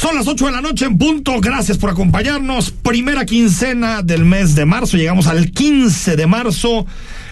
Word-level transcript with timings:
Son 0.00 0.14
las 0.16 0.26
8 0.26 0.46
de 0.46 0.52
la 0.52 0.62
noche 0.62 0.86
en 0.86 0.96
punto. 0.96 1.38
Gracias 1.40 1.76
por 1.76 1.90
acompañarnos. 1.90 2.70
Primera 2.70 3.26
quincena 3.26 4.00
del 4.02 4.24
mes 4.24 4.54
de 4.54 4.64
marzo. 4.64 4.96
Llegamos 4.96 5.26
al 5.26 5.50
15 5.50 6.16
de 6.16 6.26
marzo. 6.26 6.86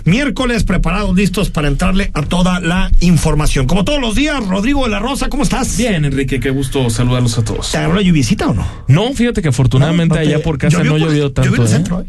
Miércoles 0.05 0.64
preparados, 0.64 1.16
listos 1.16 1.48
para 1.48 1.69
entrarle 1.69 2.11
a 2.12 2.23
toda 2.23 2.60
la 2.60 2.91
información. 3.01 3.66
Como 3.66 3.84
todos 3.84 4.01
los 4.01 4.15
días, 4.15 4.46
Rodrigo 4.46 4.84
de 4.84 4.91
la 4.91 4.98
Rosa, 4.98 5.29
¿cómo 5.30 5.45
estás? 5.45 5.79
Bien, 5.79 6.05
Enrique, 6.05 6.41
qué 6.41 6.51
gusto 6.51 6.91
saludarlos 6.91 7.38
a 7.38 7.45
todos. 7.45 7.70
¿Te 7.73 7.79
agarró 7.79 7.95
la 7.95 8.02
lluviecita 8.02 8.48
o 8.48 8.55
no? 8.55 8.66
No, 8.87 9.12
fíjate 9.15 9.41
que 9.41 9.48
afortunadamente 9.48 10.15
No, 10.15 10.21
no 10.21 10.27
te- 10.29 10.35
allá 10.35 10.43
por 10.45 10.59
casa 10.59 10.82
no 10.82 10.91
por- 10.91 11.01
llovió 11.01 11.32
tanto. 11.32 11.51
Llovió 11.51 11.62
en 11.62 11.66
el 11.69 11.73
¿eh? 11.73 11.77
centro, 11.77 12.01
¿eh? 12.02 12.07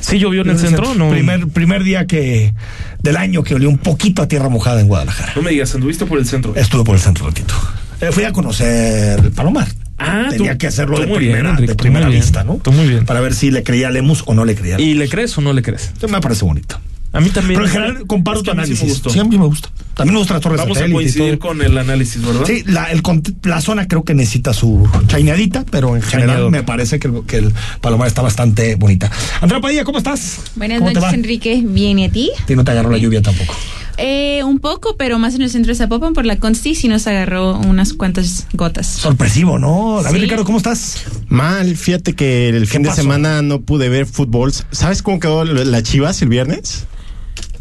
Sí, 0.00 0.18
llovió 0.18 0.42
en 0.42 0.50
el 0.50 0.58
centro, 0.58 0.94
no. 0.94 1.10
Primer, 1.10 1.48
primer 1.48 1.82
día 1.82 2.06
que 2.06 2.54
del 3.00 3.16
año 3.16 3.42
que 3.42 3.54
olió 3.56 3.68
un 3.70 3.78
poquito 3.78 4.22
a 4.22 4.28
tierra 4.28 4.48
mojada 4.48 4.80
en 4.80 4.86
Guadalajara. 4.88 5.32
No 5.34 5.42
me 5.42 5.50
digas, 5.50 5.74
anduviste 5.74 6.06
por 6.06 6.18
el 6.18 6.26
centro. 6.26 6.54
Estuve 6.54 6.84
por 6.84 6.94
el 6.94 7.00
centro 7.00 7.24
un 7.24 7.30
ratito. 7.30 7.54
Eh, 8.00 8.08
fui 8.12 8.24
a 8.24 8.32
conocer 8.32 9.20
el 9.20 9.30
Palomar. 9.32 9.68
Ah, 9.98 10.26
Tenía 10.30 10.52
tú- 10.52 10.58
que 10.58 10.66
hacerlo 10.66 10.98
de 10.98 11.06
muy 11.06 11.18
bien, 11.20 11.32
primera, 11.32 11.50
Enrique, 11.50 11.68
de 11.68 11.74
tú 11.76 11.82
primera 11.82 12.06
muy 12.06 12.14
bien, 12.14 12.22
vista, 12.24 12.42
¿no? 12.44 12.56
tú 12.56 12.72
muy 12.72 12.88
bien. 12.88 13.04
Para 13.06 13.20
ver 13.20 13.34
si 13.34 13.50
le 13.50 13.62
creía 13.62 13.88
a 13.88 13.90
Lemus 13.90 14.24
o 14.26 14.34
no 14.34 14.44
le 14.44 14.54
creía. 14.56 14.74
a 14.74 14.78
Lemus. 14.78 14.92
¿Y 14.94 14.98
le 14.98 15.08
crees 15.08 15.38
o 15.38 15.40
no 15.40 15.52
le 15.52 15.62
crees? 15.62 15.92
Me 16.10 16.20
parece 16.20 16.44
bonito. 16.44 16.80
A 17.12 17.20
mí 17.20 17.30
también. 17.30 17.60
Pero 17.60 17.66
en 17.66 17.72
general 17.72 18.06
comparo 18.08 18.38
Es 18.38 18.42
tu 18.42 18.44
que 18.46 18.50
a 18.50 18.54
mí 18.60 18.66
sí 18.66 18.70
me 18.72 18.76
análisis. 18.78 18.88
gustó. 19.04 19.10
Sí, 19.10 19.20
a 19.20 19.24
mí 19.24 19.38
me 19.38 19.44
gusta. 19.46 19.68
También 19.94 20.14
me 20.14 20.18
gusta 20.18 20.34
la 20.34 20.40
torre 20.40 20.56
Vamos 20.56 20.76
a 20.78 20.90
coincidir 20.90 21.38
con 21.38 21.62
el 21.62 21.78
análisis, 21.78 22.20
¿verdad? 22.26 22.42
Sí, 22.44 22.64
la, 22.66 22.86
el 22.90 23.02
la 23.44 23.60
zona 23.60 23.86
creo 23.86 24.02
que 24.02 24.14
necesita 24.14 24.52
su 24.52 24.88
chaineadita, 25.06 25.64
pero 25.70 25.94
en 25.94 26.02
general 26.02 26.26
Chaineador. 26.30 26.50
me 26.50 26.64
parece 26.64 26.98
que, 26.98 27.06
el- 27.06 27.24
que 27.24 27.36
el 27.36 27.54
Palomar 27.80 28.08
está 28.08 28.20
bastante 28.20 28.74
bonita. 28.74 29.12
Andrea 29.40 29.60
Padilla, 29.60 29.84
¿cómo 29.84 29.98
estás? 29.98 30.40
Buenas 30.56 30.80
¿Cómo 30.80 30.90
noches? 30.90 31.12
Enrique. 31.14 31.62
Bien, 31.64 32.00
¿y 32.00 32.06
a 32.06 32.10
ti? 32.10 32.32
A 32.42 32.46
ti 32.46 32.56
no 32.56 32.64
te 32.64 32.72
agarró 32.72 32.90
la 32.90 32.98
lluvia 32.98 33.22
tampoco. 33.22 33.54
Eh, 33.96 34.42
un 34.44 34.58
poco, 34.58 34.96
pero 34.96 35.18
más 35.18 35.34
en 35.34 35.42
el 35.42 35.50
centro 35.50 35.70
de 35.72 35.76
Zapopan 35.76 36.14
por 36.14 36.26
la 36.26 36.36
Consti 36.36 36.74
sí 36.74 36.88
nos 36.88 37.06
agarró 37.06 37.58
unas 37.58 37.92
cuantas 37.92 38.46
gotas. 38.52 38.86
Sorpresivo, 38.86 39.58
¿no? 39.58 40.00
David 40.02 40.16
Sí. 40.16 40.22
Ricardo, 40.24 40.44
¿cómo 40.44 40.58
estás? 40.58 41.04
Mal, 41.28 41.76
fíjate 41.76 42.14
que 42.14 42.48
el 42.48 42.66
fin 42.66 42.82
de 42.82 42.90
semana 42.92 43.42
no 43.42 43.60
pude 43.60 43.88
ver 43.88 44.06
fútbol. 44.06 44.52
¿Sabes 44.70 45.02
cómo 45.02 45.20
quedó 45.20 45.44
la 45.44 45.82
Chivas 45.82 46.20
el 46.22 46.28
viernes? 46.28 46.86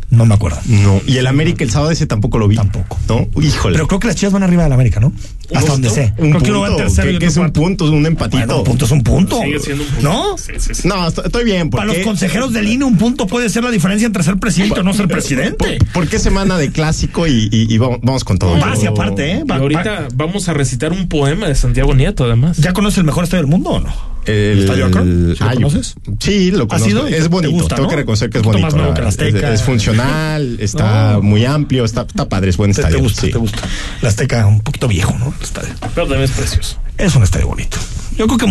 No 0.09 0.27
me 0.27 0.35
acuerdo. 0.35 0.59
No. 0.67 1.01
Y 1.07 1.17
el 1.17 1.25
América 1.25 1.63
el 1.63 1.71
sábado 1.71 1.89
ese 1.91 2.05
tampoco 2.05 2.37
lo 2.37 2.47
vi. 2.47 2.55
Tampoco. 2.55 2.99
No, 3.09 3.27
híjole. 3.41 3.75
Pero 3.75 3.87
creo 3.87 3.99
que 3.99 4.07
las 4.07 4.15
chivas 4.15 4.31
van 4.31 4.43
arriba 4.43 4.61
del 4.63 4.71
América, 4.71 4.99
¿no? 4.99 5.11
Hasta 5.57 5.71
donde 5.71 5.89
sé. 5.89 6.13
Un 6.17 6.31
creo 6.31 6.41
que 6.43 6.49
uno 6.51 6.59
va 6.61 6.67
en 6.67 6.73
punto, 6.73 6.83
tercero 6.87 7.07
y 7.09 7.11
que, 7.11 7.15
otro 7.17 7.19
que 7.19 7.25
es 7.31 7.37
un 7.37 7.41
cuarto. 7.43 7.61
punto, 7.61 7.85
un 7.91 8.05
empatito. 8.05 8.37
Bueno, 8.37 8.57
un 8.59 8.63
punto 8.63 8.85
es 8.85 8.91
un 8.91 9.03
punto. 9.03 9.41
Sigue 9.41 9.59
siendo 9.59 9.83
un 9.83 9.89
punto. 9.89 10.03
¿No? 10.09 10.37
Sí, 10.37 10.51
sí, 10.59 10.73
sí. 10.73 10.87
No, 10.87 11.07
estoy, 11.07 11.43
bien. 11.43 11.69
Para 11.69 11.85
los 11.85 11.97
consejeros 11.99 12.53
del 12.53 12.67
INE, 12.69 12.85
un 12.85 12.97
punto 12.97 13.27
puede 13.27 13.49
ser 13.49 13.63
la 13.63 13.71
diferencia 13.71 14.05
entre 14.05 14.23
ser 14.23 14.37
presidente 14.37 14.79
o 14.79 14.83
no 14.83 14.93
ser 14.93 15.07
presidente. 15.07 15.79
¿Por 15.93 16.07
qué 16.07 16.19
semana 16.19 16.57
de 16.57 16.71
clásico 16.71 17.27
y, 17.27 17.49
y- 17.51 17.73
y 17.73 17.77
vamos, 17.77 18.23
con 18.23 18.37
todo? 18.37 18.57
Vas 18.59 18.81
y 18.83 18.87
aparte, 18.87 19.31
¿eh? 19.31 19.41
Y 19.43 19.47
Va- 19.47 19.55
ahorita 19.57 20.07
vamos 20.15 20.47
a 20.49 20.53
recitar 20.53 20.91
un 20.91 21.07
poema 21.07 21.47
de 21.47 21.55
Santiago 21.55 21.93
Nieto, 21.93 22.23
además. 22.25 22.57
¿Ya 22.57 22.73
conoces 22.73 22.99
el 22.99 23.03
mejor 23.03 23.23
estadio 23.23 23.43
del 23.43 23.51
mundo 23.51 23.69
o 23.71 23.79
no? 23.79 24.12
El, 24.25 24.59
¿Estadio 24.59 24.85
Akron? 24.85 25.33
¿Sí 25.37 25.43
lo 25.43 25.49
Ah, 25.49 25.53
conoces? 25.53 25.95
Sí, 26.19 26.51
lo 26.51 26.67
conozco. 26.67 26.87
sido? 26.89 27.07
Es 27.07 27.23
¿Te 27.23 27.27
bonito. 27.27 27.51
gusta, 27.53 27.75
Tengo 27.75 27.87
no? 27.87 27.89
que 27.89 27.95
reconocer 27.97 28.29
que 28.29 28.37
es 28.37 28.43
bonito. 28.43 28.65
más 28.65 28.73
nuevo 28.75 28.93
que 28.93 29.01
el 29.01 29.07
Es- 29.07 29.13
Azteca. 29.19 29.53
Es, 29.53 29.63
funcional, 29.63 30.57
está 30.61 31.13
No. 31.13 31.21
muy 31.23 31.45
amplio, 31.45 31.83
está, 31.85 32.01
está 32.01 32.29
padre, 32.29 32.49
es 32.49 32.57
buen 32.57 32.71
Te, 32.71 32.75
te 32.75 32.81
estadio. 32.81 32.99
gusta, 33.03 33.21
sí. 33.21 33.31
te 33.31 33.37
gusta. 33.37 33.59
La 34.01 34.09
Azteca 34.09 34.45
un 34.47 34.61
poquito 34.61 34.87
viejo, 34.87 35.13
¿no? 35.19 35.33
El 35.37 35.43
estadio. 35.43 35.69
Pero 35.95 36.07
también 36.07 36.23
es 36.23 36.31
precioso. 36.31 36.77
Es 36.97 37.15
un 37.15 37.23
estadio 37.23 37.47
bonito. 37.47 37.77
Yo 38.17 38.27
creo 38.27 38.37
que 38.37 38.45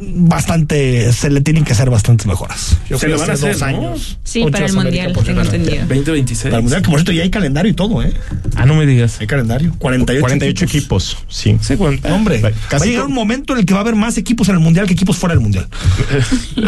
bastante, 0.00 1.12
se 1.12 1.30
le 1.30 1.40
tienen 1.40 1.64
que 1.64 1.72
hacer 1.72 1.90
bastantes 1.90 2.26
mejoras. 2.26 2.76
Yo 2.88 2.98
Se 2.98 3.08
le 3.08 3.16
van 3.16 3.30
a 3.30 3.32
hace 3.34 3.48
hacer, 3.50 3.52
dos 3.52 3.60
¿no? 3.60 3.88
años. 3.88 4.18
Sí, 4.24 4.44
para 4.50 4.66
el 4.66 4.72
Mundial, 4.72 5.06
tengo 5.12 5.22
cierto. 5.24 5.42
entendido. 5.42 5.78
2026. 5.86 6.42
Para 6.44 6.56
el 6.56 6.62
Mundial, 6.62 6.82
que 6.82 6.88
por 6.90 6.98
cierto 6.98 7.12
ya 7.12 7.22
hay 7.22 7.30
calendario 7.30 7.70
y 7.70 7.74
todo, 7.74 8.02
¿eh? 8.02 8.12
Ah, 8.54 8.66
no 8.66 8.74
me 8.74 8.86
digas. 8.86 9.18
Hay 9.20 9.26
calendario. 9.26 9.74
48, 9.78 10.20
48 10.20 10.64
equipos, 10.64 11.16
sí. 11.28 11.56
Sí, 11.60 11.74
Eh, 11.74 12.10
Hombre, 12.10 12.40
Va- 12.40 12.50
va 12.50 12.54
casi 12.68 12.88
a 12.88 12.90
llegar 12.92 13.06
un 13.06 13.14
momento 13.14 13.52
en 13.52 13.60
el 13.60 13.66
que 13.66 13.74
va 13.74 13.80
a 13.80 13.82
haber 13.82 13.94
más 13.96 14.16
equipos 14.18 14.48
en 14.48 14.54
el 14.56 14.60
mundial 14.60 14.86
que 14.86 14.92
equipos 14.94 15.16
fuera 15.16 15.34
del 15.34 15.42
mundial. 15.42 15.66
¿A 16.56 16.60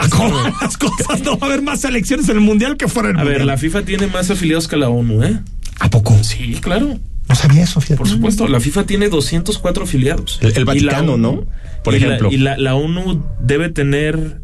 las 0.62 0.77
cosas? 0.77 1.21
No 1.25 1.39
va 1.39 1.47
a 1.47 1.50
haber 1.50 1.62
más 1.62 1.81
selecciones 1.81 2.28
en 2.28 2.37
el 2.37 2.43
mundial 2.43 2.77
que 2.77 2.89
fuera 2.89 3.09
del 3.09 3.16
A 3.16 3.21
mundial. 3.21 3.39
ver, 3.39 3.47
la 3.47 3.56
FIFA 3.56 3.83
tiene 3.83 4.06
más 4.06 4.31
afiliados 4.31 4.69
que 4.69 4.77
la 4.77 4.89
ONU, 4.89 5.22
¿eh? 5.22 5.39
¿A 5.81 5.91
poco? 5.91 6.16
Sí, 6.22 6.59
claro. 6.60 6.99
No 7.28 7.34
sabía 7.34 7.62
eso, 7.62 7.81
fíjate. 7.81 7.99
Por 7.99 8.09
supuesto, 8.09 8.49
la 8.49 8.61
FIFA 8.61 8.87
tiene 8.87 9.09
204 9.09 9.84
afiliados. 9.84 10.39
El- 10.41 10.49
el 10.49 10.55
la 10.56 10.65
Vaticano, 10.65 11.12
ONU 11.15 11.19
¿no? 11.19 11.47
Por 11.84 11.94
y 11.94 12.00
la- 12.00 12.06
ejemplo. 12.06 12.28
y 12.33 12.37
la, 12.39 12.56
la 12.56 12.75
ONU 12.75 13.22
debe 13.41 13.69
tener 13.69 14.41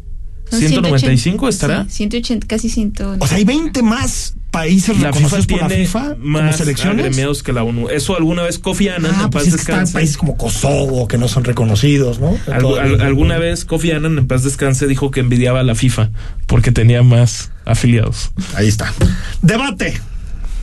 Son 0.49 0.59
195, 0.59 1.47
180, 1.47 1.49
¿estará? 1.49 1.83
Sí, 1.89 1.95
180, 1.97 2.45
casi 2.47 2.69
100. 2.69 2.93
O 3.19 3.27
sea, 3.27 3.37
hay 3.37 3.45
20 3.45 3.81
más 3.81 4.35
países 4.51 4.89
La 4.99 5.11
FIFA 5.11 5.37
reconocidos 5.37 5.47
por 5.47 5.61
la 5.61 5.67
tiene 5.67 5.85
FIFA 5.85 6.09
como 6.15 6.25
más 6.27 6.57
selecciones. 6.57 6.99
agremiados 7.05 7.43
que 7.43 7.51
la 7.53 7.63
ONU. 7.63 7.89
Eso 7.89 8.15
alguna 8.15 8.43
vez 8.43 8.59
Kofi 8.59 8.87
Annan, 8.89 9.11
Ah, 9.15 9.23
en 9.23 9.29
pues 9.31 9.43
paz 9.45 9.47
es 9.47 9.55
que 9.55 9.61
están 9.61 9.75
descanse. 9.79 9.93
países 9.93 10.17
como 10.17 10.37
Kosovo 10.37 11.07
que 11.07 11.17
no 11.17 11.27
son 11.27 11.43
reconocidos, 11.43 12.19
¿no? 12.19 12.37
Algu- 12.47 12.79
al- 12.79 13.01
alguna 13.01 13.37
vez 13.39 13.65
Kofi 13.65 13.91
Annan, 13.91 14.17
en 14.19 14.27
paz 14.27 14.43
descanse, 14.43 14.85
dijo 14.87 15.09
que 15.11 15.19
envidiaba 15.21 15.61
a 15.61 15.63
la 15.63 15.73
FIFA 15.75 16.11
porque 16.45 16.71
tenía 16.71 17.01
más 17.03 17.51
afiliados. 17.65 18.31
Ahí 18.55 18.67
está. 18.67 18.93
Debate. 19.41 19.99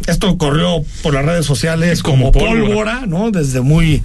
Esto 0.07 0.37
corrió 0.39 0.85
por 1.03 1.15
las 1.15 1.25
redes 1.25 1.47
sociales 1.47 2.03
como, 2.03 2.33
Como 2.33 2.47
pólvora. 2.47 2.67
pólvora. 3.01 3.07
¿no? 3.07 3.31
Desde 3.31 3.61
muy, 3.61 4.03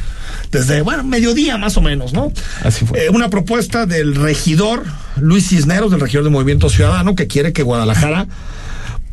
desde, 0.51 0.81
bueno, 0.81 1.03
mediodía 1.03 1.57
más 1.57 1.77
o 1.77 1.81
menos, 1.81 2.13
¿no? 2.13 2.31
Así 2.63 2.85
fue. 2.85 3.05
Eh, 3.05 3.09
una 3.09 3.29
propuesta 3.29 3.85
del 3.85 4.15
regidor 4.15 4.83
Luis 5.19 5.49
Cisneros, 5.49 5.91
del 5.91 5.99
regidor 5.99 6.23
de 6.23 6.29
Movimiento 6.29 6.69
Ciudadano, 6.69 7.15
que 7.15 7.27
quiere 7.27 7.53
que 7.53 7.63
Guadalajara 7.63 8.27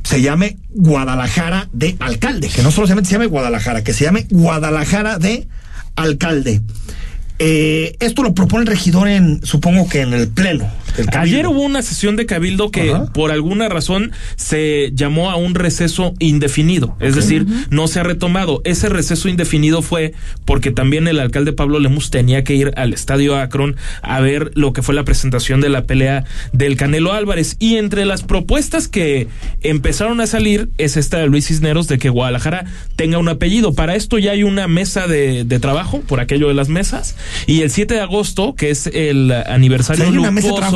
se 0.03 0.21
llame 0.21 0.59
Guadalajara 0.71 1.69
de 1.73 1.97
alcalde, 2.01 2.49
que 2.49 2.63
no 2.63 2.71
solamente 2.71 3.09
se 3.09 3.15
llame 3.15 3.27
Guadalajara, 3.27 3.83
que 3.83 3.95
se 3.95 4.05
llame 4.05 4.27
Guadalajara 4.31 5.19
de 5.19 5.49
alcalde. 5.97 6.61
Eh, 7.39 7.97
esto 8.01 8.23
lo 8.23 8.35
propone 8.35 8.63
el 8.63 8.67
regidor 8.69 9.09
en, 9.09 9.41
supongo 9.45 9.89
que 9.89 10.03
en 10.03 10.13
el 10.13 10.29
pleno. 10.29 10.71
Ayer 11.17 11.47
hubo 11.47 11.61
una 11.63 11.83
sesión 11.83 12.17
de 12.17 12.27
cabildo 12.27 12.71
que 12.71 12.93
Ajá. 12.93 13.07
por 13.13 13.33
alguna 13.33 13.69
razón 13.69 14.13
se 14.37 14.91
llamó 14.95 15.31
a 15.31 15.37
un 15.37 15.55
receso 15.55 16.15
indefinido, 16.19 16.97
es 17.01 17.15
decir, 17.15 17.47
no 17.71 17.89
se 17.89 18.01
ha 18.01 18.03
retomado. 18.03 18.61
Ese 18.65 18.89
receso 18.89 19.29
indefinido 19.29 19.83
fue 19.83 20.15
porque 20.45 20.71
también 20.71 21.09
el 21.09 21.21
alcalde 21.21 21.53
Pablo 21.53 21.79
Lemus 21.79 22.11
tenía 22.11 22.45
que 22.45 22.55
ir 22.55 22.73
al 22.77 22.93
estadio 22.93 23.37
Akron 23.37 23.77
a 24.03 24.21
ver 24.21 24.51
lo 24.55 24.73
que 24.73 24.83
fue 24.83 24.95
la 24.95 25.05
presentación 25.05 25.61
de 25.61 25.69
la 25.69 25.85
pelea 25.85 26.25
del 26.53 26.77
Canelo 26.77 27.13
Álvarez 27.13 27.57
y 27.59 27.77
entre 27.77 28.05
las 28.05 28.23
propuestas 28.23 28.89
que 28.89 29.29
empezaron 29.63 30.21
a 30.21 30.27
salir 30.27 30.71
es 30.79 30.97
esta 30.97 31.19
de 31.19 31.27
Luis 31.27 31.47
Cisneros 31.47 31.89
de 31.89 31.99
que 31.99 32.09
Guadalajara 32.09 32.65
tenga 32.97 33.19
un 33.19 33.29
apellido. 33.29 33.75
Para 33.75 33.97
esto 33.97 34.19
ya 34.19 34.33
hay 34.33 34.43
una 34.43 34.69
mesa 34.69 35.07
de, 35.07 35.45
de 35.45 35.59
trabajo 35.59 36.01
por 36.01 36.21
aquello 36.21 36.49
de 36.49 36.55
las 36.55 36.69
mesas 36.69 37.17
y 37.47 37.63
el 37.63 37.71
7 37.71 37.95
de 37.95 38.01
agosto, 38.01 38.55
que 38.55 38.71
es 38.71 38.87
el 38.87 39.33
aniversario 39.33 40.05
¿Hay 40.05 40.11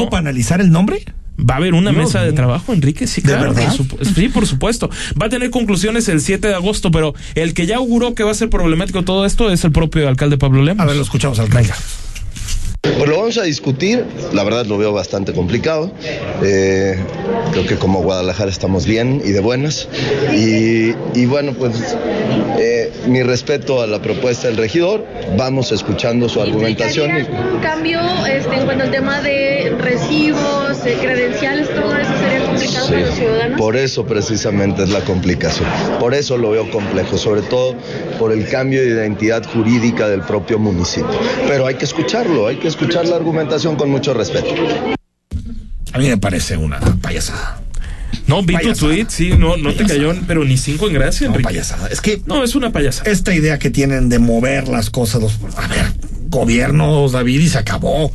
trabajo 0.08 0.10
para 0.10 0.20
analizar 0.20 0.60
el 0.60 0.70
nombre? 0.70 1.04
Va 1.38 1.54
a 1.54 1.56
haber 1.58 1.74
una 1.74 1.92
Dios 1.92 2.04
mesa 2.04 2.22
de 2.22 2.32
trabajo, 2.32 2.72
Enrique, 2.72 3.06
sí, 3.06 3.20
¿De 3.20 3.28
claro. 3.28 3.54
verdad? 3.54 3.72
por 3.76 4.04
sí, 4.04 4.28
por 4.28 4.46
supuesto. 4.46 4.90
Va 5.20 5.26
a 5.26 5.28
tener 5.28 5.50
conclusiones 5.50 6.08
el 6.08 6.20
7 6.20 6.48
de 6.48 6.54
agosto, 6.54 6.90
pero 6.90 7.14
el 7.36 7.54
que 7.54 7.66
ya 7.66 7.76
auguró 7.76 8.14
que 8.14 8.24
va 8.24 8.32
a 8.32 8.34
ser 8.34 8.50
problemático 8.50 9.04
todo 9.04 9.24
esto 9.24 9.50
es 9.50 9.64
el 9.64 9.70
propio 9.70 10.08
alcalde 10.08 10.36
Pablo 10.36 10.62
Lemos. 10.62 10.82
A 10.82 10.86
ver, 10.86 10.96
lo 10.96 11.02
escuchamos 11.02 11.38
al 11.38 11.48
Venga. 11.48 11.76
Pues 12.96 13.08
lo 13.10 13.18
vamos 13.18 13.38
a 13.38 13.42
discutir, 13.42 14.04
la 14.32 14.44
verdad 14.44 14.64
lo 14.66 14.78
veo 14.78 14.92
bastante 14.92 15.32
complicado. 15.32 15.90
Eh, 16.42 16.96
creo 17.52 17.66
que 17.66 17.76
como 17.76 18.02
Guadalajara 18.02 18.50
estamos 18.50 18.86
bien 18.86 19.20
y 19.24 19.30
de 19.30 19.40
buenas. 19.40 19.88
Y, 20.34 20.92
bueno, 21.26 21.52
pues 21.52 21.96
eh, 22.58 22.90
mi 23.06 23.22
respeto 23.22 23.82
a 23.82 23.86
la 23.86 24.00
propuesta 24.00 24.48
del 24.48 24.56
regidor, 24.56 25.04
vamos 25.36 25.70
escuchando 25.72 26.28
su 26.28 26.40
argumentación. 26.40 27.10
y- 27.10 27.20
¿Implicaría 27.20 27.52
un 27.54 27.60
cambio 27.60 28.00
este, 28.26 28.54
en 28.56 28.64
cuanto 28.64 28.90
tema 28.90 29.20
de 29.20 29.74
recibos, 29.78 30.82
de 30.84 30.94
credenciales, 30.94 31.68
todo 31.74 31.94
eso 31.96 32.10
sería 32.20 32.37
complicado 32.58 32.86
Sí, 32.86 32.92
para 32.92 33.06
los 33.06 33.14
ciudadanos? 33.16 33.58
por 33.60 33.76
eso 33.76 34.06
precisamente 34.06 34.82
es 34.82 34.90
la 34.90 35.00
complicación. 35.00 35.68
Por 35.98 36.14
eso 36.14 36.36
lo 36.36 36.50
veo 36.50 36.70
complejo, 36.70 37.16
sobre 37.18 37.42
todo 37.42 37.74
por 38.18 38.32
el 38.32 38.48
cambio 38.48 38.80
de 38.82 38.88
identidad 38.88 39.44
jurídica 39.44 40.08
del 40.08 40.20
propio 40.22 40.58
municipio. 40.58 41.18
Pero 41.46 41.66
hay 41.66 41.76
que 41.76 41.84
escucharlo, 41.84 42.46
hay 42.46 42.56
que 42.56 42.68
escuchar 42.68 43.06
la 43.06 43.16
argumentación 43.16 43.76
con 43.76 43.90
mucho 43.90 44.14
respeto. 44.14 44.48
A 45.92 45.98
mí 45.98 46.08
me 46.08 46.18
parece 46.18 46.56
una 46.56 46.78
payasada. 47.00 47.62
No, 48.26 48.42
vi 48.42 48.54
tu 48.54 48.60
Payasada. 48.62 48.92
tweet, 48.92 49.06
sí, 49.08 49.30
no, 49.38 49.56
no 49.56 49.70
te 49.72 49.84
Payasada. 49.84 49.88
cayó, 50.12 50.22
pero 50.26 50.44
ni 50.44 50.56
cinco 50.58 50.86
en 50.86 50.94
gracia, 50.94 51.26
No, 51.28 51.34
Enrique. 51.34 51.48
payasada. 51.48 51.88
Es 51.88 52.00
que 52.00 52.20
No, 52.26 52.44
es 52.44 52.54
una 52.54 52.72
payasa. 52.72 53.02
esta 53.10 53.34
idea 53.34 53.58
que 53.58 53.70
tienen 53.70 54.08
de 54.10 54.18
mover 54.18 54.68
las 54.68 54.90
cosas, 54.90 55.22
los, 55.22 55.34
a 55.56 55.66
ver, 55.66 55.92
gobiernos, 56.28 57.12
David, 57.12 57.40
y 57.40 57.48
se 57.48 57.58
acabó. 57.58 58.12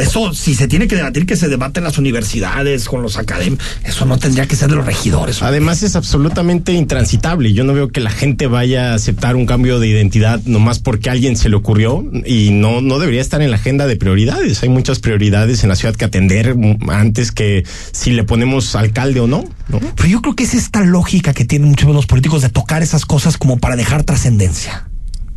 Eso, 0.00 0.32
si 0.34 0.54
se 0.54 0.68
tiene 0.68 0.88
que 0.88 0.96
debatir, 0.96 1.26
que 1.26 1.36
se 1.36 1.48
debate 1.48 1.80
en 1.80 1.84
las 1.84 1.98
universidades, 1.98 2.86
con 2.86 3.02
los 3.02 3.16
académicos, 3.16 3.64
eso 3.84 4.04
no 4.06 4.18
tendría 4.18 4.46
que 4.46 4.56
ser 4.56 4.68
de 4.68 4.76
los 4.76 4.86
regidores. 4.86 5.42
Además 5.42 5.82
es 5.82 5.96
absolutamente 5.96 6.72
intransitable. 6.72 7.52
Yo 7.52 7.64
no 7.64 7.74
veo 7.74 7.88
que 7.88 8.00
la 8.00 8.10
gente 8.10 8.46
vaya 8.46 8.92
a 8.92 8.94
aceptar 8.94 9.36
un 9.36 9.46
cambio 9.46 9.78
de 9.78 9.88
identidad 9.88 10.40
nomás 10.44 10.78
porque 10.78 11.08
a 11.08 11.12
alguien 11.12 11.36
se 11.36 11.48
le 11.48 11.56
ocurrió 11.56 12.04
y 12.24 12.50
no, 12.50 12.80
no 12.80 12.98
debería 12.98 13.20
estar 13.20 13.42
en 13.42 13.50
la 13.50 13.56
agenda 13.56 13.86
de 13.86 13.96
prioridades. 13.96 14.62
Hay 14.62 14.68
muchas 14.68 14.98
prioridades 14.98 15.62
en 15.62 15.68
la 15.68 15.76
ciudad 15.76 15.94
que 15.94 16.04
atender 16.04 16.56
antes 16.88 17.32
que 17.32 17.64
si 17.92 18.10
le 18.10 18.24
ponemos 18.24 18.74
alcalde 18.74 19.20
o 19.20 19.26
no. 19.26 19.44
¿no? 19.68 19.80
Pero 19.96 20.08
yo 20.08 20.20
creo 20.22 20.34
que 20.34 20.44
es 20.44 20.54
esta 20.54 20.82
lógica 20.82 21.32
que 21.32 21.44
tienen 21.44 21.68
muchos 21.68 21.88
de 21.88 21.94
los 21.94 22.06
políticos 22.06 22.42
de 22.42 22.48
tocar 22.48 22.82
esas 22.82 23.06
cosas 23.06 23.38
como 23.38 23.58
para 23.58 23.76
dejar 23.76 24.04
trascendencia. 24.04 24.88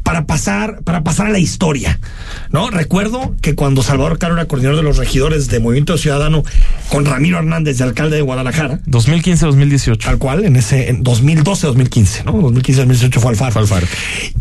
Para 0.07 0.25
pasar, 0.25 0.80
para 0.86 1.04
pasar 1.04 1.27
a 1.27 1.31
la 1.31 1.38
historia. 1.38 2.00
¿No? 2.54 2.69
Recuerdo 2.69 3.36
que 3.42 3.56
cuando 3.56 3.83
Salvador 3.83 4.19
Caro 4.19 4.36
era 4.36 4.45
coordinador 4.45 4.77
de 4.77 4.83
los 4.83 4.95
regidores 4.95 5.50
de 5.50 5.59
Movimiento 5.59 5.98
Ciudadano 5.98 6.44
con 6.88 7.04
Ramiro 7.04 7.39
Hernández 7.39 7.77
de 7.77 7.83
alcalde 7.83 8.15
de 8.15 8.21
Guadalajara, 8.21 8.80
2015-2018. 8.86 10.06
tal 10.06 10.18
cual, 10.18 10.45
en 10.45 10.56
ese, 10.56 10.89
en 10.89 11.04
2012-2015, 11.04 12.24
¿no? 12.24 12.36
2015-2018 12.36 13.19
fue 13.19 13.31
Alfaro. 13.31 13.51
Fue 13.51 13.62
Alfaro. 13.63 13.88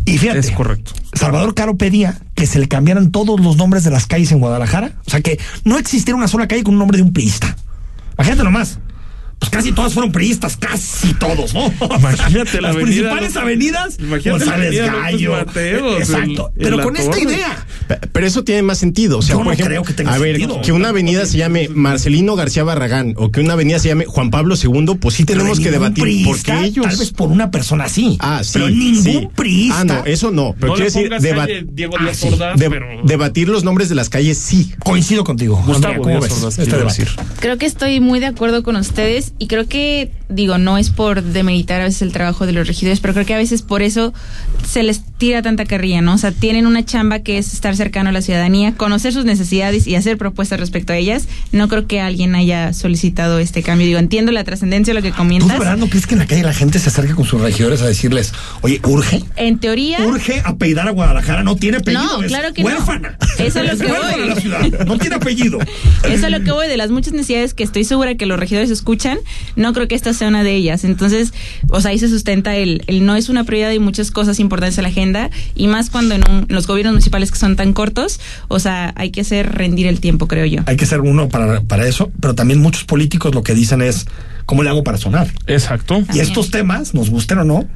Y 0.05 0.17
fíjate. 0.17 0.39
Es 0.39 0.51
correcto. 0.51 0.93
Salvador 1.11 1.53
Caro 1.53 1.75
pedía 1.75 2.17
que 2.33 2.47
se 2.47 2.59
le 2.59 2.69
cambiaran 2.69 3.11
todos 3.11 3.37
los 3.41 3.57
nombres 3.57 3.83
de 3.83 3.91
las 3.91 4.07
calles 4.07 4.31
en 4.31 4.39
Guadalajara. 4.39 4.93
O 5.05 5.09
sea, 5.09 5.19
que 5.19 5.37
no 5.65 5.77
existiera 5.77 6.15
una 6.15 6.29
sola 6.29 6.47
calle 6.47 6.63
con 6.63 6.75
un 6.75 6.79
nombre 6.79 6.95
de 6.95 7.03
un 7.03 7.11
priista. 7.11 7.57
Imagínate 8.13 8.45
nomás. 8.45 8.79
Pues 9.49 9.63
casi 9.63 9.71
todas 9.71 9.93
fueron 9.93 10.11
priistas, 10.11 10.57
casi 10.57 11.13
todos, 11.13 11.53
¿no? 11.53 11.71
Imagínate 11.97 12.59
la 12.61 12.67
Las 12.69 12.75
avenida 12.75 12.81
principales 12.81 13.35
avenidas. 13.37 13.97
Imagínate 13.99 14.29
González 14.45 14.85
Gallo. 14.91 15.31
Mateos, 15.31 15.99
Exacto. 16.01 16.51
el- 16.57 16.63
Pero 16.63 16.81
con 16.83 16.95
esta 16.97 17.19
idea. 17.19 17.65
Pe- 17.87 17.99
Pero 18.11 18.27
eso 18.27 18.43
tiene 18.43 18.61
más 18.63 18.77
sentido. 18.77 19.19
O 19.19 19.21
sea, 19.21 19.35
Yo 19.35 19.43
no 19.43 19.51
ejemplo, 19.51 19.65
creo 19.75 19.83
que 19.83 19.93
tenga 19.93 20.13
a 20.13 20.17
ver, 20.17 20.37
sentido. 20.37 20.61
que 20.61 20.71
una 20.71 20.89
avenida 20.89 21.25
se 21.25 21.37
llame 21.37 21.69
Marcelino 21.69 22.35
García 22.35 22.63
Barragán 22.63 23.13
o 23.17 23.31
que 23.31 23.39
una 23.41 23.53
avenida 23.53 23.79
se 23.79 23.87
llame 23.89 24.05
Juan 24.05 24.29
Pablo 24.29 24.55
II, 24.61 24.95
pues 24.99 25.15
sí 25.15 25.23
tenemos 25.25 25.59
que 25.59 25.71
debatir 25.71 26.25
por 26.25 26.41
qué 26.41 26.59
ellos. 26.65 26.85
Tal 26.85 26.97
vez 26.97 27.11
por 27.11 27.29
una 27.29 27.51
persona 27.51 27.85
así. 27.85 28.17
Ah, 28.19 28.41
sí. 28.43 28.51
Pero 28.53 28.69
ningún 28.69 29.03
sí. 29.03 29.27
priista. 29.35 29.79
Ah, 29.79 29.83
no, 29.85 30.05
eso 30.05 30.31
no. 30.31 30.53
Pero 30.59 30.67
No 30.67 30.73
quiero 30.75 30.91
decir, 30.91 31.09
calle 31.09 31.65
Diego 31.71 31.93
Ah, 31.99 32.03
Díaz 32.03 32.17
sí. 32.17 32.27
Ordaz, 32.27 32.59
de- 32.59 32.69
pero... 32.69 32.85
debatir 33.03 33.49
los 33.49 33.63
nombres 33.63 33.89
de 33.89 33.95
las 33.95 34.09
calles, 34.09 34.37
sí. 34.37 34.73
Coincido 34.83 35.23
contigo. 35.23 35.55
Gustavo 35.65 35.75
Andrea, 35.75 35.97
¿cómo 35.97 36.09
Díaz 36.09 36.21
ves 36.23 36.31
Ordaz, 36.43 36.59
este 36.59 36.77
decir. 36.77 37.07
Creo 37.39 37.57
que 37.57 37.65
estoy 37.65 37.99
muy 37.99 38.19
de 38.19 38.25
acuerdo 38.27 38.63
con 38.63 38.75
ustedes 38.75 39.33
y 39.39 39.47
creo 39.47 39.67
que, 39.67 40.11
digo, 40.29 40.57
no 40.57 40.77
es 40.77 40.89
por 40.89 41.23
demeritar 41.23 41.81
a 41.81 41.85
veces 41.85 42.01
el 42.01 42.11
trabajo 42.11 42.45
de 42.45 42.53
los 42.53 42.67
regidores, 42.67 42.99
pero 42.99 43.13
creo 43.13 43.25
que 43.25 43.33
a 43.33 43.37
veces 43.37 43.61
por 43.61 43.81
eso 43.81 44.13
se 44.65 44.83
les 44.83 45.01
tira 45.17 45.41
tanta 45.41 45.65
carrilla, 45.65 46.01
¿no? 46.01 46.13
O 46.13 46.17
sea, 46.17 46.31
tienen 46.31 46.67
una 46.67 46.85
chamba 46.85 47.19
que 47.19 47.37
es 47.37 47.53
estar 47.53 47.75
cercano 47.75 48.09
a 48.09 48.11
la 48.11 48.21
ciudadanía, 48.21 48.73
conocer 48.75 49.13
sus 49.13 49.25
necesidades 49.25 49.87
y 49.87 49.95
hacer 49.95 50.17
propuestas 50.17 50.59
respecto 50.59 50.93
a 50.93 50.97
ellas. 50.97 51.27
No 51.51 51.67
creo 51.67 51.87
que 51.87 51.99
alguien 51.99 52.35
haya 52.35 52.73
solicitado 52.73 53.39
este 53.39 53.63
cambio. 53.63 53.87
Digo, 53.87 53.99
entiendo 53.99 54.31
la 54.31 54.43
trascendencia 54.43 54.93
de 54.93 54.99
lo 54.99 55.03
que 55.03 55.11
¿Tú 55.11 55.17
comentas. 55.17 55.49
de 55.49 55.57
verdad 55.59 55.77
no 55.77 55.87
crees 55.87 56.05
que 56.05 56.13
en 56.15 56.19
la 56.19 56.27
calle 56.27 56.43
la 56.43 56.53
gente 56.53 56.79
se 56.79 56.89
acerque 56.89 57.15
con 57.15 57.25
sus 57.25 57.41
regidores 57.41 57.81
a 57.81 57.87
decirles, 57.87 58.33
oye, 58.61 58.79
urge? 58.83 59.23
En 59.35 59.57
teoría, 59.59 59.99
Urge 60.05 60.41
apellidar 60.45 60.87
a 60.87 60.91
Guadalajara, 60.91 61.43
no 61.43 61.55
tiene 61.55 61.77
apellido. 61.77 62.03
No, 62.03 62.21
es 62.21 62.27
claro 62.27 62.53
que 62.53 62.61
no. 62.61 62.69
huérfana. 62.69 63.17
Eso 63.39 63.59
es 63.61 63.71
lo 63.71 63.85
que 63.85 63.91
voy. 63.91 64.27
la 64.27 64.35
ciudad, 64.35 64.85
no 64.85 64.97
tiene 64.97 65.15
apellido. 65.15 65.59
Eso 66.03 66.25
es 66.25 66.31
lo 66.31 66.43
que 66.43 66.51
voy 66.51 66.67
de 66.67 66.77
las 66.77 66.91
muchas 66.91 67.13
necesidades 67.13 67.53
que 67.53 67.63
estoy 67.63 67.83
segura 67.83 68.15
que 68.15 68.25
los 68.25 68.39
regidores 68.39 68.69
escuchan, 68.69 69.17
no 69.55 69.73
creo 69.73 69.87
que 69.87 69.95
esta 69.95 70.13
sea 70.13 70.27
una 70.27 70.43
de 70.43 70.55
ellas. 70.55 70.83
Entonces, 70.83 71.33
o 71.69 71.81
sea, 71.81 71.91
ahí 71.91 71.99
se 71.99 72.09
sustenta 72.09 72.55
el, 72.55 72.83
el 72.87 73.05
no 73.05 73.15
es 73.15 73.29
una 73.29 73.43
prioridad 73.43 73.71
y 73.71 73.79
muchas 73.79 74.11
cosas 74.11 74.39
importantes 74.39 74.46
a 74.49 74.81
la 74.81 74.87
agenda, 74.87 75.29
y 75.55 75.67
más 75.67 75.89
cuando 75.89 76.15
en, 76.15 76.23
un- 76.29 76.45
en 76.49 76.55
los 76.55 76.67
gobiernos 76.67 76.93
municipales 76.93 77.31
que 77.31 77.37
son 77.37 77.55
tan 77.55 77.73
cortos, 77.73 78.19
o 78.47 78.59
sea, 78.59 78.93
hay 78.95 79.11
que 79.11 79.21
hacer 79.21 79.53
rendir 79.53 79.87
el 79.87 79.99
tiempo, 79.99 80.27
creo 80.27 80.45
yo. 80.45 80.61
Hay 80.65 80.77
que 80.77 80.85
ser 80.85 81.01
uno 81.01 81.29
para, 81.29 81.61
para 81.61 81.87
eso, 81.87 82.11
pero 82.21 82.35
también 82.35 82.59
muchos 82.61 82.83
políticos 82.85 83.33
lo 83.35 83.43
que 83.43 83.53
dicen 83.53 83.81
es, 83.81 84.05
¿cómo 84.45 84.63
le 84.63 84.69
hago 84.69 84.83
para 84.83 84.97
sonar? 84.97 85.27
Exacto. 85.47 86.03
Y 86.13 86.19
estos 86.19 86.49
temas, 86.51 86.93
nos 86.93 87.09
gusten 87.09 87.39
o 87.39 87.43
no, 87.43 87.67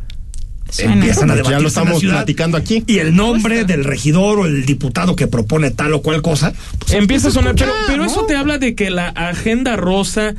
Suena. 0.70 0.94
empiezan 0.94 1.30
a 1.32 1.36
Pues 1.36 1.50
ya 1.50 1.60
lo 1.60 1.68
estamos 1.68 2.00
ciudad. 2.00 2.16
platicando 2.16 2.56
aquí. 2.58 2.84
Y 2.88 3.00
el 3.00 3.14
nombre 3.16 3.66
del 3.66 3.84
regidor 3.84 4.40
o 4.40 4.46
el 4.46 4.66
diputado 4.66 5.16
que 5.18 5.28
propone 5.28 5.70
tal 5.72 5.94
o 5.94 6.02
cual 6.02 6.22
cosa, 6.22 6.54
pues, 6.80 6.94
Empieza 6.94 7.28
a 7.28 7.32
sonar, 7.32 7.56
pero, 7.56 7.74
pero 7.88 8.04
¿no? 8.04 8.10
eso 8.10 8.26
te 8.26 8.36
habla 8.38 8.58
de 8.58 8.74
que 8.74 8.90
la 8.90 9.10
agenda 9.10 9.76
rosa 9.76 10.34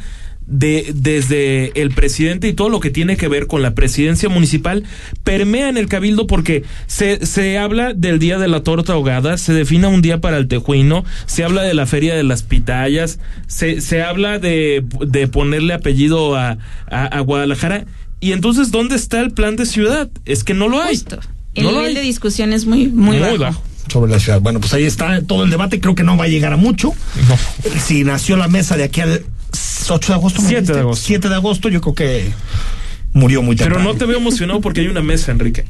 de 0.47 0.93
desde 0.95 1.81
el 1.81 1.91
presidente 1.91 2.49
y 2.49 2.53
todo 2.53 2.69
lo 2.69 2.81
que 2.81 2.91
tiene 2.91 3.17
que 3.17 3.29
ver 3.29 3.47
con 3.47 3.63
la 3.63 3.75
presidencia 3.75 4.29
municipal 4.29 4.83
permea 5.25 5.69
en 5.69 5.77
el 5.77 5.89
cabildo 5.89 6.27
porque 6.27 6.65
se, 6.87 7.25
se 7.27 7.59
habla 7.59 7.95
del 7.95 8.19
día 8.19 8.39
de 8.39 8.49
la 8.49 8.63
torta 8.63 8.93
ahogada, 8.95 9.39
se 9.39 9.53
define 9.55 9.87
un 9.87 10.03
día 10.03 10.21
para 10.21 10.37
el 10.39 10.49
tejuino, 10.49 11.05
se 11.27 11.45
habla 11.45 11.63
de 11.63 11.75
la 11.75 11.87
feria 11.87 12.15
de 12.15 12.23
las 12.25 12.43
pitayas, 12.43 13.19
se, 13.47 13.81
se 13.81 14.03
habla 14.03 14.39
de, 14.39 14.85
de 15.07 15.29
ponerle 15.29 15.75
apellido 15.75 16.37
a, 16.37 16.59
a, 16.91 17.05
a 17.07 17.21
Guadalajara. 17.21 17.85
Y 18.21 18.33
entonces, 18.33 18.71
¿dónde 18.71 18.95
está 18.97 19.21
el 19.21 19.33
plan 19.33 19.57
de 19.57 19.67
ciudad? 19.67 20.09
Es 20.25 20.45
que 20.45 20.55
no 20.55 20.69
lo 20.69 20.81
hay. 20.81 20.95
Justo. 20.97 21.19
El 21.55 21.65
No 21.65 21.71
nivel 21.73 21.87
hay. 21.89 21.95
de 21.95 22.01
discusión 22.03 22.53
es 22.53 22.67
muy, 22.67 22.87
muy, 22.89 23.19
Muy 23.19 23.19
bajo. 23.19 23.39
bajo. 23.39 23.63
sobre 23.91 24.13
la 24.13 24.21
ciudad. 24.21 24.41
Bueno, 24.41 24.61
pues 24.61 24.73
ahí 24.75 24.85
está 24.85 25.21
todo 25.23 25.43
el 25.45 25.51
debate. 25.51 25.81
Creo 25.81 25.95
que 25.97 26.05
no 26.05 26.17
va 26.17 26.25
a 26.25 26.29
llegar 26.29 26.53
a 26.53 26.57
mucho. 26.57 26.93
No. 27.29 27.37
Si 27.81 28.05
nació 28.05 28.37
la 28.37 28.47
mesa 28.49 28.77
de 28.77 28.85
aquí 28.85 29.01
al 29.01 29.25
8 29.89 30.13
de 30.13 30.15
agosto. 30.15 30.43
¿me 30.43 30.49
7 30.49 30.73
de 30.73 30.81
agosto. 30.81 31.05
7 31.07 31.29
de 31.29 31.35
agosto, 31.35 31.69
yo 31.69 31.81
creo 31.81 31.95
que 31.95 32.33
murió 33.15 33.43
muy 33.43 33.57
Pero 33.57 33.69
temprano. 33.75 33.93
no 33.93 33.99
te 33.99 34.07
veo 34.07 34.17
emocionado 34.17 34.61
porque 34.63 34.81
hay 34.81 34.87
una 34.89 35.03
mesa, 35.03 35.33
Enrique. 35.33 35.67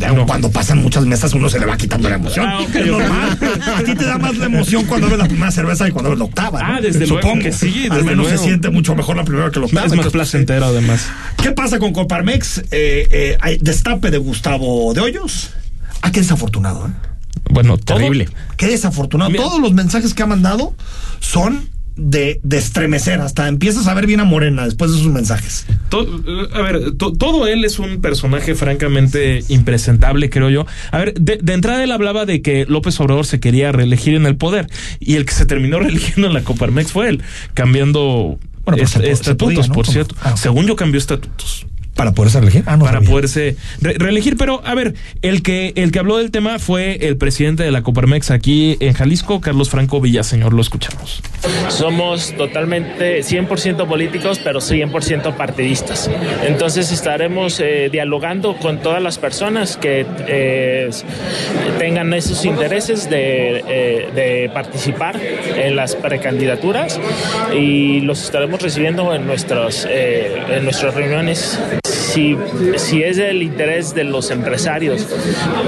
Ya, 0.00 0.10
No. 0.12 0.26
Cuando 0.26 0.50
pasan 0.50 0.82
muchas 0.82 1.06
mesas, 1.06 1.32
uno 1.32 1.48
se 1.48 1.60
le 1.60 1.66
va 1.66 1.76
quitando 1.76 2.08
la 2.08 2.16
emoción. 2.16 2.46
Ah, 2.48 2.58
es 2.74 2.86
normal. 2.86 3.38
A 3.76 3.82
ti 3.84 3.94
te 3.94 4.04
da 4.04 4.18
más 4.18 4.36
la 4.36 4.46
emoción 4.46 4.84
cuando 4.86 5.08
ves 5.08 5.18
la 5.18 5.26
primera 5.28 5.52
cerveza 5.52 5.86
y 5.88 5.92
cuando 5.92 6.10
ves 6.10 6.18
la 6.18 6.24
octava. 6.24 6.60
¿no? 6.62 6.74
Ah, 6.74 6.80
desde 6.80 7.06
luego 7.06 7.22
Supongo. 7.22 7.42
que 7.44 7.52
sí, 7.52 7.84
Al 7.88 7.98
desde 7.98 8.02
menos 8.10 8.26
luego. 8.26 8.30
se 8.38 8.44
siente 8.44 8.70
mucho 8.70 8.96
mejor 8.96 9.16
la 9.16 9.24
primera 9.24 9.50
que 9.50 9.60
la 9.60 9.66
octava. 9.66 9.86
Es 9.86 9.90
más 9.92 9.98
Entonces, 9.98 10.12
placentero, 10.12 10.64
además. 10.66 11.06
¿Qué 11.40 11.52
pasa 11.52 11.78
con 11.78 11.92
Coparmex? 11.92 12.58
Eh, 12.72 13.06
eh, 13.10 13.38
hay 13.40 13.58
destape 13.58 14.10
de 14.10 14.18
Gustavo 14.18 14.92
de 14.92 15.02
Hoyos. 15.02 15.50
Ah, 16.00 16.10
qué 16.10 16.18
desafortunado, 16.20 16.88
¿eh? 16.88 16.90
Bueno, 17.48 17.76
todo- 17.78 17.98
Terrible. 17.98 18.28
Qué 18.56 18.66
desafortunado. 18.66 19.30
Mira. 19.30 19.44
Todos 19.44 19.60
los 19.60 19.72
mensajes 19.72 20.14
que 20.14 20.22
ha 20.24 20.26
mandado 20.26 20.74
son 21.20 21.68
de, 21.96 22.40
de 22.42 22.58
estremecer. 22.58 23.20
Hasta 23.20 23.48
empiezas 23.48 23.86
a 23.86 23.94
ver 23.94 24.06
bien 24.06 24.20
a 24.20 24.24
Morena 24.24 24.64
después 24.64 24.92
de 24.92 24.98
sus 24.98 25.08
mensajes. 25.12 25.66
To- 25.88 26.22
a 26.54 26.60
ver, 26.62 26.92
to- 26.92 27.12
todo 27.12 27.46
él 27.46 27.64
es 27.64 27.78
un 27.78 28.00
personaje 28.00 28.54
francamente 28.54 29.44
impresentable, 29.48 30.30
creo 30.30 30.50
yo. 30.50 30.66
A 30.90 30.98
ver, 30.98 31.14
de, 31.14 31.38
de 31.42 31.52
entrada 31.52 31.82
él 31.84 31.92
hablaba 31.92 32.24
de 32.26 32.42
que 32.42 32.66
López 32.66 32.98
Obrador 33.00 33.26
se 33.26 33.40
quería 33.40 33.72
reelegir 33.72 34.14
en 34.14 34.26
el 34.26 34.36
poder 34.36 34.66
y 35.00 35.14
el 35.16 35.24
que 35.26 35.32
se 35.34 35.46
terminó 35.46 35.78
reeligiendo 35.80 36.26
en 36.28 36.34
la 36.34 36.42
Coparmex 36.42 36.92
fue 36.92 37.08
él, 37.08 37.22
cambiando 37.54 38.38
Bueno, 38.64 38.82
estatutos, 38.82 39.36
podía, 39.36 39.66
¿no? 39.68 39.74
por 39.74 39.84
¿Cómo? 39.86 39.92
cierto. 39.92 40.14
Ah. 40.22 40.36
Según 40.36 40.66
yo 40.66 40.76
cambió 40.76 40.98
estatutos 40.98 41.66
Para 41.94 42.12
poderse 42.12 42.38
elegir. 42.38 42.62
Ah, 42.66 42.76
no 42.76 42.84
para 42.84 42.98
sabía. 42.98 43.10
poderse 43.10 43.56
re- 43.80 43.94
reelegir. 43.98 44.36
Pero, 44.36 44.62
a 44.64 44.74
ver, 44.74 44.94
el 45.20 45.42
que, 45.42 45.72
el 45.76 45.92
que 45.92 45.98
habló 45.98 46.16
del 46.16 46.30
tema 46.30 46.58
fue 46.58 46.96
el 47.06 47.16
presidente 47.16 47.62
de 47.62 47.70
la 47.70 47.82
Coparmex 47.82 48.30
aquí 48.30 48.76
en 48.80 48.94
Jalisco, 48.94 49.40
Carlos 49.40 49.68
Franco 49.70 50.00
Villaseñor. 50.00 50.52
Lo 50.54 50.62
escuchamos. 50.62 51.20
Somos 51.68 52.34
totalmente 52.36 53.20
100% 53.20 53.86
políticos, 53.86 54.40
pero 54.42 54.60
100% 54.60 55.36
partidistas. 55.36 56.10
Entonces 56.46 56.90
estaremos 56.92 57.60
eh, 57.60 57.88
dialogando 57.92 58.56
con 58.56 58.80
todas 58.80 59.02
las 59.02 59.18
personas 59.18 59.76
que 59.76 60.06
eh, 60.28 60.90
tengan 61.78 62.12
esos 62.14 62.44
intereses 62.44 63.10
de, 63.10 63.62
eh, 63.68 64.08
de 64.14 64.50
participar 64.52 65.20
en 65.20 65.76
las 65.76 65.94
precandidaturas 65.96 66.98
y 67.56 68.00
los 68.00 68.22
estaremos 68.24 68.62
recibiendo 68.62 69.14
en, 69.14 69.26
nuestros, 69.26 69.86
eh, 69.90 70.36
en 70.50 70.64
nuestras 70.64 70.94
reuniones. 70.94 71.58
Si, 71.84 72.36
si 72.76 73.02
es 73.02 73.16
del 73.16 73.42
interés 73.42 73.92
de 73.92 74.04
los 74.04 74.30
empresarios 74.30 75.08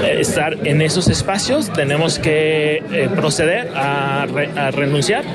eh, 0.01 0.17
estar 0.21 0.65
en 0.65 0.81
esos 0.81 1.09
espacios, 1.09 1.73
tenemos 1.73 2.19
que 2.19 2.77
eh, 2.77 3.09
proceder 3.13 3.69
a, 3.75 4.25
re- 4.25 4.49
a 4.57 4.71
renunciar 4.71 5.25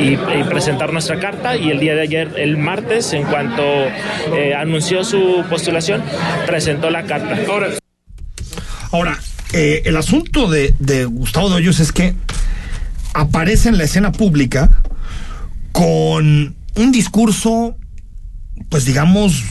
y, 0.00 0.16
presentar 0.46 0.92
nuestra 0.92 1.20
carta. 1.20 1.56
Y 1.56 1.70
el 1.70 1.78
día 1.78 1.94
de 1.94 2.00
ayer, 2.02 2.32
el 2.38 2.56
martes, 2.56 3.12
en 3.12 3.22
cuanto 3.22 3.62
eh, 3.62 4.52
anunció 4.56 5.04
su 5.04 5.44
postulación, 5.48 6.02
presentó 6.44 6.90
la 6.90 7.04
carta. 7.04 7.38
Ahora, 8.90 9.16
el 9.52 9.96
asunto 9.96 10.48
de, 10.50 11.04
Gustavo 11.04 11.50
de 11.50 11.56
Hoyos 11.56 11.78
es 11.78 11.92
que 11.92 12.14
aparece 13.14 13.68
en 13.68 13.78
la 13.78 13.84
escena 13.84 14.10
pública 14.10 14.82
con 15.70 16.56
un 16.74 16.92
discurso, 16.92 17.76
pues 18.68 18.84
digamos, 18.86 19.44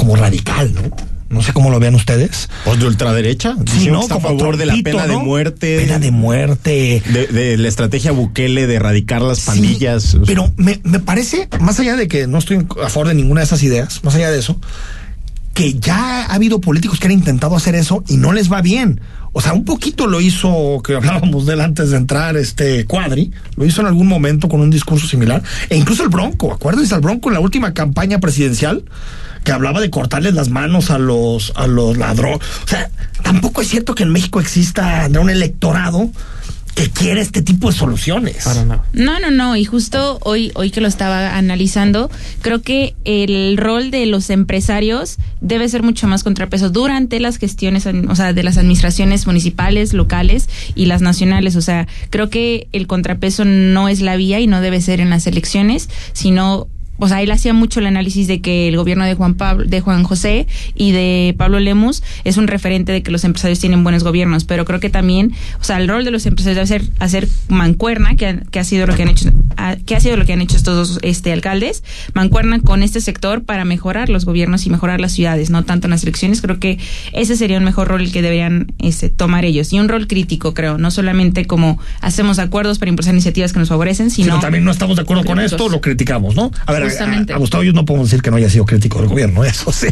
como 0.00 0.16
radical, 0.16 0.72
¿no? 0.74 0.96
No 1.28 1.42
sé 1.42 1.52
cómo 1.52 1.70
lo 1.70 1.78
vean 1.78 1.94
ustedes. 1.94 2.48
Pues 2.64 2.80
de 2.80 2.86
ultraderecha. 2.86 3.54
Sí, 3.70 3.88
¿no? 3.90 4.00
a 4.00 4.18
favor 4.18 4.56
de 4.56 4.66
la 4.66 4.74
pena 4.82 5.06
de 5.06 5.16
muerte. 5.18 5.78
Pena 5.78 5.98
de 6.00 6.10
muerte. 6.10 7.02
de, 7.12 7.26
de 7.28 7.56
la 7.58 7.68
estrategia 7.68 8.10
Bukele 8.12 8.66
de 8.66 8.74
erradicar 8.76 9.22
las 9.22 9.38
Sí, 9.38 9.46
pandillas. 9.46 10.16
pero 10.26 10.50
me, 10.56 10.80
me 10.82 10.98
parece, 10.98 11.48
más 11.60 11.78
allá 11.78 11.94
de 11.96 12.08
que 12.08 12.26
no 12.26 12.38
estoy 12.38 12.66
a 12.82 12.88
favor 12.88 13.08
de 13.08 13.14
ninguna 13.14 13.42
de 13.42 13.44
esas 13.44 13.62
ideas, 13.62 14.02
más 14.02 14.14
allá 14.16 14.30
de 14.30 14.38
eso, 14.40 14.58
que 15.54 15.74
ya 15.74 16.22
ha 16.26 16.34
habido 16.34 16.60
políticos 16.60 16.98
que 16.98 17.06
han 17.06 17.12
intentado 17.12 17.54
hacer 17.54 17.74
eso 17.74 18.02
y 18.08 18.16
no 18.16 18.32
les 18.32 18.50
va 18.50 18.62
bien. 18.62 19.00
O 19.32 19.40
sea, 19.40 19.52
un 19.52 19.64
poquito 19.64 20.08
lo 20.08 20.20
hizo, 20.20 20.82
que 20.84 20.96
hablábamos 20.96 21.46
de 21.46 21.52
él 21.54 21.60
antes 21.60 21.90
de 21.90 21.96
entrar, 21.98 22.36
este 22.36 22.86
Cuadri, 22.86 23.30
lo 23.54 23.64
hizo 23.64 23.82
en 23.82 23.86
algún 23.86 24.08
momento 24.08 24.48
con 24.48 24.60
un 24.60 24.70
discurso 24.70 25.06
similar, 25.06 25.42
e 25.68 25.76
incluso 25.76 26.02
el 26.02 26.08
Bronco, 26.08 26.52
acuérdense 26.52 26.92
al 26.96 27.00
Bronco 27.02 27.28
en 27.28 27.34
la 27.34 27.40
última 27.40 27.72
campaña 27.72 28.18
presidencial, 28.18 28.82
que 29.44 29.52
hablaba 29.52 29.80
de 29.80 29.90
cortarles 29.90 30.34
las 30.34 30.48
manos 30.48 30.90
a 30.90 30.98
los, 30.98 31.52
a 31.56 31.66
los 31.66 31.96
ladrones. 31.96 32.40
O 32.64 32.68
sea, 32.68 32.90
tampoco 33.22 33.62
es 33.62 33.68
cierto 33.68 33.94
que 33.94 34.02
en 34.02 34.10
México 34.10 34.40
exista 34.40 35.08
un 35.18 35.30
electorado 35.30 36.10
que 36.74 36.88
quiere 36.88 37.20
este 37.20 37.42
tipo 37.42 37.70
de 37.70 37.76
soluciones. 37.76 38.46
No, 38.92 39.20
no, 39.20 39.30
no. 39.30 39.56
Y 39.56 39.64
justo 39.64 40.18
hoy, 40.22 40.52
hoy 40.54 40.70
que 40.70 40.80
lo 40.80 40.88
estaba 40.88 41.36
analizando, 41.36 42.10
creo 42.42 42.62
que 42.62 42.94
el 43.04 43.56
rol 43.56 43.90
de 43.90 44.06
los 44.06 44.30
empresarios 44.30 45.16
debe 45.40 45.68
ser 45.68 45.82
mucho 45.82 46.06
más 46.06 46.22
contrapeso 46.22 46.70
durante 46.70 47.20
las 47.20 47.38
gestiones, 47.38 47.86
o 47.86 48.14
sea, 48.14 48.32
de 48.32 48.42
las 48.42 48.56
administraciones 48.56 49.26
municipales, 49.26 49.92
locales 49.92 50.48
y 50.74 50.86
las 50.86 51.02
nacionales. 51.02 51.56
O 51.56 51.60
sea, 51.60 51.86
creo 52.10 52.30
que 52.30 52.68
el 52.72 52.86
contrapeso 52.86 53.44
no 53.44 53.88
es 53.88 54.00
la 54.00 54.16
vía 54.16 54.40
y 54.40 54.46
no 54.46 54.60
debe 54.60 54.80
ser 54.80 55.00
en 55.00 55.10
las 55.10 55.26
elecciones, 55.26 55.88
sino 56.12 56.68
o 57.00 57.08
sea, 57.08 57.22
él 57.22 57.30
hacía 57.30 57.52
mucho 57.54 57.80
el 57.80 57.86
análisis 57.86 58.26
de 58.26 58.40
que 58.40 58.68
el 58.68 58.76
gobierno 58.76 59.04
de 59.04 59.14
Juan 59.14 59.34
Pablo, 59.34 59.64
de 59.64 59.80
Juan 59.80 60.04
José 60.04 60.46
y 60.74 60.92
de 60.92 61.34
Pablo 61.36 61.58
Lemus 61.58 62.02
es 62.24 62.36
un 62.36 62.46
referente 62.46 62.92
de 62.92 63.02
que 63.02 63.10
los 63.10 63.24
empresarios 63.24 63.58
tienen 63.58 63.82
buenos 63.82 64.04
gobiernos, 64.04 64.44
pero 64.44 64.64
creo 64.64 64.80
que 64.80 64.90
también, 64.90 65.32
o 65.60 65.64
sea, 65.64 65.78
el 65.78 65.88
rol 65.88 66.04
de 66.04 66.10
los 66.10 66.26
empresarios 66.26 66.56
debe 66.56 66.66
ser 66.66 66.90
hacer 66.98 67.28
mancuerna, 67.48 68.16
que, 68.16 68.26
ha, 68.26 68.40
que 68.40 68.60
ha 68.60 68.64
sido 68.64 68.86
lo 68.86 68.94
que 68.94 69.02
han 69.02 69.08
hecho, 69.08 69.30
que 69.86 69.96
ha 69.96 70.00
sido 70.00 70.16
lo 70.16 70.24
que 70.24 70.32
han 70.32 70.40
hecho 70.40 70.56
estos 70.56 70.76
dos 70.76 70.98
este 71.02 71.32
alcaldes, 71.32 71.82
mancuerna 72.14 72.60
con 72.60 72.82
este 72.82 73.00
sector 73.00 73.42
para 73.42 73.64
mejorar 73.64 74.08
los 74.08 74.24
gobiernos 74.24 74.66
y 74.66 74.70
mejorar 74.70 75.00
las 75.00 75.12
ciudades, 75.12 75.50
no 75.50 75.64
tanto 75.64 75.86
en 75.86 75.92
las 75.92 76.02
elecciones. 76.02 76.40
Creo 76.40 76.58
que 76.58 76.78
ese 77.12 77.36
sería 77.36 77.58
un 77.58 77.64
mejor 77.64 77.88
rol 77.88 78.02
el 78.02 78.12
que 78.12 78.22
deberían 78.22 78.72
este, 78.78 79.08
tomar 79.08 79.44
ellos 79.44 79.72
y 79.72 79.78
un 79.78 79.88
rol 79.88 80.06
crítico, 80.06 80.54
creo, 80.54 80.78
no 80.78 80.90
solamente 80.90 81.46
como 81.46 81.78
hacemos 82.00 82.38
acuerdos 82.38 82.78
para 82.78 82.90
impulsar 82.90 83.14
iniciativas 83.14 83.52
que 83.52 83.58
nos 83.58 83.68
favorecen, 83.68 84.10
sino, 84.10 84.26
sino 84.26 84.40
también 84.40 84.64
no 84.64 84.70
estamos 84.70 84.96
de 84.96 85.02
acuerdo 85.02 85.24
con 85.24 85.40
esto, 85.40 85.68
lo 85.68 85.80
criticamos, 85.80 86.34
¿no? 86.34 86.50
A 86.66 86.72
ver, 86.72 86.89
a, 86.98 87.34
a, 87.34 87.38
Gustavo 87.38 87.62
yo 87.62 87.72
no 87.72 87.84
podemos 87.84 88.10
decir 88.10 88.22
que 88.22 88.30
no 88.30 88.36
haya 88.36 88.50
sido 88.50 88.64
crítico 88.64 88.98
del 88.98 89.08
gobierno, 89.08 89.44
eso 89.50 89.72
sí, 89.72 89.88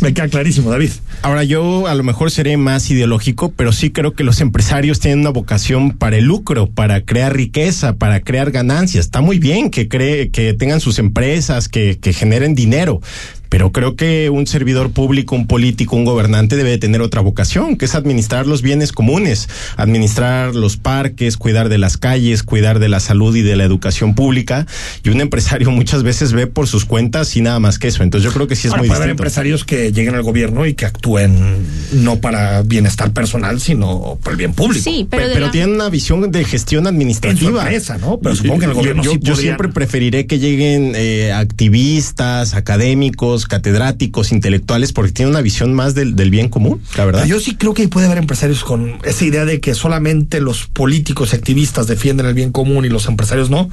me 0.00 0.12
queda 0.12 0.28
clarísimo, 0.28 0.70
David. 0.70 0.90
Ahora 1.22 1.44
yo 1.44 1.86
a 1.86 1.94
lo 1.94 2.02
mejor 2.02 2.30
seré 2.30 2.56
más 2.56 2.90
ideológico, 2.90 3.52
pero 3.52 3.72
sí 3.72 3.90
creo 3.90 4.14
que 4.14 4.24
los 4.24 4.40
empresarios 4.40 5.00
tienen 5.00 5.20
una 5.20 5.30
vocación 5.30 5.92
para 5.92 6.16
el 6.16 6.24
lucro, 6.24 6.68
para 6.68 7.02
crear 7.02 7.34
riqueza, 7.34 7.96
para 7.96 8.20
crear 8.20 8.50
ganancias. 8.50 9.06
Está 9.06 9.20
muy 9.20 9.38
bien 9.38 9.70
que 9.70 9.88
cree, 9.88 10.30
que 10.30 10.54
tengan 10.54 10.80
sus 10.80 10.98
empresas, 10.98 11.68
que, 11.68 11.98
que 11.98 12.12
generen 12.12 12.54
dinero, 12.54 13.00
pero 13.48 13.72
creo 13.72 13.96
que 13.96 14.30
un 14.30 14.46
servidor 14.46 14.90
público, 14.90 15.34
un 15.34 15.46
político, 15.46 15.96
un 15.96 16.04
gobernante 16.04 16.56
debe 16.56 16.70
de 16.70 16.78
tener 16.78 17.00
otra 17.00 17.20
vocación, 17.20 17.76
que 17.76 17.84
es 17.86 17.94
administrar 17.94 18.46
los 18.46 18.62
bienes 18.62 18.92
comunes, 18.92 19.48
administrar 19.76 20.54
los 20.54 20.76
parques, 20.76 21.36
cuidar 21.36 21.68
de 21.68 21.78
las 21.78 21.96
calles, 21.96 22.42
cuidar 22.42 22.78
de 22.78 22.88
la 22.88 23.00
salud 23.00 23.34
y 23.36 23.42
de 23.42 23.56
la 23.56 23.64
educación 23.64 24.14
pública. 24.14 24.66
Y 25.02 25.10
un 25.10 25.20
empresario 25.20 25.70
muchas 25.78 26.02
veces 26.02 26.32
ve 26.32 26.46
por 26.46 26.66
sus 26.66 26.84
cuentas 26.84 27.36
y 27.36 27.40
nada 27.42 27.58
más 27.60 27.78
que 27.78 27.88
eso. 27.88 28.02
Entonces 28.02 28.24
yo 28.28 28.34
creo 28.34 28.46
que 28.46 28.56
sí 28.56 28.66
es 28.68 28.72
Ahora, 28.72 28.82
muy 28.82 28.88
puede 28.88 28.98
distinto. 29.00 29.02
haber 29.04 29.10
empresarios 29.10 29.64
que 29.64 29.92
lleguen 29.92 30.14
al 30.14 30.22
gobierno 30.22 30.66
y 30.66 30.74
que 30.74 30.84
actúen 30.86 31.56
no 31.92 32.16
para 32.20 32.62
bienestar 32.62 33.12
personal, 33.12 33.60
sino 33.60 34.18
por 34.22 34.32
el 34.32 34.36
bien 34.38 34.52
público. 34.52 34.82
Sí, 34.84 35.06
pero, 35.08 35.24
pero 35.32 35.46
la- 35.46 35.50
tienen 35.50 35.74
una 35.74 35.88
visión 35.88 36.30
de 36.30 36.44
gestión 36.44 36.86
administrativa. 36.86 37.62
empresa, 37.62 37.98
¿no? 37.98 38.18
Pero 38.20 38.34
supongo 38.36 38.58
que 38.58 38.64
en 38.64 38.70
el 38.70 38.76
gobierno 38.76 39.02
yo, 39.02 39.12
sí 39.12 39.16
yo 39.22 39.32
podrían- 39.32 39.40
siempre 39.40 39.68
preferiré 39.68 40.26
que 40.26 40.38
lleguen 40.38 40.92
eh, 40.94 41.32
activistas, 41.32 42.54
académicos, 42.54 43.37
catedráticos, 43.46 44.32
intelectuales, 44.32 44.92
porque 44.92 45.12
tienen 45.12 45.30
una 45.30 45.40
visión 45.42 45.72
más 45.74 45.94
del, 45.94 46.14
bien 46.30 46.48
común, 46.48 46.82
la 46.96 47.04
verdad. 47.04 47.24
Yo 47.26 47.40
sí 47.40 47.56
creo 47.56 47.74
que 47.74 47.88
puede 47.88 48.06
haber 48.06 48.18
empresarios 48.18 48.64
con 48.64 48.98
esa 49.04 49.24
idea 49.24 49.44
de 49.44 49.60
que 49.60 49.74
solamente 49.74 50.40
los 50.40 50.66
políticos 50.66 51.32
y 51.32 51.36
activistas 51.36 51.86
defienden 51.86 52.26
el 52.26 52.34
bien 52.34 52.52
común 52.52 52.84
y 52.84 52.88
los 52.88 53.06
empresarios 53.06 53.50
no. 53.50 53.68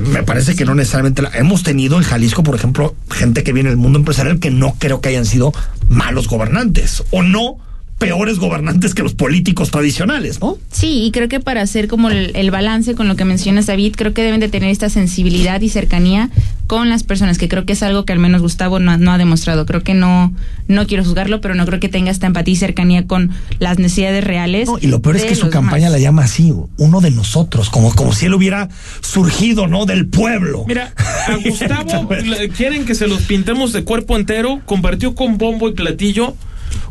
Me 0.00 0.22
parece 0.24 0.56
que 0.56 0.64
no 0.64 0.74
necesariamente. 0.74 1.22
la- 1.22 1.30
Hemos 1.34 1.62
tenido 1.62 1.96
en 1.96 2.02
Jalisco, 2.02 2.42
por 2.42 2.56
ejemplo, 2.56 2.96
gente 3.10 3.44
que 3.44 3.52
viene 3.52 3.68
del 3.68 3.78
mundo 3.78 3.98
empresarial 3.98 4.40
que 4.40 4.50
no 4.50 4.74
creo 4.78 5.00
que 5.00 5.10
hayan 5.10 5.24
sido 5.26 5.52
malos 5.88 6.26
gobernantes 6.28 7.04
o 7.12 7.22
no 7.22 7.58
peores 7.98 8.38
gobernantes 8.38 8.94
que 8.94 9.02
los 9.02 9.14
políticos 9.14 9.70
tradicionales, 9.70 10.40
¿no? 10.40 10.58
Sí, 10.70 11.04
y 11.04 11.10
creo 11.12 11.28
que 11.28 11.40
para 11.40 11.62
hacer 11.62 11.88
como 11.88 12.10
el, 12.10 12.30
el 12.36 12.50
balance 12.50 12.94
con 12.94 13.08
lo 13.08 13.16
que 13.16 13.24
mencionas, 13.24 13.66
David, 13.66 13.94
creo 13.96 14.12
que 14.12 14.22
deben 14.22 14.40
de 14.40 14.48
tener 14.48 14.68
esta 14.70 14.90
sensibilidad 14.90 15.60
y 15.62 15.70
cercanía 15.70 16.28
con 16.66 16.90
las 16.90 17.04
personas, 17.04 17.38
que 17.38 17.48
creo 17.48 17.64
que 17.64 17.72
es 17.72 17.82
algo 17.82 18.04
que 18.04 18.12
al 18.12 18.18
menos 18.18 18.42
Gustavo 18.42 18.80
no, 18.80 18.90
ha- 18.90 18.96
no 18.98 19.12
ha 19.12 19.18
demostrado. 19.18 19.64
Creo 19.64 19.82
que 19.82 19.94
no, 19.94 20.34
no 20.68 20.86
quiero 20.86 21.04
juzgarlo, 21.04 21.40
pero 21.40 21.54
no 21.54 21.64
creo 21.64 21.80
que 21.80 21.88
tenga 21.88 22.10
esta 22.10 22.26
empatía 22.26 22.52
y 22.52 22.56
cercanía 22.56 23.06
con 23.06 23.30
las 23.60 23.78
necesidades 23.78 24.22
reales. 24.24 24.68
No, 24.68 24.76
y 24.78 24.88
lo 24.88 25.00
peor 25.00 25.16
es 25.16 25.24
que 25.24 25.34
su 25.34 25.48
campaña 25.48 25.86
demás. 25.86 25.92
la 25.92 25.98
llama 25.98 26.24
así, 26.24 26.52
uno 26.76 27.00
de 27.00 27.12
nosotros, 27.12 27.70
como, 27.70 27.94
como 27.94 28.12
si 28.12 28.26
él 28.26 28.34
hubiera 28.34 28.68
surgido, 29.00 29.68
¿no? 29.68 29.86
Del 29.86 30.06
pueblo. 30.06 30.64
Mira, 30.66 30.92
a 31.28 31.36
Gustavo 31.48 32.08
quieren 32.56 32.84
que 32.84 32.94
se 32.94 33.06
los 33.06 33.22
pintemos 33.22 33.72
de 33.72 33.84
cuerpo 33.84 34.16
entero. 34.16 34.60
Compartió 34.66 35.14
con 35.14 35.38
bombo 35.38 35.68
y 35.68 35.72
platillo 35.72 36.34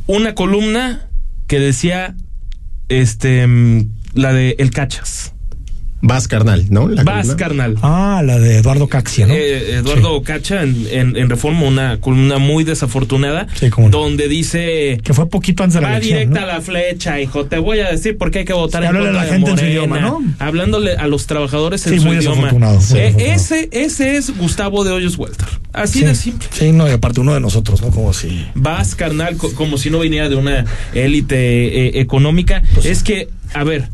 una 0.08 0.36
columna 0.36 1.10
que 1.48 1.60
decía, 1.60 2.16
este, 2.90 3.46
mm, 3.46 3.92
la 4.14 4.34
de 4.34 4.56
El 4.60 4.72
Cachas. 4.72 5.35
Vas 6.02 6.28
carnal, 6.28 6.66
¿no? 6.70 6.88
La 6.88 7.04
Vas, 7.04 7.34
carnal. 7.36 7.78
Ah, 7.82 8.22
la 8.24 8.38
de 8.38 8.58
Eduardo 8.58 8.88
Caxia, 8.88 9.26
¿no? 9.26 9.34
Eh, 9.34 9.78
Eduardo 9.78 10.22
Cacha 10.22 10.62
en, 10.62 10.86
en- 10.92 11.16
en 11.18 11.30
Reforma, 11.30 11.62
una 11.64 12.00
columna 12.00 12.38
muy 12.38 12.64
desafortunada, 12.64 13.48
Sí, 13.56 13.70
cómo 13.72 13.90
no. 13.90 13.98
donde 14.00 14.28
dice... 14.28 15.00
Que 15.04 15.14
fue 15.16 15.28
poquito 15.30 15.64
antes 15.64 15.76
de 15.76 15.82
la 15.82 15.88
Va 15.88 15.94
elección. 15.98 16.20
directa 16.20 16.42
¿no? 16.42 16.52
a 16.52 16.56
la 16.56 16.62
flecha, 16.62 17.20
hijo. 17.20 17.46
Te 17.46 17.58
voy 17.58 17.80
a 17.80 17.90
decir 17.90 18.18
por 18.20 18.30
qué 18.30 18.40
hay 18.40 18.46
que 18.46 18.54
votar 18.54 18.84
Sí, 18.84 18.90
en 18.90 18.96
háblale 18.96 19.08
a 19.08 19.12
contra 19.12 19.24
la 19.24 19.26
de 19.26 19.32
gente 19.38 19.52
en 19.52 19.58
su 19.58 19.66
idioma, 19.66 20.00
¿no? 20.00 20.24
Hablándole 20.38 20.96
a 20.96 21.08
los 21.08 21.26
trabajadores 21.26 21.88
en 21.88 21.94
Sí, 21.94 22.00
su 22.00 22.06
muy 22.06 22.18
idioma. 22.18 22.36
desafortunado, 22.36 22.74
muy 22.80 23.00
Eh, 23.00 23.04
desafortunado. 23.04 23.36
ese, 23.36 23.70
ese 23.72 24.18
es 24.18 24.38
Gustavo 24.38 24.84
de 24.84 24.92
Hoyos 24.92 25.18
Welter. 25.18 25.48
Así 25.74 26.00
Sí, 26.00 26.06
de 26.06 26.14
simple. 26.16 26.48
sí, 26.52 26.72
no, 26.72 26.88
y 26.88 26.92
aparte 26.92 27.20
uno 27.22 27.34
de 27.34 27.40
nosotros, 27.40 27.82
¿no? 27.82 27.90
Como 27.90 28.14
si. 28.14 28.46
Vas, 28.54 28.94
carnal, 28.96 29.38
co- 29.38 29.54
como 29.56 29.78
si 29.80 29.90
no 29.90 30.00
viniera 30.00 30.30
de 30.30 30.36
una 30.36 30.66
élite 30.94 31.88
eh, 31.98 32.00
económica. 32.02 32.62
es 32.84 33.02
que, 33.02 33.30
a 33.54 33.64
ver, 33.64 33.90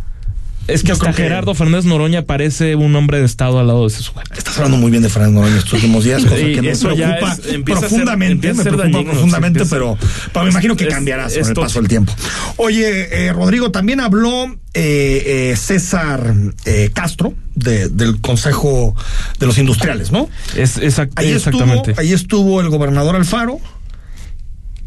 es 0.74 0.84
que 0.84 0.92
hasta 0.92 1.12
que- 1.14 1.24
Gerardo 1.24 1.54
Fernández 1.56 1.86
Noroña 1.86 2.24
parece 2.24 2.76
un 2.76 2.96
hombre 2.96 3.20
de 3.20 3.26
Estado 3.26 3.60
al 3.60 3.68
lado 3.68 3.82
de 3.82 3.88
ese 3.88 4.04
sujeto. 4.04 4.34
Estás 4.36 4.58
hablando 4.58 4.78
muy 4.78 4.92
bien 4.92 5.04
de 5.04 5.10
Fernando 5.10 5.40
Noroña 5.42 5.58
estos 5.58 5.74
últimos 5.74 6.04
días, 6.04 6.24
cosa 6.24 6.40
Y 6.40 6.56
que 6.56 6.74
ya 6.74 6.80
preocupa 6.80 7.34
es- 7.34 7.54
empieza 7.54 7.80
a 7.80 7.82
ser- 7.82 7.90
profundamente, 7.90 8.54
me 8.54 8.64
preocupa 8.64 8.84
dañino, 8.84 9.12
profundamente, 9.12 9.60
empieza- 9.60 9.76
pero, 9.76 9.98
pero 10.34 10.46
me 10.46 10.52
imagino 10.52 10.76
que 10.76 10.84
es- 10.86 10.94
cambiarás 10.94 11.34
es 11.34 11.40
con 11.40 11.48
el 11.50 11.54
paso 11.56 11.80
del 11.80 11.88
tiempo. 11.90 12.14
Oye, 12.58 13.26
eh, 13.28 13.34
Rodrigo, 13.34 13.72
también 13.72 14.00
habló 14.00 14.46
eh, 14.74 15.52
eh, 15.52 15.56
César 15.58 16.34
eh, 16.66 16.92
Castro 16.94 17.34
de- 17.56 17.90
del 17.90 18.22
Consejo 18.22 18.96
de 19.40 19.46
los 19.46 19.58
Industriales, 19.58 20.12
¿no? 20.12 20.30
Es, 20.56 20.78
exact- 20.78 21.12
Ahí 21.16 21.32
exactamente. 21.32 21.92
estuvo, 21.92 22.00
ahí 22.02 22.14
estuvo 22.14 22.62
el 22.62 22.70
gobernador 22.70 23.16
Alfaro 23.18 23.60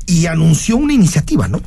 y 0.07 0.27
anunció 0.27 0.77
una 0.77 0.93
iniciativa, 0.93 1.49
¿no? 1.49 1.61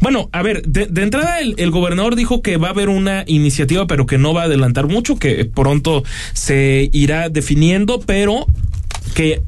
Bueno, 0.00 0.28
a 0.32 0.42
ver, 0.42 0.62
de, 0.62 0.86
de 0.86 1.02
entrada 1.02 1.40
el, 1.40 1.54
el 1.58 1.70
gobernador 1.70 2.16
dijo 2.16 2.42
que 2.42 2.56
va 2.56 2.68
a 2.68 2.70
haber 2.70 2.88
una 2.88 3.24
iniciativa, 3.26 3.86
pero 3.86 4.06
que 4.06 4.18
no 4.18 4.34
va 4.34 4.42
a 4.42 4.44
adelantar 4.44 4.86
mucho, 4.86 5.16
que 5.16 5.44
pronto 5.44 6.04
se 6.32 6.90
irá 6.92 7.28
definiendo, 7.28 8.00
pero 8.00 8.46
que 9.14 9.42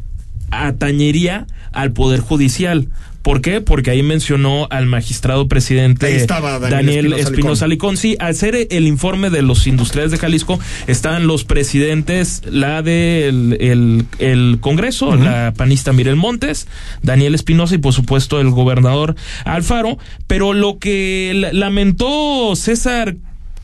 atañería 0.51 1.47
al 1.73 1.93
Poder 1.93 2.21
Judicial. 2.21 2.89
¿Por 3.29 3.43
qué? 3.43 3.61
Porque 3.61 3.91
ahí 3.91 4.03
mencionó 4.03 4.69
al 4.71 4.87
magistrado 4.87 5.49
presidente 5.49 6.17
estaba 6.17 6.59
Daniel 6.59 7.11
Daniel 7.11 7.13
Espinosa 7.13 7.67
Licón. 7.67 7.99
Sí, 7.99 8.17
al 8.21 8.35
ser 8.35 8.57
el 8.71 8.87
informe 8.87 9.29
de 9.29 9.43
los 9.43 9.67
industriales 9.67 10.11
de 10.13 10.17
Jalisco, 10.17 10.59
están 10.87 11.27
los 11.27 11.45
presidentes, 11.45 12.41
la 12.51 12.81
del 12.81 13.59
el, 13.61 14.07
el 14.19 14.57
Congreso, 14.63 15.15
la 15.15 15.53
panista 15.55 15.93
Mirel 15.93 16.17
Montes, 16.17 16.69
Daniel 17.03 17.35
Espinosa 17.35 17.75
y 17.75 17.79
por 17.79 17.93
supuesto 17.93 18.41
el 18.41 18.49
gobernador 18.49 19.15
Alfaro. 19.45 19.99
Pero 20.27 20.55
lo 20.55 20.79
que 20.79 21.33
la- 21.35 21.53
lamentó 21.53 22.57
César, 22.57 23.15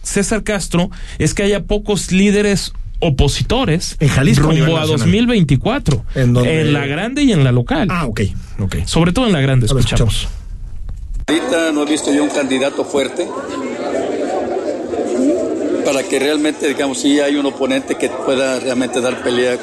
César 0.03 0.43
Castro 0.43 0.91
es 1.19 1.33
que 1.33 1.43
haya 1.43 1.63
pocos 1.65 2.13
líderes 2.13 2.75
opositores 3.01 3.97
En 4.01 4.09
Jalisco, 4.09 4.47
rumbo 4.49 4.77
a 4.77 4.81
nacional. 4.81 4.99
2024 4.99 6.05
¿En 6.15 6.37
en 6.37 6.73
la 6.73 6.87
grande 6.87 7.23
y 7.23 7.33
en 7.33 7.45
la 7.45 7.53
local 7.53 7.89
Ah, 7.91 8.07
ok, 8.07 8.21
ok. 8.61 8.77
sobre 8.87 9.13
todo 9.13 9.27
en 9.27 9.33
la 9.33 9.41
grande 9.41 9.67
ver, 9.67 9.79
escuchamos 9.79 10.29
Ahorita 11.27 11.73
no 11.73 11.83
he 11.83 11.87
visto 11.87 12.13
yo 12.13 12.23
un 12.25 12.31
candidato 12.31 12.85
fuerte 12.85 13.27
para 15.85 16.03
que 16.03 16.19
realmente, 16.19 16.67
digamos, 16.69 16.99
sí 16.99 17.21
hay 17.21 17.37
un 17.37 17.47
oponente 17.47 17.97
que 17.97 18.09
pueda 18.09 18.59
realmente 18.61 19.01
dar 19.01 19.23
pelea 19.23 19.59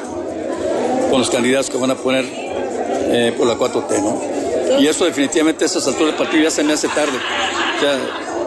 con 1.10 1.18
los 1.18 1.30
candidatos 1.30 1.68
que 1.70 1.76
van 1.78 1.90
a 1.90 1.94
poner 1.96 2.24
eh, 2.28 3.34
por 3.36 3.46
la 3.46 3.54
4T, 3.56 4.02
¿no? 4.02 4.80
Y 4.80 4.86
eso 4.86 5.04
definitivamente 5.04 5.64
a 5.64 5.66
esas 5.66 5.86
alturas 5.86 6.08
del 6.08 6.16
partido 6.16 6.44
ya 6.44 6.50
se 6.50 6.64
me 6.64 6.72
hace 6.72 6.88
tarde. 6.88 7.12
O 7.76 7.80
sea, 7.80 7.98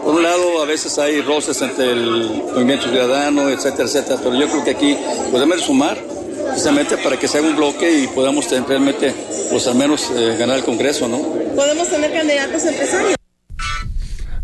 por 0.06 0.14
un 0.14 0.22
lado, 0.22 0.62
a 0.62 0.64
veces 0.64 0.96
hay 1.00 1.20
roces 1.20 1.60
entre 1.62 1.90
el 1.90 2.44
movimiento 2.54 2.88
ciudadano, 2.88 3.48
etcétera, 3.48 3.88
etcétera, 3.88 4.20
pero 4.22 4.36
yo 4.36 4.46
creo 4.46 4.62
que 4.62 4.70
aquí 4.70 4.96
podemos 5.32 5.62
sumar 5.62 5.98
precisamente 6.46 6.96
para 6.98 7.18
que 7.18 7.26
se 7.26 7.38
haga 7.38 7.48
un 7.48 7.56
bloque 7.56 7.90
y 7.90 8.06
podamos 8.06 8.48
realmente, 8.68 9.12
pues 9.50 9.66
al 9.66 9.74
menos 9.74 10.08
eh, 10.14 10.36
ganar 10.38 10.58
el 10.58 10.64
Congreso, 10.64 11.08
¿no? 11.08 11.18
¿Podemos 11.56 11.88
tener 11.88 12.12
candidatos 12.12 12.64
empresarios? 12.66 13.15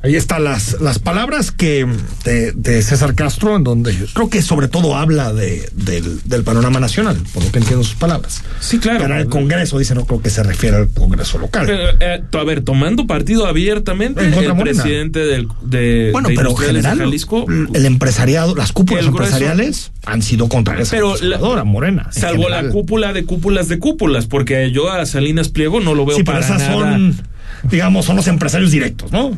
Ahí 0.04 0.16
están 0.16 0.42
las, 0.44 0.80
las 0.80 0.99
palabras 0.99 1.52
que 1.52 1.87
de, 2.25 2.52
de 2.52 2.82
César 2.82 3.14
Castro, 3.14 3.54
en 3.56 3.62
donde 3.62 3.94
creo 4.12 4.28
que 4.28 4.42
sobre 4.42 4.66
todo 4.66 4.97
habla 4.97 5.32
de, 5.32 5.68
del, 5.75 6.21
del 6.25 6.42
panorama 6.42 6.80
nacional, 6.80 7.16
por 7.32 7.44
lo 7.44 7.52
que 7.52 7.59
entiendo 7.59 7.85
sus 7.85 7.94
palabras. 7.94 8.42
Sí, 8.59 8.78
claro. 8.80 8.99
Ganar 9.00 9.21
el 9.21 9.28
Congreso, 9.28 9.78
dice, 9.78 9.94
no 9.94 10.04
creo 10.04 10.21
que 10.21 10.30
se 10.30 10.42
refiere 10.42 10.76
al 10.76 10.88
Congreso 10.88 11.38
local. 11.38 11.68
Eh, 11.71 11.85
eh, 12.00 12.23
a 12.32 12.44
ver, 12.44 12.62
tomando 12.62 13.06
partido 13.06 13.47
abiertamente, 13.47 14.25
el 14.25 14.30
Morena. 14.30 14.54
presidente 14.62 15.21
del, 15.21 15.47
de, 15.62 16.09
bueno, 16.12 16.30
de 16.30 16.35
pero 16.35 16.50
de 16.54 16.66
general, 16.66 16.99
Jalisco, 16.99 17.47
el 17.73 17.87
empresariado, 17.87 18.54
las 18.56 18.73
cúpulas 18.73 19.06
empresariales 19.06 19.92
han 20.04 20.23
sido 20.23 20.49
contra 20.49 20.80
esa 20.80 20.90
pero 20.97 21.14
la- 21.21 21.62
Morena. 21.64 22.11
en 22.14 22.21
salvo 22.21 22.49
la 22.49 22.68
cúpula 22.71 23.12
de 23.12 23.25
cúpulas 23.25 23.68
de 23.68 23.78
cúpulas, 23.78 24.26
porque 24.26 24.71
yo 24.73 24.90
a 24.90 25.06
Salinas 25.06 25.49
Pliego 25.49 25.78
no 25.80 25.94
lo 25.94 26.04
veo 26.06 26.16
Sí, 26.16 26.25
pero 26.25 26.40
para 26.40 26.47
esas 26.56 26.59
nada. 26.68 26.73
son, 26.75 27.23
digamos, 27.71 28.04
son 28.07 28.16
los 28.16 28.26
empresarios 28.28 28.71
directos, 28.71 29.12
¿no? 29.12 29.31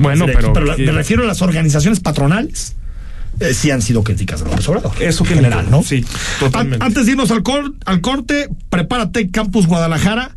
Bueno, 0.00 0.26
Directos, 0.26 0.50
pero- 0.54 0.66
la- 0.66 0.76
me 0.76 0.92
refiero 0.92 1.22
a 1.24 1.26
las 1.26 1.42
organizaciones 1.42 2.00
patronales. 2.00 2.76
eh, 3.40 3.52
sí 3.52 3.70
han 3.72 3.82
sido 3.82 4.04
críticas 4.04 4.44
de 4.44 4.48
López 4.50 4.68
Obrador. 4.68 4.92
Eso 5.00 5.24
que 5.24 5.30
en 5.32 5.38
general, 5.40 5.66
¿no? 5.68 5.82
Sí, 5.82 6.04
totalmente. 6.38 6.76
An- 6.84 6.88
Antes 6.90 7.06
de 7.06 7.12
irnos 7.12 7.30
al, 7.32 7.42
cor- 7.42 7.74
al 7.84 8.00
corte, 8.00 8.48
prepárate, 8.70 9.28
Campus 9.30 9.66
Guadalajara, 9.66 10.36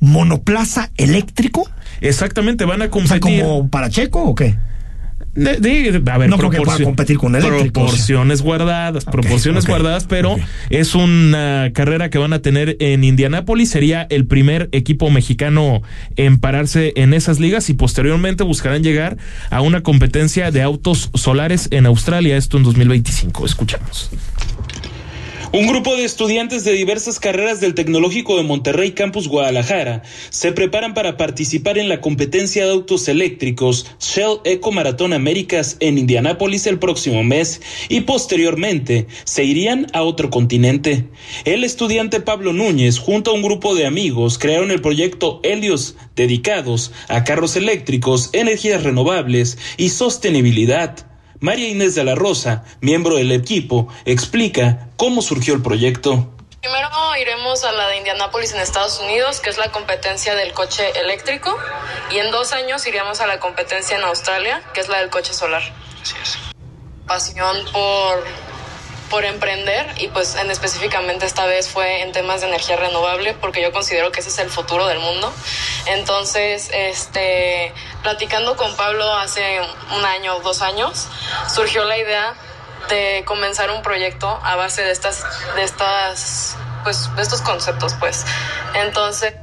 monoplaza 0.00 0.90
eléctrico. 0.96 1.68
Exactamente, 2.00 2.64
van 2.64 2.80
a 2.80 2.86
O 2.86 2.88
sea, 2.88 2.90
competir. 3.20 3.42
como 3.42 3.68
para 3.68 3.90
Checo 3.90 4.22
o 4.22 4.34
qué? 4.34 4.56
De- 5.38 5.56
de- 5.60 6.10
a 6.10 6.18
ver, 6.18 6.28
No 6.28 6.36
creo 6.38 6.50
que 6.50 6.60
pueda 6.60 6.78
competir 6.84 7.16
con 7.18 7.34
eléctricos. 7.36 7.84
Proporciones 7.84 8.42
guardadas, 8.42 9.04
proporciones 9.04 9.66
guardadas, 9.66 10.04
pero 10.06 10.36
es 10.70 10.94
una 10.94 11.70
carrera 11.74 12.10
que 12.10 12.18
van 12.18 12.32
a 12.32 12.40
tener 12.40 12.76
en 12.80 13.04
Indianápolis. 13.04 13.70
Sería 13.70 14.06
el 14.10 14.26
primer 14.26 14.68
equipo 14.72 15.10
mexicano 15.10 15.82
en 16.16 16.38
pararse 16.38 16.92
en 16.96 17.14
esas 17.14 17.40
ligas 17.40 17.70
y 17.70 17.74
posteriormente 17.74 18.44
buscarán 18.44 18.82
llegar 18.82 19.16
a 19.50 19.60
una 19.60 19.82
competencia 19.82 20.50
de 20.50 20.62
autos 20.62 21.10
solares 21.14 21.68
en 21.70 21.86
Australia, 21.86 22.36
esto 22.36 22.56
en 22.56 22.62
2025. 22.64 23.46
Escuchamos. 23.46 24.10
Un 25.50 25.66
grupo 25.66 25.96
de 25.96 26.04
estudiantes 26.04 26.64
de 26.64 26.72
diversas 26.72 27.18
carreras 27.18 27.58
del 27.58 27.72
Tecnológico 27.72 28.36
de 28.36 28.42
Monterrey 28.42 28.92
Campus 28.92 29.28
Guadalajara 29.28 30.02
se 30.28 30.52
preparan 30.52 30.92
para 30.92 31.16
participar 31.16 31.78
en 31.78 31.88
la 31.88 32.02
competencia 32.02 32.66
de 32.66 32.72
autos 32.72 33.08
eléctricos 33.08 33.86
Shell 33.98 34.40
Eco 34.44 34.72
Maratón 34.72 35.14
Américas 35.14 35.78
en 35.80 35.96
Indianápolis 35.96 36.66
el 36.66 36.78
próximo 36.78 37.24
mes 37.24 37.62
y 37.88 38.02
posteriormente 38.02 39.06
se 39.24 39.44
irían 39.44 39.86
a 39.94 40.02
otro 40.02 40.28
continente. 40.28 41.06
El 41.46 41.64
estudiante 41.64 42.20
Pablo 42.20 42.52
Núñez 42.52 42.98
junto 42.98 43.30
a 43.30 43.34
un 43.34 43.40
grupo 43.40 43.74
de 43.74 43.86
amigos 43.86 44.36
crearon 44.36 44.70
el 44.70 44.82
proyecto 44.82 45.40
Helios 45.44 45.96
dedicados 46.14 46.92
a 47.08 47.24
carros 47.24 47.56
eléctricos, 47.56 48.28
energías 48.34 48.82
renovables 48.82 49.56
y 49.78 49.88
sostenibilidad. 49.88 51.07
María 51.40 51.68
Inés 51.68 51.94
de 51.94 52.02
la 52.02 52.16
Rosa, 52.16 52.64
miembro 52.80 53.14
del 53.14 53.30
equipo, 53.30 53.88
explica 54.04 54.88
cómo 54.96 55.22
surgió 55.22 55.54
el 55.54 55.62
proyecto. 55.62 56.32
Primero 56.60 56.88
iremos 57.20 57.62
a 57.62 57.70
la 57.70 57.86
de 57.88 57.98
Indianápolis 57.98 58.52
en 58.52 58.60
Estados 58.60 58.98
Unidos, 58.98 59.38
que 59.38 59.50
es 59.50 59.58
la 59.58 59.70
competencia 59.70 60.34
del 60.34 60.52
coche 60.52 60.90
eléctrico, 60.98 61.56
y 62.10 62.18
en 62.18 62.32
dos 62.32 62.52
años 62.52 62.84
iríamos 62.88 63.20
a 63.20 63.28
la 63.28 63.38
competencia 63.38 63.96
en 63.96 64.02
Australia, 64.02 64.62
que 64.74 64.80
es 64.80 64.88
la 64.88 64.98
del 64.98 65.10
coche 65.10 65.32
solar. 65.32 65.62
Así 66.02 66.14
es. 66.20 66.38
Pasión 67.06 67.56
por, 67.72 68.24
por 69.10 69.24
emprender 69.24 69.94
y 69.98 70.08
pues 70.08 70.34
en 70.36 70.50
específicamente 70.50 71.26
esta 71.26 71.46
vez 71.46 71.68
fue 71.68 72.02
en 72.02 72.12
temas 72.12 72.40
de 72.40 72.48
energía 72.48 72.76
renovable, 72.76 73.34
porque 73.34 73.62
yo 73.62 73.72
considero 73.72 74.12
que 74.12 74.20
ese 74.20 74.28
es 74.28 74.38
el 74.38 74.50
futuro 74.50 74.86
del 74.86 74.98
mundo. 74.98 75.32
Entonces, 75.86 76.70
este, 76.72 77.72
platicando 78.02 78.56
con 78.56 78.76
Pablo 78.76 79.12
hace 79.14 79.60
un 79.96 80.04
año 80.04 80.36
o 80.36 80.40
dos 80.40 80.62
años, 80.62 81.08
surgió 81.52 81.84
la 81.84 81.98
idea 81.98 82.34
de 82.88 83.22
comenzar 83.26 83.70
un 83.70 83.82
proyecto 83.82 84.28
a 84.42 84.56
base 84.56 84.82
de 84.82 84.90
estas, 84.90 85.24
de 85.54 85.62
estas, 85.62 86.56
pues, 86.84 87.14
de 87.16 87.22
estos 87.22 87.42
conceptos, 87.42 87.94
pues. 87.98 88.24
Entonces. 88.74 89.34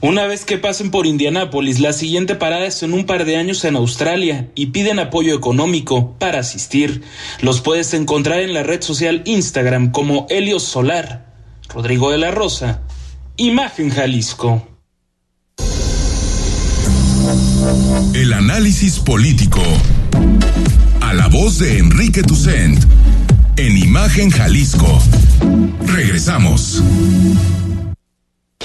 Una 0.00 0.26
vez 0.26 0.44
que 0.44 0.58
pasen 0.58 0.92
por 0.92 1.06
Indianápolis, 1.06 1.80
la 1.80 1.92
siguiente 1.92 2.36
parada 2.36 2.66
es 2.66 2.84
en 2.84 2.92
un 2.92 3.04
par 3.04 3.24
de 3.24 3.36
años 3.36 3.64
en 3.64 3.74
Australia 3.74 4.48
y 4.54 4.66
piden 4.66 5.00
apoyo 5.00 5.34
económico 5.34 6.14
para 6.20 6.38
asistir. 6.38 7.02
Los 7.40 7.60
puedes 7.60 7.92
encontrar 7.94 8.38
en 8.40 8.54
la 8.54 8.62
red 8.62 8.80
social 8.80 9.22
Instagram 9.24 9.90
como 9.90 10.28
Helios 10.30 10.62
Solar. 10.62 11.26
Rodrigo 11.68 12.12
de 12.12 12.18
la 12.18 12.30
Rosa, 12.30 12.82
Imagen 13.36 13.90
Jalisco. 13.90 14.68
El 18.14 18.32
análisis 18.32 19.00
político. 19.00 19.62
A 21.00 21.12
la 21.12 21.26
voz 21.26 21.58
de 21.58 21.78
Enrique 21.78 22.22
Tucent. 22.22 22.84
En 23.56 23.76
Imagen 23.76 24.30
Jalisco. 24.30 25.02
Regresamos. 25.86 26.84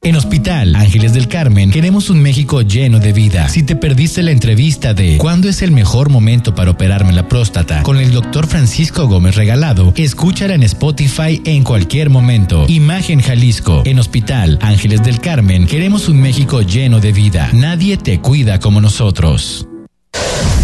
En 0.00 0.14
Hospital 0.14 0.76
Ángeles 0.76 1.12
del 1.12 1.26
Carmen 1.26 1.72
queremos 1.72 2.08
un 2.08 2.22
México 2.22 2.62
lleno 2.62 3.00
de 3.00 3.12
vida. 3.12 3.48
Si 3.48 3.64
te 3.64 3.74
perdiste 3.74 4.22
la 4.22 4.30
entrevista 4.30 4.94
de 4.94 5.18
¿Cuándo 5.18 5.48
es 5.48 5.60
el 5.60 5.72
mejor 5.72 6.08
momento 6.08 6.54
para 6.54 6.70
operarme 6.70 7.12
la 7.12 7.28
próstata? 7.28 7.82
con 7.82 7.98
el 7.98 8.12
doctor 8.12 8.46
Francisco 8.46 9.08
Gómez 9.08 9.34
Regalado, 9.34 9.92
escúchala 9.96 10.54
en 10.54 10.62
Spotify 10.62 11.42
en 11.44 11.64
cualquier 11.64 12.10
momento. 12.10 12.64
Imagen 12.68 13.20
Jalisco. 13.20 13.82
En 13.84 13.98
Hospital 13.98 14.58
Ángeles 14.62 15.02
del 15.02 15.20
Carmen 15.20 15.66
queremos 15.66 16.08
un 16.08 16.20
México 16.20 16.62
lleno 16.62 17.00
de 17.00 17.12
vida. 17.12 17.50
Nadie 17.52 17.96
te 17.96 18.20
cuida 18.20 18.60
como 18.60 18.80
nosotros. 18.80 19.67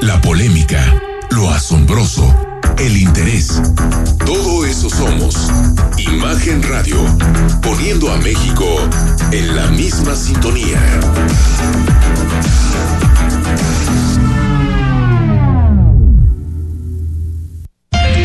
la 0.00 0.20
polémica, 0.20 0.82
lo 1.30 1.50
asombroso, 1.50 2.34
el 2.78 2.96
interés. 2.96 3.60
Todo 4.24 4.66
eso 4.66 4.90
somos. 4.90 5.50
Imagen 5.98 6.62
Radio, 6.62 6.96
poniendo 7.62 8.10
a 8.12 8.18
México 8.18 8.64
en 9.32 9.56
la 9.56 9.66
misma 9.68 10.14
sintonía. 10.14 10.80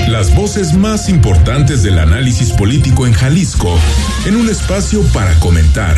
Las 0.08 0.36
voces 0.36 0.73
más 0.73 1.08
importantes 1.08 1.84
del 1.84 1.99
análisis 1.99 2.51
político 2.51 3.05
en 3.08 3.13
Jalisco, 3.13 3.79
en 4.25 4.36
un 4.36 4.49
espacio 4.49 5.01
para 5.13 5.34
comentar, 5.39 5.97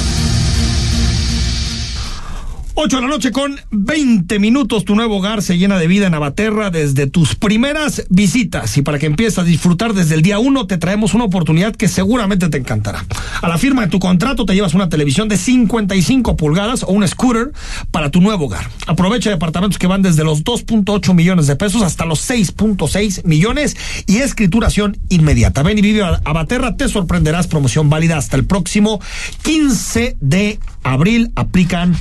8 2.83 2.95
de 2.95 3.01
la 3.03 3.09
noche 3.09 3.31
con 3.31 3.59
20 3.69 4.39
minutos. 4.39 4.85
Tu 4.85 4.95
nuevo 4.95 5.17
hogar 5.17 5.43
se 5.43 5.59
llena 5.59 5.77
de 5.77 5.85
vida 5.85 6.07
en 6.07 6.15
Abaterra 6.15 6.71
desde 6.71 7.05
tus 7.05 7.35
primeras 7.35 8.07
visitas. 8.09 8.75
Y 8.75 8.81
para 8.81 8.97
que 8.97 9.05
empieces 9.05 9.37
a 9.37 9.43
disfrutar 9.43 9.93
desde 9.93 10.15
el 10.15 10.23
día 10.23 10.39
1, 10.39 10.65
te 10.65 10.79
traemos 10.79 11.13
una 11.13 11.25
oportunidad 11.25 11.75
que 11.75 11.87
seguramente 11.87 12.49
te 12.49 12.57
encantará. 12.57 13.05
A 13.43 13.47
la 13.47 13.59
firma 13.59 13.83
de 13.83 13.89
tu 13.89 13.99
contrato 13.99 14.47
te 14.47 14.55
llevas 14.55 14.73
una 14.73 14.89
televisión 14.89 15.29
de 15.29 15.37
55 15.37 16.35
pulgadas 16.35 16.81
o 16.81 16.87
un 16.87 17.07
scooter 17.07 17.51
para 17.91 18.09
tu 18.09 18.19
nuevo 18.19 18.45
hogar. 18.45 18.67
Aprovecha 18.87 19.29
departamentos 19.29 19.77
que 19.77 19.85
van 19.85 20.01
desde 20.01 20.23
los 20.23 20.43
2.8 20.43 21.13
millones 21.13 21.45
de 21.45 21.55
pesos 21.55 21.83
hasta 21.83 22.07
los 22.07 22.27
6.6 22.27 23.25
millones 23.25 23.77
y 24.07 24.17
escrituración 24.17 24.97
inmediata. 25.09 25.61
Ven 25.61 25.77
y 25.77 25.81
vive 25.81 26.01
a 26.01 26.19
Abaterra, 26.25 26.75
te 26.77 26.89
sorprenderás. 26.89 27.45
Promoción 27.45 27.91
válida 27.91 28.17
hasta 28.17 28.37
el 28.37 28.45
próximo 28.45 28.99
15 29.43 30.17
de 30.19 30.59
abril. 30.83 31.31
Aplican 31.35 31.95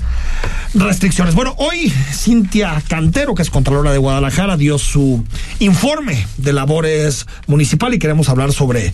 restricciones. 0.74 1.34
Bueno, 1.34 1.54
hoy 1.58 1.92
Cintia 2.12 2.82
Cantero, 2.88 3.34
que 3.34 3.42
es 3.42 3.50
Contralora 3.50 3.92
de 3.92 3.98
Guadalajara, 3.98 4.56
dio 4.56 4.78
su 4.78 5.24
informe 5.58 6.26
de 6.36 6.52
labores 6.52 7.26
municipal 7.46 7.94
y 7.94 7.98
queremos 7.98 8.28
hablar 8.28 8.52
sobre 8.52 8.92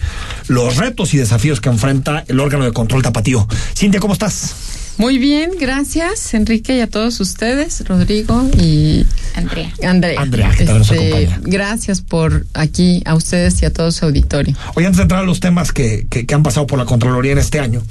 los 0.48 0.76
retos 0.76 1.14
y 1.14 1.18
desafíos 1.18 1.60
que 1.60 1.68
enfrenta 1.68 2.24
el 2.28 2.40
órgano 2.40 2.64
de 2.64 2.72
control 2.72 3.02
tapatío. 3.02 3.46
Cintia, 3.74 4.00
¿cómo 4.00 4.12
estás? 4.12 4.85
Muy 4.98 5.18
bien, 5.18 5.50
gracias 5.60 6.32
Enrique 6.32 6.76
y 6.76 6.80
a 6.80 6.86
todos 6.88 7.20
ustedes, 7.20 7.86
Rodrigo 7.86 8.48
y 8.58 9.04
Andrea. 9.34 9.70
Andrea. 9.84 10.20
Andrea, 10.22 10.50
que 10.56 10.64
también 10.64 10.78
nos 10.78 10.90
Este, 10.90 11.08
acompaña. 11.26 11.40
Gracias 11.44 12.00
por 12.00 12.46
aquí 12.54 13.02
a 13.04 13.14
ustedes 13.14 13.60
y 13.60 13.66
a 13.66 13.72
todo 13.72 13.92
su 13.92 14.06
auditorio. 14.06 14.56
Hoy 14.74 14.84
antes 14.86 14.96
de 14.96 15.02
entrar 15.02 15.20
a 15.22 15.26
los 15.26 15.40
temas 15.40 15.72
que, 15.72 16.06
que, 16.08 16.24
que 16.24 16.34
han 16.34 16.42
pasado 16.42 16.66
por 16.66 16.78
la 16.78 16.86
Contraloría 16.86 17.32
en 17.32 17.38
este 17.38 17.60
año, 17.60 17.82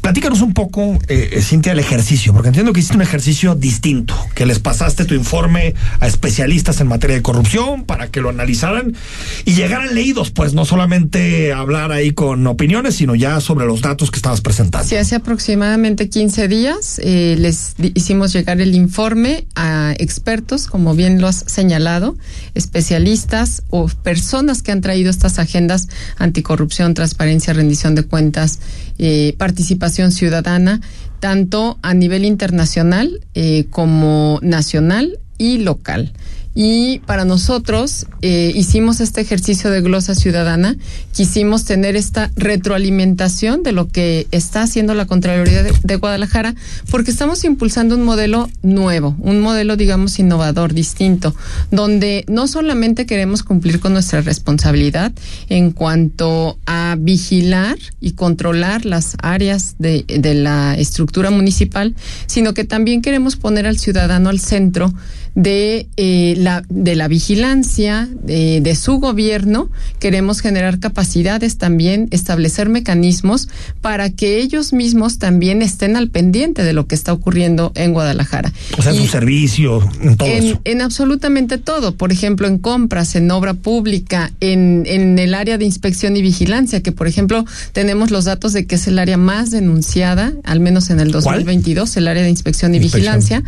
platícanos 0.00 0.40
un 0.40 0.54
poco, 0.54 0.98
eh, 1.08 1.30
eh, 1.32 1.42
Cintia, 1.42 1.72
el 1.72 1.80
ejercicio, 1.80 2.32
porque 2.32 2.48
entiendo 2.48 2.72
que 2.72 2.80
hiciste 2.80 2.96
un 2.96 3.02
ejercicio 3.02 3.54
distinto, 3.54 4.14
que 4.34 4.46
les 4.46 4.58
pasaste 4.58 5.04
tu 5.04 5.14
informe 5.14 5.74
a 6.00 6.06
especialistas 6.06 6.80
en 6.80 6.86
materia 6.88 7.16
de 7.16 7.22
corrupción 7.22 7.84
para 7.84 8.08
que 8.10 8.22
lo 8.22 8.30
analizaran 8.30 8.96
y 9.44 9.52
llegaran 9.52 9.94
leídos, 9.94 10.30
pues 10.30 10.54
no 10.54 10.64
solamente 10.64 11.52
hablar 11.52 11.92
ahí 11.92 12.12
con 12.12 12.46
opiniones, 12.46 12.94
sino 12.94 13.14
ya 13.14 13.40
sobre 13.42 13.66
los 13.66 13.82
datos 13.82 14.10
que 14.10 14.16
estabas 14.16 14.40
presentando. 14.40 14.88
Sí, 14.88 14.96
hace 14.96 15.14
aproximadamente 15.16 16.08
15 16.08 16.37
días 16.46 17.00
eh, 17.02 17.34
les 17.38 17.74
hicimos 17.94 18.32
llegar 18.32 18.60
el 18.60 18.74
informe 18.74 19.46
a 19.56 19.94
expertos, 19.98 20.66
como 20.68 20.94
bien 20.94 21.20
lo 21.20 21.26
has 21.26 21.44
señalado, 21.48 22.16
especialistas 22.54 23.64
o 23.70 23.88
personas 23.88 24.62
que 24.62 24.70
han 24.70 24.80
traído 24.80 25.10
estas 25.10 25.40
agendas 25.40 25.88
anticorrupción, 26.18 26.94
transparencia, 26.94 27.54
rendición 27.54 27.96
de 27.96 28.04
cuentas, 28.04 28.60
eh, 28.98 29.34
participación 29.38 30.12
ciudadana, 30.12 30.80
tanto 31.18 31.78
a 31.82 31.94
nivel 31.94 32.24
internacional 32.24 33.20
eh, 33.34 33.66
como 33.70 34.38
nacional 34.42 35.18
y 35.38 35.58
local. 35.58 36.12
Y 36.60 36.98
para 37.06 37.24
nosotros 37.24 38.06
eh, 38.20 38.50
hicimos 38.52 38.98
este 38.98 39.20
ejercicio 39.20 39.70
de 39.70 39.80
glosa 39.80 40.16
ciudadana, 40.16 40.76
quisimos 41.12 41.64
tener 41.64 41.94
esta 41.94 42.32
retroalimentación 42.34 43.62
de 43.62 43.70
lo 43.70 43.86
que 43.86 44.26
está 44.32 44.62
haciendo 44.62 44.94
la 44.94 45.06
Contraloría 45.06 45.62
de, 45.62 45.72
de 45.80 45.94
Guadalajara, 45.94 46.56
porque 46.90 47.12
estamos 47.12 47.44
impulsando 47.44 47.94
un 47.94 48.02
modelo 48.02 48.50
nuevo, 48.62 49.14
un 49.20 49.40
modelo, 49.40 49.76
digamos, 49.76 50.18
innovador, 50.18 50.74
distinto, 50.74 51.32
donde 51.70 52.24
no 52.26 52.48
solamente 52.48 53.06
queremos 53.06 53.44
cumplir 53.44 53.78
con 53.78 53.92
nuestra 53.92 54.20
responsabilidad 54.22 55.12
en 55.48 55.70
cuanto 55.70 56.58
a 56.66 56.96
vigilar 56.98 57.78
y 58.00 58.14
controlar 58.14 58.84
las 58.84 59.16
áreas 59.22 59.76
de, 59.78 60.04
de 60.08 60.34
la 60.34 60.74
estructura 60.74 61.30
municipal, 61.30 61.94
sino 62.26 62.52
que 62.52 62.64
también 62.64 63.00
queremos 63.00 63.36
poner 63.36 63.68
al 63.68 63.78
ciudadano 63.78 64.28
al 64.28 64.40
centro 64.40 64.92
de 65.34 65.88
eh, 65.96 66.34
la 66.38 66.62
de 66.68 66.96
la 66.96 67.08
vigilancia 67.08 68.08
de, 68.22 68.60
de 68.60 68.74
su 68.74 68.98
gobierno 68.98 69.70
queremos 69.98 70.40
generar 70.40 70.78
capacidades 70.80 71.58
también 71.58 72.08
establecer 72.10 72.68
mecanismos 72.68 73.48
para 73.80 74.10
que 74.10 74.38
ellos 74.40 74.72
mismos 74.72 75.18
también 75.18 75.62
estén 75.62 75.96
al 75.96 76.08
pendiente 76.08 76.64
de 76.64 76.72
lo 76.72 76.86
que 76.86 76.94
está 76.94 77.12
ocurriendo 77.12 77.72
en 77.74 77.92
Guadalajara 77.92 78.52
O 78.78 78.82
sea, 78.82 78.92
Y- 78.92 78.98
su 78.98 79.06
servicio, 79.06 79.88
en 80.02 80.16
todo 80.16 80.28
en, 80.28 80.44
eso. 80.44 80.60
en 80.64 80.82
absolutamente 80.82 81.58
todo, 81.58 81.94
por 81.94 82.12
ejemplo, 82.12 82.46
en 82.48 82.58
compras, 82.58 83.14
en 83.16 83.30
obra 83.30 83.54
pública, 83.54 84.32
en, 84.40 84.84
en 84.86 85.18
el 85.18 85.34
área 85.34 85.58
de 85.58 85.64
inspección 85.64 86.16
y 86.16 86.22
vigilancia, 86.22 86.82
que 86.82 86.92
por 86.92 87.06
ejemplo 87.06 87.44
tenemos 87.72 88.10
los 88.10 88.24
datos 88.24 88.52
de 88.52 88.66
que 88.66 88.74
es 88.76 88.86
el 88.88 88.98
área 88.98 89.16
más 89.16 89.50
denunciada, 89.50 90.32
al 90.44 90.60
menos 90.60 90.90
en 90.90 91.00
el 91.00 91.10
¿Cuál? 91.12 91.22
2022, 91.44 91.96
el 91.96 92.08
área 92.08 92.22
de 92.22 92.30
inspección 92.30 92.74
y 92.74 92.78
Inspección. 92.78 93.18
vigilancia. 93.18 93.42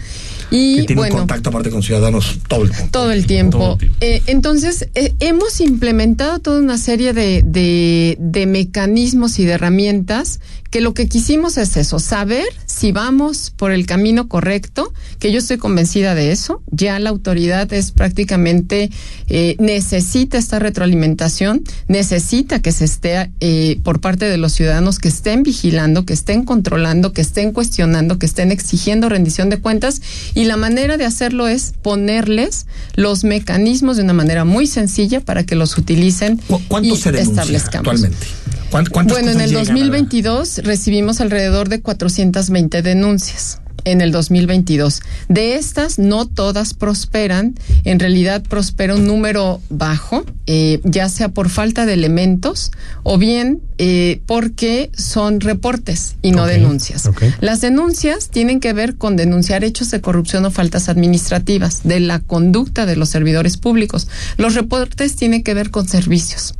Y 0.50 0.76
que 0.78 0.82
tiene 0.84 1.00
bueno, 1.00 1.14
un 1.14 1.18
contacto 1.20 1.50
aparte 1.50 1.69
con 1.70 1.82
ciudadanos 1.82 2.38
todo 2.48 2.64
el 2.64 2.70
tiempo. 2.70 2.90
todo 2.90 3.12
el 3.12 3.26
tiempo. 3.26 3.78
Eh, 4.00 4.22
entonces, 4.26 4.88
eh, 4.94 5.14
hemos 5.20 5.60
implementado 5.60 6.38
toda 6.38 6.60
una 6.60 6.78
serie 6.78 7.12
de, 7.12 7.42
de, 7.44 8.16
de 8.18 8.46
mecanismos 8.46 9.38
y 9.38 9.44
de 9.44 9.52
herramientas 9.52 10.40
que 10.70 10.80
lo 10.80 10.94
que 10.94 11.08
quisimos 11.08 11.58
es 11.58 11.76
eso, 11.76 11.98
saber 11.98 12.46
si 12.80 12.92
vamos 12.92 13.52
por 13.54 13.72
el 13.72 13.84
camino 13.84 14.26
correcto, 14.26 14.90
que 15.18 15.30
yo 15.32 15.38
estoy 15.40 15.58
convencida 15.58 16.14
de 16.14 16.32
eso. 16.32 16.62
Ya 16.70 16.98
la 16.98 17.10
autoridad 17.10 17.70
es 17.74 17.92
prácticamente, 17.92 18.90
eh, 19.28 19.54
necesita 19.58 20.38
esta 20.38 20.58
retroalimentación, 20.58 21.62
necesita 21.88 22.62
que 22.62 22.72
se 22.72 22.86
esté 22.86 23.30
eh, 23.40 23.78
por 23.82 24.00
parte 24.00 24.24
de 24.24 24.38
los 24.38 24.52
ciudadanos 24.54 24.98
que 24.98 25.08
estén 25.08 25.42
vigilando, 25.42 26.06
que 26.06 26.14
estén 26.14 26.44
controlando, 26.44 27.12
que 27.12 27.20
estén 27.20 27.52
cuestionando, 27.52 28.18
que 28.18 28.24
estén 28.24 28.50
exigiendo 28.50 29.10
rendición 29.10 29.50
de 29.50 29.58
cuentas 29.60 30.00
y 30.34 30.44
la 30.44 30.56
manera 30.56 30.96
de 30.96 31.04
hacerlo 31.04 31.48
es 31.48 31.74
ponerles 31.82 32.66
los 32.94 33.24
mecanismos 33.24 33.98
de 33.98 34.04
una 34.04 34.14
manera 34.14 34.46
muy 34.46 34.66
sencilla 34.66 35.20
para 35.20 35.44
que 35.44 35.54
los 35.54 35.76
utilicen 35.76 36.38
¿Cu- 36.46 36.62
¿Cuánto 36.66 36.94
y 36.94 36.96
se 36.96 37.10
establezcamos. 37.20 37.66
actualmente? 37.92 38.26
¿Cuán- 38.70 38.86
cuántas 38.86 39.16
Bueno, 39.18 39.32
en 39.32 39.40
el 39.40 39.50
llegan 39.50 39.62
a 39.66 39.68
la- 39.68 39.72
2022 39.74 40.58
recibimos 40.58 41.20
alrededor 41.20 41.68
de 41.68 41.80
420 41.82 42.82
denuncias. 42.82 43.59
En 43.84 44.00
el 44.00 44.12
2022. 44.12 45.02
De 45.28 45.54
estas, 45.54 45.98
no 45.98 46.26
todas 46.26 46.74
prosperan. 46.74 47.54
En 47.84 47.98
realidad 47.98 48.42
prospera 48.42 48.94
un 48.94 49.06
número 49.06 49.60
bajo, 49.68 50.24
eh, 50.46 50.80
ya 50.84 51.08
sea 51.08 51.28
por 51.28 51.48
falta 51.48 51.86
de 51.86 51.94
elementos 51.94 52.72
o 53.02 53.18
bien 53.18 53.60
eh, 53.78 54.20
porque 54.26 54.90
son 54.94 55.40
reportes 55.40 56.16
y 56.20 56.32
no 56.32 56.46
denuncias. 56.46 57.08
Las 57.40 57.62
denuncias 57.62 58.28
tienen 58.28 58.60
que 58.60 58.74
ver 58.74 58.96
con 58.96 59.16
denunciar 59.16 59.64
hechos 59.64 59.90
de 59.90 60.02
corrupción 60.02 60.44
o 60.44 60.50
faltas 60.50 60.90
administrativas, 60.90 61.80
de 61.84 62.00
la 62.00 62.18
conducta 62.20 62.84
de 62.84 62.96
los 62.96 63.08
servidores 63.08 63.56
públicos. 63.56 64.08
Los 64.36 64.54
reportes 64.54 65.16
tienen 65.16 65.42
que 65.42 65.54
ver 65.54 65.70
con 65.70 65.88
servicios. 65.88 66.56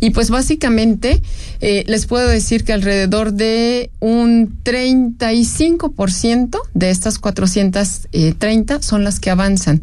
Y 0.00 0.10
pues 0.10 0.28
básicamente 0.30 1.22
eh, 1.60 1.84
les 1.86 2.06
puedo 2.06 2.28
decir 2.28 2.64
que 2.64 2.72
alrededor 2.72 3.32
de 3.32 3.90
un 4.00 4.62
35% 4.62 6.57
de 6.74 6.90
estas 6.90 7.18
430 7.18 8.82
son 8.82 9.04
las 9.04 9.20
que 9.20 9.30
avanzan. 9.30 9.82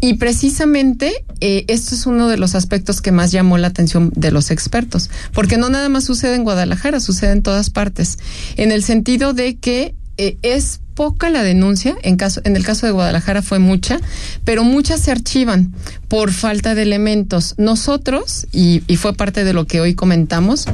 Y 0.00 0.14
precisamente 0.14 1.24
eh, 1.40 1.64
esto 1.68 1.94
es 1.94 2.06
uno 2.06 2.26
de 2.26 2.36
los 2.36 2.56
aspectos 2.56 3.00
que 3.00 3.12
más 3.12 3.30
llamó 3.30 3.56
la 3.56 3.68
atención 3.68 4.12
de 4.16 4.32
los 4.32 4.50
expertos, 4.50 5.10
porque 5.32 5.58
no 5.58 5.68
nada 5.68 5.88
más 5.88 6.04
sucede 6.04 6.34
en 6.34 6.42
Guadalajara, 6.42 6.98
sucede 6.98 7.30
en 7.30 7.42
todas 7.42 7.70
partes, 7.70 8.18
en 8.56 8.72
el 8.72 8.82
sentido 8.82 9.32
de 9.32 9.56
que 9.58 9.94
eh, 10.16 10.38
es 10.42 10.80
poca 10.94 11.30
la 11.30 11.42
denuncia, 11.42 11.96
en, 12.02 12.16
caso, 12.16 12.40
en 12.44 12.56
el 12.56 12.64
caso 12.64 12.86
de 12.86 12.92
Guadalajara 12.92 13.42
fue 13.42 13.60
mucha, 13.60 14.00
pero 14.44 14.64
muchas 14.64 15.00
se 15.00 15.12
archivan 15.12 15.72
por 16.08 16.32
falta 16.32 16.74
de 16.74 16.82
elementos. 16.82 17.54
Nosotros, 17.56 18.46
y 18.52 18.80
fue 18.96 19.14
parte 19.14 19.44
de 19.44 19.52
lo 19.52 19.66
que 19.66 19.80
hoy 19.80 19.94
comentamos, 19.94 20.66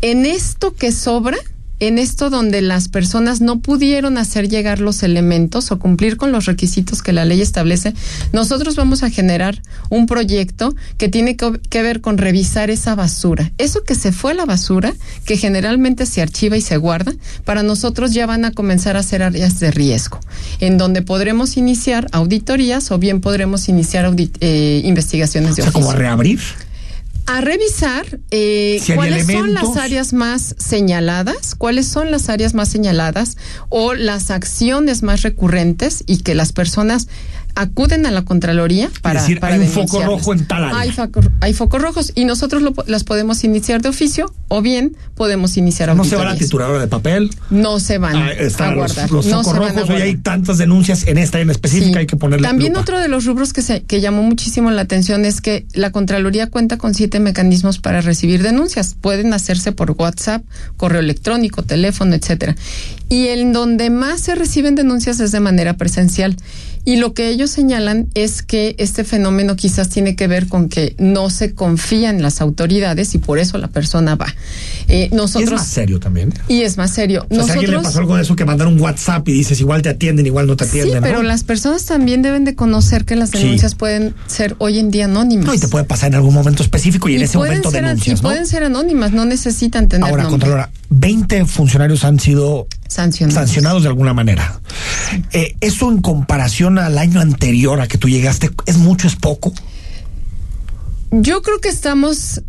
en 0.00 0.26
esto 0.26 0.74
que 0.74 0.92
sobra, 0.92 1.38
en 1.80 1.98
esto 1.98 2.30
donde 2.30 2.62
las 2.62 2.88
personas 2.88 3.40
no 3.40 3.60
pudieron 3.60 4.16
hacer 4.18 4.48
llegar 4.48 4.80
los 4.80 5.02
elementos 5.02 5.70
o 5.70 5.78
cumplir 5.78 6.16
con 6.16 6.32
los 6.32 6.46
requisitos 6.46 7.02
que 7.02 7.12
la 7.12 7.24
ley 7.24 7.40
establece, 7.40 7.94
nosotros 8.32 8.76
vamos 8.76 9.02
a 9.02 9.10
generar 9.10 9.60
un 9.90 10.06
proyecto 10.06 10.74
que 10.98 11.08
tiene 11.08 11.36
que, 11.36 11.82
ver 11.82 12.00
con 12.00 12.18
revisar 12.18 12.70
esa 12.70 12.94
basura. 12.94 13.52
Eso 13.58 13.82
que 13.84 13.94
se 13.94 14.12
fue 14.12 14.32
a 14.32 14.34
la 14.34 14.44
basura, 14.46 14.94
que 15.24 15.36
generalmente 15.36 16.06
se 16.06 16.22
archiva 16.22 16.56
y 16.56 16.60
se 16.60 16.76
guarda, 16.76 17.12
para 17.44 17.62
nosotros 17.62 18.12
ya 18.12 18.26
van 18.26 18.44
a 18.44 18.52
comenzar 18.52 18.96
a 18.96 19.02
ser 19.02 19.22
áreas 19.22 19.60
de 19.60 19.70
riesgo, 19.70 20.20
en 20.60 20.78
donde 20.78 21.02
podremos 21.02 21.56
iniciar 21.56 22.08
auditorías 22.12 22.90
o 22.90 22.98
bien 22.98 23.20
podremos 23.20 23.68
iniciar 23.68 24.06
audit- 24.06 24.36
eh, 24.40 24.80
investigaciones 24.84 25.56
de 25.56 25.62
O 25.62 25.64
sea, 25.64 25.72
como 25.72 25.92
reabrir. 25.92 26.40
A 27.26 27.40
revisar 27.40 28.20
eh, 28.30 28.78
Si 28.82 28.94
cuáles 28.94 29.26
son 29.26 29.54
las 29.54 29.76
áreas 29.76 30.12
más 30.12 30.54
señaladas, 30.58 31.54
cuáles 31.54 31.88
son 31.88 32.10
las 32.10 32.28
áreas 32.28 32.54
más 32.54 32.68
señaladas 32.68 33.36
o 33.70 33.94
las 33.94 34.30
acciones 34.30 35.02
más 35.02 35.22
recurrentes 35.22 36.04
y 36.06 36.18
que 36.18 36.34
las 36.34 36.52
personas 36.52 37.08
acuden 37.54 38.06
a 38.06 38.10
la 38.10 38.24
Contraloría 38.24 38.90
para, 39.02 39.20
decir, 39.20 39.40
para 39.40 39.54
hay 39.54 39.60
un 39.60 39.68
foco 39.68 40.02
rojo 40.02 40.32
en 40.32 40.46
tal 40.46 40.64
área. 40.64 40.78
Hay, 40.78 40.92
hay 41.40 41.54
focos 41.54 41.80
rojos 41.80 42.12
y 42.14 42.24
nosotros 42.24 42.62
lo, 42.62 42.74
las 42.86 43.04
podemos 43.04 43.44
iniciar 43.44 43.82
de 43.82 43.88
oficio 43.88 44.32
o 44.48 44.62
bien 44.62 44.96
podemos 45.14 45.56
iniciar 45.56 45.94
No 45.94 46.04
se 46.04 46.16
va 46.16 46.24
la 46.24 46.36
trituradora 46.36 46.80
de 46.80 46.88
papel. 46.88 47.30
No 47.50 47.80
se 47.80 47.98
van 47.98 48.16
ah, 48.16 48.30
a 48.58 48.74
guardar. 48.74 49.10
Los, 49.10 49.26
no 49.26 49.42
focos 49.42 49.58
rojos, 49.58 49.90
hoy 49.90 50.02
hay 50.02 50.16
tantas 50.16 50.58
denuncias 50.58 51.06
en 51.06 51.18
esta 51.18 51.40
en 51.40 51.50
específica, 51.50 52.00
hay 52.00 52.06
que 52.06 52.16
ponerle 52.16 52.46
También 52.46 52.76
otro 52.76 52.98
de 52.98 53.08
los 53.08 53.24
rubros 53.24 53.52
que, 53.52 53.62
se, 53.62 53.82
que 53.82 54.00
llamó 54.00 54.22
muchísimo 54.22 54.70
la 54.70 54.82
atención 54.82 55.24
es 55.24 55.40
que 55.40 55.66
la 55.74 55.92
Contraloría 55.92 56.48
cuenta 56.48 56.78
con 56.78 56.94
siete 56.94 57.20
mecanismos 57.20 57.78
para 57.78 58.00
recibir 58.00 58.42
denuncias. 58.42 58.96
Pueden 59.00 59.32
hacerse 59.32 59.72
por 59.72 59.92
WhatsApp, 59.92 60.42
correo 60.76 61.00
electrónico, 61.00 61.62
teléfono, 61.62 62.14
etcétera. 62.14 62.56
Y 63.08 63.28
en 63.28 63.52
donde 63.52 63.90
más 63.90 64.20
se 64.20 64.34
reciben 64.34 64.74
denuncias 64.74 65.20
es 65.20 65.30
de 65.32 65.40
manera 65.40 65.76
presencial. 65.76 66.36
Y 66.84 66.96
lo 66.96 67.14
que 67.14 67.30
ellos 67.30 67.50
señalan 67.50 68.08
es 68.14 68.42
que 68.42 68.74
este 68.78 69.04
fenómeno 69.04 69.56
quizás 69.56 69.88
tiene 69.88 70.16
que 70.16 70.26
ver 70.26 70.48
con 70.48 70.68
que 70.68 70.94
no 70.98 71.30
se 71.30 71.54
confía 71.54 72.10
en 72.10 72.20
las 72.20 72.40
autoridades 72.40 73.14
y 73.14 73.18
por 73.18 73.38
eso 73.38 73.56
la 73.58 73.68
persona 73.68 74.16
va. 74.16 74.26
Eh, 74.88 75.08
nosotros, 75.12 75.50
y 75.50 75.54
es 75.54 75.60
más 75.60 75.68
serio 75.68 76.00
también. 76.00 76.34
Y 76.46 76.62
es 76.62 76.76
más 76.76 76.90
serio. 76.92 77.26
O 77.30 77.34
sea, 77.34 77.44
si 77.44 77.50
a 77.50 77.54
alguien 77.54 77.70
le 77.70 77.82
pasó 77.82 78.00
algo 78.00 78.16
de 78.16 78.22
eso 78.22 78.36
que 78.36 78.44
mandar 78.44 78.66
un 78.66 78.78
WhatsApp 78.78 79.26
y 79.28 79.32
dices 79.32 79.60
igual 79.60 79.80
te 79.80 79.88
atienden, 79.88 80.26
igual 80.26 80.46
no 80.46 80.56
te 80.56 80.64
atienden. 80.64 80.94
Sí, 80.94 81.00
pero 81.02 81.22
las 81.22 81.42
personas 81.42 81.86
también 81.86 82.20
deben 82.20 82.44
de 82.44 82.54
conocer 82.54 83.04
que 83.06 83.16
las 83.16 83.30
denuncias 83.30 83.74
pueden 83.74 84.14
ser 84.26 84.54
hoy 84.58 84.78
en 84.78 84.90
día 84.90 85.06
anónimas. 85.06 85.46
No, 85.46 85.54
y 85.54 85.58
te 85.58 85.68
puede 85.68 85.84
pasar 85.84 86.08
en 86.08 86.16
algún 86.16 86.34
momento 86.34 86.62
específico 86.62 87.08
y, 87.08 87.16
en 87.16 87.22
ese 87.22 87.38
momento 87.38 87.70
denuncias. 87.70 88.18
Y 88.18 88.22
pueden 88.22 88.46
ser 88.46 88.64
anónimas, 88.64 89.12
no 89.12 89.24
necesitan 89.24 89.88
tener. 89.88 90.08
Ahora, 90.08 90.24
Contralora, 90.24 90.70
20 90.90 91.46
funcionarios 91.46 92.04
han 92.04 92.20
sido 92.20 92.68
sancionados, 92.88 93.82
de 93.82 93.88
alguna 93.88 94.14
manera. 94.14 94.60
Eh, 95.32 95.56
¿Eso 95.60 95.90
en 95.90 96.00
comparación 96.00 96.78
al 96.78 96.98
año 96.98 97.20
anterior 97.20 97.80
a 97.80 97.86
que 97.86 97.98
tú 97.98 98.08
llegaste, 98.08 98.50
es 98.66 98.78
mucho, 98.78 99.08
es 99.08 99.16
poco? 99.16 99.52
Yo 101.10 101.42
creo 101.42 101.60
que 101.60 101.68
estamos 101.68 102.42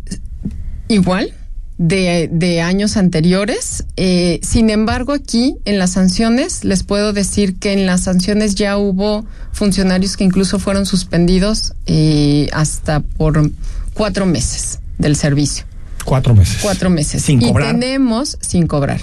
igual 0.88 1.32
de, 1.78 2.60
años 2.62 2.96
anteriores. 2.96 3.84
Eh, 3.96 4.40
sin 4.42 4.70
embargo, 4.70 5.12
aquí 5.12 5.56
en 5.64 5.78
las 5.78 5.92
sanciones, 5.92 6.64
les 6.64 6.82
puedo 6.82 7.12
decir 7.12 7.56
que 7.56 7.72
en 7.72 7.86
las 7.86 8.02
sanciones 8.02 8.54
ya 8.54 8.76
hubo 8.76 9.24
funcionarios 9.52 10.16
que 10.16 10.24
incluso 10.24 10.58
fueron 10.58 10.86
suspendidos 10.86 11.74
eh, 11.86 12.48
hasta 12.52 13.00
por 13.00 13.50
cuatro 13.94 14.26
meses 14.26 14.80
del 14.98 15.16
servicio. 15.16 15.64
Cuatro 16.04 16.34
meses. 16.34 16.58
Cuatro 16.62 16.88
meses. 16.88 17.22
Sin 17.22 17.40
cobrar. 17.40 17.74
Y 17.74 17.80
tenemos, 17.80 18.38
sin 18.40 18.66
cobrar. 18.66 19.00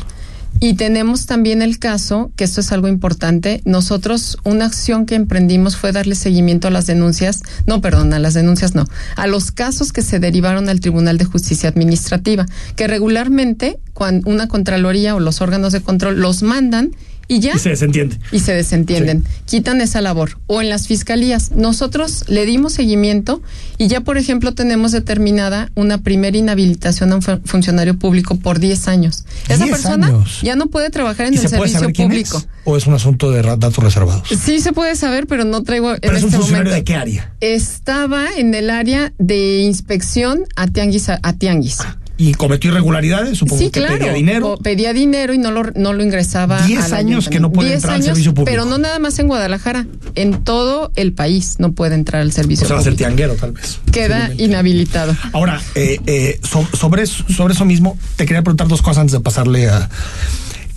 Y 0.63 0.75
tenemos 0.75 1.25
también 1.25 1.61
el 1.61 1.77
caso, 1.77 2.31
que 2.37 2.45
esto 2.45 2.61
es 2.61 2.71
algo 2.71 2.87
importante, 2.87 3.61
nosotros 3.65 4.37
una 4.45 4.63
acción 4.63 5.05
que 5.05 5.15
emprendimos 5.15 5.75
fue 5.75 5.91
darle 5.91 6.15
seguimiento 6.15 6.69
a 6.69 6.71
las 6.71 6.85
denuncias, 6.85 7.43
no, 7.67 7.81
perdón, 7.81 8.13
a 8.13 8.19
las 8.19 8.33
denuncias 8.33 8.73
no, 8.73 8.85
a 9.17 9.27
los 9.27 9.51
casos 9.51 9.91
que 9.91 10.01
se 10.01 10.21
derivaron 10.21 10.69
al 10.69 10.79
Tribunal 10.79 11.17
de 11.17 11.25
Justicia 11.25 11.67
Administrativa, 11.67 12.45
que 12.77 12.87
regularmente 12.87 13.77
cuando 13.91 14.29
una 14.29 14.47
Contraloría 14.47 15.15
o 15.15 15.19
los 15.19 15.41
órganos 15.41 15.73
de 15.73 15.81
control 15.81 16.21
los 16.21 16.43
mandan 16.43 16.91
y 17.27 17.39
ya. 17.39 17.53
Y 17.55 17.59
se 17.59 17.69
desentienden. 17.69 18.19
Y 18.31 18.39
se 18.39 18.53
desentienden. 18.53 19.23
Quitan 19.45 19.81
esa 19.81 20.01
labor. 20.01 20.37
O 20.47 20.61
en 20.61 20.69
las 20.69 20.87
fiscalías. 20.87 21.51
Nosotros 21.51 22.25
le 22.27 22.45
dimos 22.45 22.73
seguimiento 22.73 23.41
y 23.77 23.87
ya, 23.87 24.01
por 24.01 24.17
ejemplo, 24.17 24.53
tenemos 24.53 24.91
determinada 24.91 25.71
una 25.75 25.99
primera 25.99 26.37
inhabilitación 26.37 27.11
a 27.11 27.15
un 27.15 27.21
funcionario 27.21 27.97
público 27.97 28.37
por 28.37 28.59
10 28.59 28.87
años. 28.87 29.25
Esa 29.47 29.65
persona 29.65 30.23
ya 30.41 30.55
no 30.55 30.67
puede 30.67 30.89
trabajar 30.89 31.27
en 31.27 31.33
el 31.35 31.47
servicio 31.47 31.91
público. 31.93 32.43
¿O 32.65 32.77
es 32.77 32.87
un 32.87 32.93
asunto 32.93 33.31
de 33.31 33.41
datos 33.41 33.77
reservados? 33.77 34.27
Sí, 34.29 34.59
se 34.59 34.71
puede 34.71 34.95
saber, 34.95 35.27
pero 35.27 35.43
no 35.43 35.63
traigo. 35.63 35.95
¿Pero 36.01 36.15
es 36.15 36.23
un 36.23 36.29
este 36.29 36.37
funcionario 36.37 36.71
de 36.71 36.83
qué 36.83 36.95
área? 36.95 37.33
Estaba 37.41 38.27
en 38.37 38.53
el 38.53 38.69
área 38.69 39.13
de 39.17 39.59
inspección 39.59 40.43
a 40.55 40.67
tianguis. 40.67 41.09
A, 41.09 41.33
tianguis. 41.33 41.81
Ah, 41.81 41.97
y 42.23 42.33
cometió 42.35 42.71
irregularidades, 42.71 43.37
supongo 43.37 43.61
sí, 43.61 43.69
que 43.69 43.81
claro, 43.81 43.97
pedía 43.97 44.13
dinero. 44.13 44.57
pedía 44.63 44.93
dinero 44.93 45.33
y 45.33 45.37
no 45.37 45.51
lo, 45.51 45.63
no 45.75 45.91
lo 45.91 46.03
ingresaba. 46.03 46.61
Diez 46.65 46.93
años 46.93 47.27
que 47.27 47.41
no 47.41 47.51
puede 47.51 47.73
entrar 47.73 47.95
al 47.95 48.03
servicio 48.03 48.33
público. 48.33 48.49
Pero 48.49 48.63
no 48.63 48.77
nada 48.77 48.97
más 48.99 49.19
en 49.19 49.27
Guadalajara, 49.27 49.87
en 50.15 50.45
todo 50.45 50.93
el 50.95 51.11
país 51.11 51.55
no 51.59 51.73
puede 51.73 51.95
entrar 51.95 52.21
al 52.21 52.31
servicio 52.31 52.65
o 52.65 52.67
sea, 52.69 52.77
público. 52.77 52.89
va 52.89 52.89
a 52.89 52.91
ser 52.91 52.95
tianguero, 52.95 53.35
tal 53.35 53.51
vez. 53.51 53.79
Queda 53.91 54.31
inhabilitado. 54.37 55.13
Ahora, 55.33 55.61
eh, 55.75 55.99
eh, 56.05 56.39
sobre, 56.43 57.05
sobre 57.07 57.53
eso 57.53 57.65
mismo, 57.65 57.97
te 58.15 58.25
quería 58.25 58.41
preguntar 58.41 58.69
dos 58.69 58.81
cosas 58.81 58.99
antes 58.99 59.11
de 59.11 59.19
pasarle 59.19 59.67
a. 59.67 59.89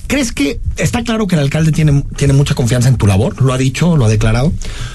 ¿Crees 0.08 0.32
que 0.32 0.60
está 0.76 1.04
claro 1.04 1.28
que 1.28 1.36
el 1.36 1.42
alcalde 1.42 1.70
tiene, 1.70 2.04
tiene 2.16 2.32
mucha 2.32 2.56
confianza 2.56 2.88
en 2.88 2.96
tu 2.96 3.06
labor? 3.06 3.40
Lo 3.40 3.52
ha 3.52 3.58
dicho, 3.58 3.96
lo 3.96 4.04
ha 4.04 4.08
declarado. 4.08 4.52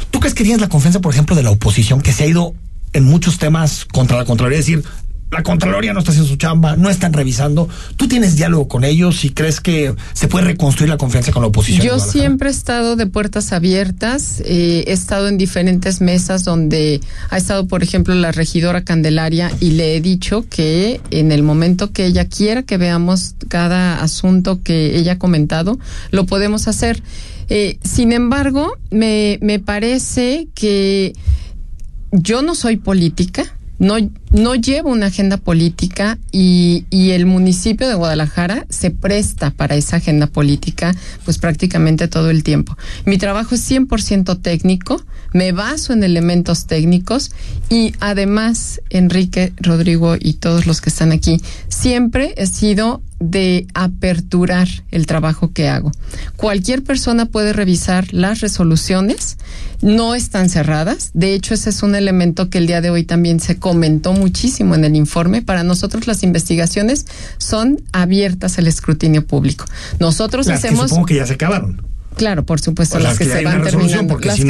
¿Tú 0.09 0.19
crees 0.19 0.33
que 0.33 0.43
tienes 0.43 0.59
la 0.59 0.67
confianza, 0.67 0.99
por 0.99 1.13
ejemplo, 1.13 1.35
de 1.35 1.43
la 1.43 1.51
oposición 1.51 2.01
que 2.01 2.11
se 2.11 2.25
ha 2.25 2.27
ido 2.27 2.53
en 2.91 3.05
muchos 3.05 3.37
temas 3.37 3.85
contra 3.85 4.17
la 4.17 4.25
Contraloría? 4.25 4.59
Es 4.59 4.65
decir, 4.65 4.83
la 5.31 5.43
Contraloría 5.43 5.93
no 5.93 5.99
está 5.99 6.11
haciendo 6.11 6.29
su 6.29 6.35
chamba, 6.35 6.75
no 6.75 6.89
están 6.89 7.13
revisando. 7.13 7.69
¿Tú 7.95 8.09
tienes 8.09 8.35
diálogo 8.35 8.67
con 8.67 8.83
ellos 8.83 9.23
y 9.23 9.29
crees 9.29 9.61
que 9.61 9.95
se 10.11 10.27
puede 10.27 10.45
reconstruir 10.45 10.89
la 10.89 10.97
confianza 10.97 11.31
con 11.31 11.41
la 11.41 11.47
oposición? 11.47 11.87
Yo 11.87 11.99
siempre 11.99 12.49
he 12.49 12.51
estado 12.51 12.97
de 12.97 13.07
puertas 13.07 13.53
abiertas, 13.53 14.41
eh, 14.45 14.83
he 14.87 14.91
estado 14.91 15.29
en 15.29 15.37
diferentes 15.37 16.01
mesas 16.01 16.43
donde 16.43 16.99
ha 17.29 17.37
estado, 17.37 17.65
por 17.65 17.81
ejemplo, 17.81 18.13
la 18.13 18.33
regidora 18.33 18.83
Candelaria 18.83 19.49
y 19.61 19.71
le 19.71 19.95
he 19.95 20.01
dicho 20.01 20.45
que 20.49 20.99
en 21.11 21.31
el 21.31 21.43
momento 21.43 21.93
que 21.93 22.07
ella 22.07 22.25
quiera 22.25 22.63
que 22.63 22.75
veamos 22.75 23.35
cada 23.47 24.03
asunto 24.03 24.61
que 24.61 24.97
ella 24.97 25.13
ha 25.13 25.17
comentado, 25.17 25.79
lo 26.11 26.25
podemos 26.25 26.67
hacer. 26.67 27.01
Eh, 27.47 27.79
sin 27.85 28.11
embargo, 28.11 28.73
me, 28.89 29.39
me 29.41 29.59
parece 29.59 30.49
que 30.55 31.13
yo 32.11 32.41
no 32.41 32.53
soy 32.53 32.75
política 32.75 33.55
no, 33.81 33.95
no 34.29 34.53
lleva 34.53 34.91
una 34.91 35.07
agenda 35.07 35.37
política 35.37 36.19
y, 36.31 36.85
y, 36.91 37.11
el 37.11 37.25
municipio 37.25 37.87
de 37.89 37.95
Guadalajara 37.95 38.67
se 38.69 38.91
presta 38.91 39.49
para 39.49 39.75
esa 39.75 39.95
agenda 39.97 40.27
política 40.27 40.95
pues 41.25 41.39
prácticamente 41.39 42.07
todo 42.07 42.29
el 42.29 42.43
tiempo. 42.43 42.77
Mi 43.05 43.17
trabajo 43.17 43.55
es 43.55 43.71
100% 43.71 44.39
técnico, 44.39 45.03
me 45.33 45.51
baso 45.51 45.93
en 45.93 46.03
elementos 46.03 46.65
técnicos 46.65 47.31
y 47.69 47.93
además 47.99 48.81
Enrique, 48.89 49.53
Rodrigo 49.57 50.15
y 50.19 50.33
todos 50.33 50.65
los 50.67 50.81
que 50.81 50.89
están 50.89 51.11
aquí, 51.11 51.41
siempre 51.69 52.33
he 52.37 52.47
sido 52.47 53.01
de 53.19 53.67
aperturar 53.75 54.67
el 54.89 55.05
trabajo 55.05 55.51
que 55.53 55.69
hago. 55.69 55.91
Cualquier 56.35 56.83
persona 56.83 57.27
puede 57.27 57.53
revisar 57.53 58.11
las 58.13 58.41
resoluciones, 58.41 59.37
no 59.81 60.15
están 60.15 60.49
cerradas. 60.49 61.11
De 61.13 61.33
hecho, 61.33 61.53
ese 61.53 61.69
es 61.69 61.83
un 61.83 61.93
elemento 61.95 62.49
que 62.49 62.57
el 62.57 62.67
día 62.67 62.81
de 62.81 62.89
hoy 62.89 63.03
también 63.03 63.39
se 63.39 63.57
comentó 63.57 64.13
muchísimo 64.13 64.73
en 64.73 64.85
el 64.85 64.95
informe. 64.95 65.43
Para 65.43 65.63
nosotros 65.63 66.07
las 66.07 66.23
investigaciones 66.23 67.05
son 67.37 67.81
abiertas 67.91 68.57
al 68.57 68.67
escrutinio 68.67 69.25
público. 69.25 69.65
Nosotros 69.99 70.47
hacemos... 70.49 70.83
Que 70.83 70.89
supongo 70.89 71.05
que 71.05 71.15
ya 71.15 71.27
se 71.27 71.33
acabaron. 71.33 71.90
Claro, 72.15 72.45
por 72.45 72.59
supuesto, 72.59 72.99
las, 72.99 73.17
que, 73.17 73.25
se 73.25 73.43
van 73.43 73.63
terminando, 73.63 74.19
las, 74.19 74.35
que, 74.37 74.45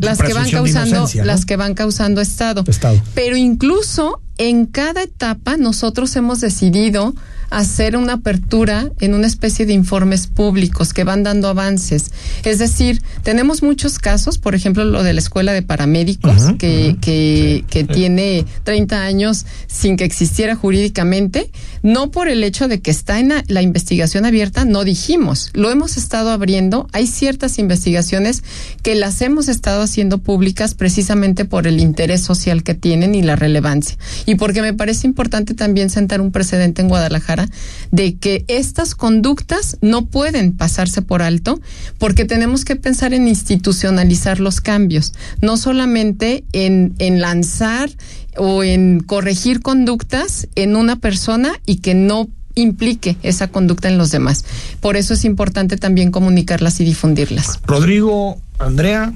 las, 0.00 0.18
que 0.22 0.32
van 0.32 0.50
causando, 0.50 1.08
las 1.24 1.44
que 1.46 1.56
van 1.56 1.74
causando 1.74 2.20
estado. 2.20 2.64
estado. 2.66 3.00
Pero 3.14 3.36
incluso 3.36 4.20
en 4.38 4.66
cada 4.66 5.02
etapa 5.02 5.56
nosotros 5.56 6.14
hemos 6.16 6.40
decidido 6.40 7.14
hacer 7.50 7.96
una 7.96 8.14
apertura 8.14 8.90
en 9.00 9.14
una 9.14 9.26
especie 9.26 9.66
de 9.66 9.72
informes 9.72 10.26
públicos 10.26 10.92
que 10.92 11.04
van 11.04 11.22
dando 11.22 11.48
avances. 11.48 12.10
Es 12.44 12.58
decir, 12.58 13.02
tenemos 13.22 13.62
muchos 13.62 13.98
casos, 13.98 14.38
por 14.38 14.54
ejemplo, 14.54 14.84
lo 14.84 15.02
de 15.02 15.12
la 15.12 15.20
Escuela 15.20 15.52
de 15.52 15.62
Paramédicos, 15.62 16.52
que, 16.58 16.96
que, 17.00 17.64
que 17.70 17.84
tiene 17.84 18.44
30 18.64 19.02
años 19.02 19.46
sin 19.66 19.96
que 19.96 20.04
existiera 20.04 20.56
jurídicamente, 20.56 21.50
no 21.82 22.10
por 22.10 22.28
el 22.28 22.42
hecho 22.42 22.68
de 22.68 22.80
que 22.80 22.90
está 22.90 23.20
en 23.20 23.32
la, 23.46 23.62
investigación 23.62 24.26
abierta, 24.26 24.64
no 24.64 24.84
dijimos, 24.84 25.50
lo 25.52 25.70
hemos 25.70 25.96
estado 25.96 26.30
abriendo, 26.30 26.88
hay 26.92 27.06
ciertas 27.06 27.58
investigaciones 27.58 28.42
que 28.82 28.94
las 28.94 29.20
hemos 29.22 29.48
estado 29.48 29.82
haciendo 29.82 30.18
públicas 30.18 30.74
precisamente 30.74 31.44
por 31.44 31.66
el 31.66 31.80
interés 31.80 32.22
social 32.22 32.62
que 32.62 32.74
tienen 32.74 33.14
y 33.14 33.22
la 33.22 33.36
relevancia. 33.36 33.96
Y 34.26 34.34
porque 34.34 34.60
me 34.60 34.74
parece 34.74 35.06
importante 35.06 35.54
también 35.54 35.88
sentar 35.88 36.20
un 36.20 36.32
precedente 36.32 36.82
en 36.82 36.88
Guadalajara 36.88 37.48
de 37.92 38.16
que 38.16 38.44
estas 38.48 38.94
conductas 38.94 39.78
no 39.80 40.06
pueden 40.06 40.52
pasarse 40.52 41.00
por 41.00 41.22
alto 41.22 41.60
porque 41.98 42.24
tenemos 42.24 42.64
que 42.64 42.76
pensar 42.76 43.14
en 43.14 43.28
institucionalizar 43.28 44.40
los 44.40 44.60
cambios, 44.60 45.14
no 45.40 45.56
solamente 45.56 46.44
en, 46.52 46.94
en 46.98 47.20
lanzar 47.20 47.88
o 48.36 48.62
en 48.62 49.00
corregir 49.00 49.60
conductas 49.60 50.48
en 50.56 50.76
una 50.76 50.96
persona 50.96 51.52
y 51.64 51.76
que 51.76 51.94
no 51.94 52.28
implique 52.56 53.16
esa 53.22 53.48
conducta 53.48 53.88
en 53.88 53.98
los 53.98 54.10
demás. 54.10 54.44
Por 54.80 54.96
eso 54.96 55.14
es 55.14 55.24
importante 55.24 55.76
también 55.76 56.10
comunicarlas 56.10 56.80
y 56.80 56.84
difundirlas. 56.84 57.60
Rodrigo, 57.64 58.38
Andrea, 58.58 59.12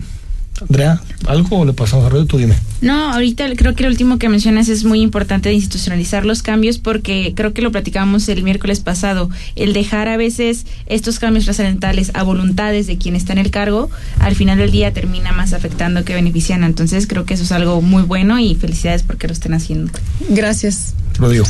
Andrea, 0.63 1.01
¿algo 1.27 1.65
le 1.65 1.73
pasamos 1.73 2.07
a 2.07 2.09
Ruedo? 2.09 2.27
Tú 2.27 2.39
dime. 2.39 2.57
No, 2.81 3.13
ahorita 3.13 3.47
creo 3.57 3.75
que 3.75 3.83
lo 3.83 3.89
último 3.89 4.19
que 4.19 4.29
mencionas 4.29 4.69
es 4.69 4.85
muy 4.85 5.01
importante 5.01 5.49
de 5.49 5.55
institucionalizar 5.55 6.25
los 6.25 6.43
cambios 6.43 6.79
porque 6.79 7.33
creo 7.35 7.53
que 7.53 7.63
lo 7.63 7.73
platicábamos 7.73 8.29
el 8.29 8.43
miércoles 8.43 8.81
pasado. 8.81 9.31
El 9.57 9.73
dejar 9.73 10.09
a 10.09 10.17
veces 10.17 10.67
estos 10.87 11.19
cambios 11.19 11.45
trascendentales 11.45 12.11
a 12.15 12.23
voluntades 12.23 12.87
de 12.87 12.99
quien 12.99 13.17
está 13.17 13.33
en 13.33 13.39
el 13.39 13.51
cargo, 13.51 13.91
al 14.19 14.35
final 14.35 14.59
del 14.59 14.71
día 14.71 14.93
termina 14.93 15.33
más 15.33 15.53
afectando 15.53 16.05
que 16.05 16.15
beneficiando. 16.15 16.67
Entonces 16.67 17.07
creo 17.07 17.25
que 17.25 17.35
eso 17.35 17.45
es 17.45 17.53
algo 17.53 17.83
muy 17.83 18.03
bueno 18.03 18.39
y 18.39 18.55
felicidades 18.55 19.03
porque 19.03 19.27
lo 19.27 19.33
estén 19.33 19.55
haciendo. 19.55 19.93
Gracias. 20.29 20.95
Rodrigo 21.19 21.45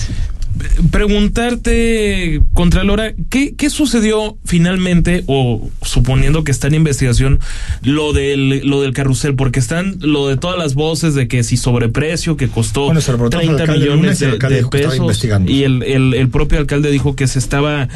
preguntarte, 0.91 2.41
Contralora, 2.53 3.15
¿qué, 3.29 3.55
¿qué 3.55 3.71
sucedió 3.71 4.37
finalmente, 4.45 5.25
o 5.27 5.71
suponiendo 5.83 6.45
que 6.45 6.51
está 6.51 6.67
en 6.69 6.75
investigación, 6.75 7.41
lo 7.83 8.13
del, 8.13 8.67
lo 8.69 8.83
del 8.83 8.93
carrusel? 8.93 9.35
Porque 9.35 9.61
están 9.61 9.97
lo 10.01 10.29
de 10.29 10.37
todas 10.37 10.59
las 10.59 10.75
voces 10.75 11.15
de 11.15 11.29
que 11.29 11.43
si 11.43 11.57
sobreprecio, 11.57 12.37
que 12.37 12.49
costó 12.49 12.91
30 12.91 13.67
millones 13.67 14.19
de, 14.19 14.39
pesos, 14.71 15.25
y 15.47 15.63
el, 15.63 15.83
el, 15.83 16.29
propio 16.29 16.59
alcalde 16.59 16.91
dijo 16.91 17.17
que 17.17 17.27
se 17.27 17.39
estaba 17.39 17.89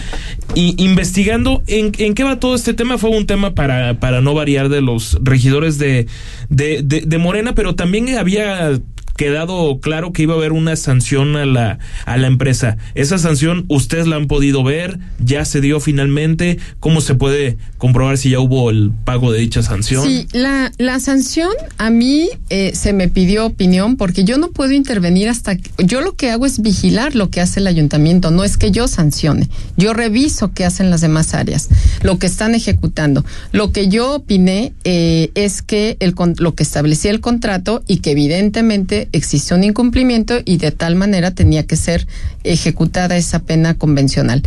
investigando. 0.54 1.62
¿En, 1.66 1.92
¿En 1.98 2.14
qué 2.14 2.24
va 2.24 2.40
todo 2.40 2.54
este 2.54 2.74
tema? 2.74 2.98
Fue 2.98 3.10
un 3.10 3.26
tema 3.26 3.54
para, 3.54 4.00
para 4.00 4.20
no 4.20 4.34
variar 4.34 4.68
de 4.68 4.80
los 4.80 5.18
regidores 5.22 5.78
de, 5.78 6.06
de, 6.48 6.82
de 6.82 7.18
Morena, 7.18 7.54
pero 7.54 7.74
también 7.74 8.16
había 8.16 8.78
quedado 9.16 9.78
claro 9.80 10.12
que 10.12 10.22
iba 10.22 10.34
a 10.34 10.36
haber 10.36 10.52
una 10.52 10.76
sanción 10.76 11.36
a 11.36 11.46
la, 11.46 11.78
a 12.04 12.16
la 12.16 12.26
empresa. 12.26 12.76
Esa 12.94 13.18
sanción 13.18 13.64
ustedes 13.68 14.06
la 14.06 14.16
han 14.16 14.26
podido 14.26 14.64
ver, 14.64 14.98
ya 15.18 15.44
se 15.44 15.60
dio 15.60 15.80
finalmente. 15.80 16.58
¿Cómo 16.80 17.00
se 17.00 17.14
puede 17.14 17.56
comprobar 17.78 18.18
si 18.18 18.30
ya 18.30 18.40
hubo 18.40 18.70
el 18.70 18.92
pago 19.04 19.32
de 19.32 19.40
dicha 19.40 19.62
sanción? 19.62 20.06
Sí, 20.06 20.26
la, 20.32 20.72
la 20.78 21.00
sanción 21.00 21.50
a 21.78 21.90
mí 21.90 22.28
eh, 22.50 22.72
se 22.74 22.92
me 22.92 23.08
pidió 23.08 23.46
opinión 23.46 23.96
porque 23.96 24.24
yo 24.24 24.38
no 24.38 24.50
puedo 24.50 24.72
intervenir 24.72 25.28
hasta... 25.28 25.56
yo 25.78 26.00
lo 26.00 26.14
que 26.14 26.30
hago 26.30 26.46
es 26.46 26.60
vigilar 26.60 27.14
lo 27.14 27.30
que 27.30 27.40
hace 27.40 27.60
el 27.60 27.66
ayuntamiento, 27.66 28.30
no 28.30 28.44
es 28.44 28.56
que 28.56 28.70
yo 28.70 28.88
sancione. 28.88 29.48
Yo 29.76 29.92
reviso 29.92 30.52
qué 30.52 30.64
hacen 30.64 30.90
las 30.90 31.00
demás 31.00 31.34
áreas, 31.34 31.68
lo 32.02 32.18
que 32.18 32.26
están 32.26 32.54
ejecutando. 32.54 33.24
Lo 33.52 33.72
que 33.72 33.88
yo 33.88 34.14
opiné 34.14 34.72
eh, 34.84 35.30
es 35.34 35.62
que 35.62 35.96
el, 36.00 36.14
lo 36.38 36.54
que 36.54 36.62
establecía 36.62 37.10
el 37.10 37.20
contrato 37.20 37.82
y 37.86 37.98
que 37.98 38.12
evidentemente 38.12 39.03
existió 39.12 39.56
un 39.56 39.64
incumplimiento 39.64 40.34
y 40.44 40.58
de 40.58 40.70
tal 40.70 40.96
manera 40.96 41.32
tenía 41.32 41.66
que 41.66 41.76
ser 41.76 42.06
ejecutada 42.42 43.16
esa 43.16 43.40
pena 43.40 43.74
convencional. 43.74 44.42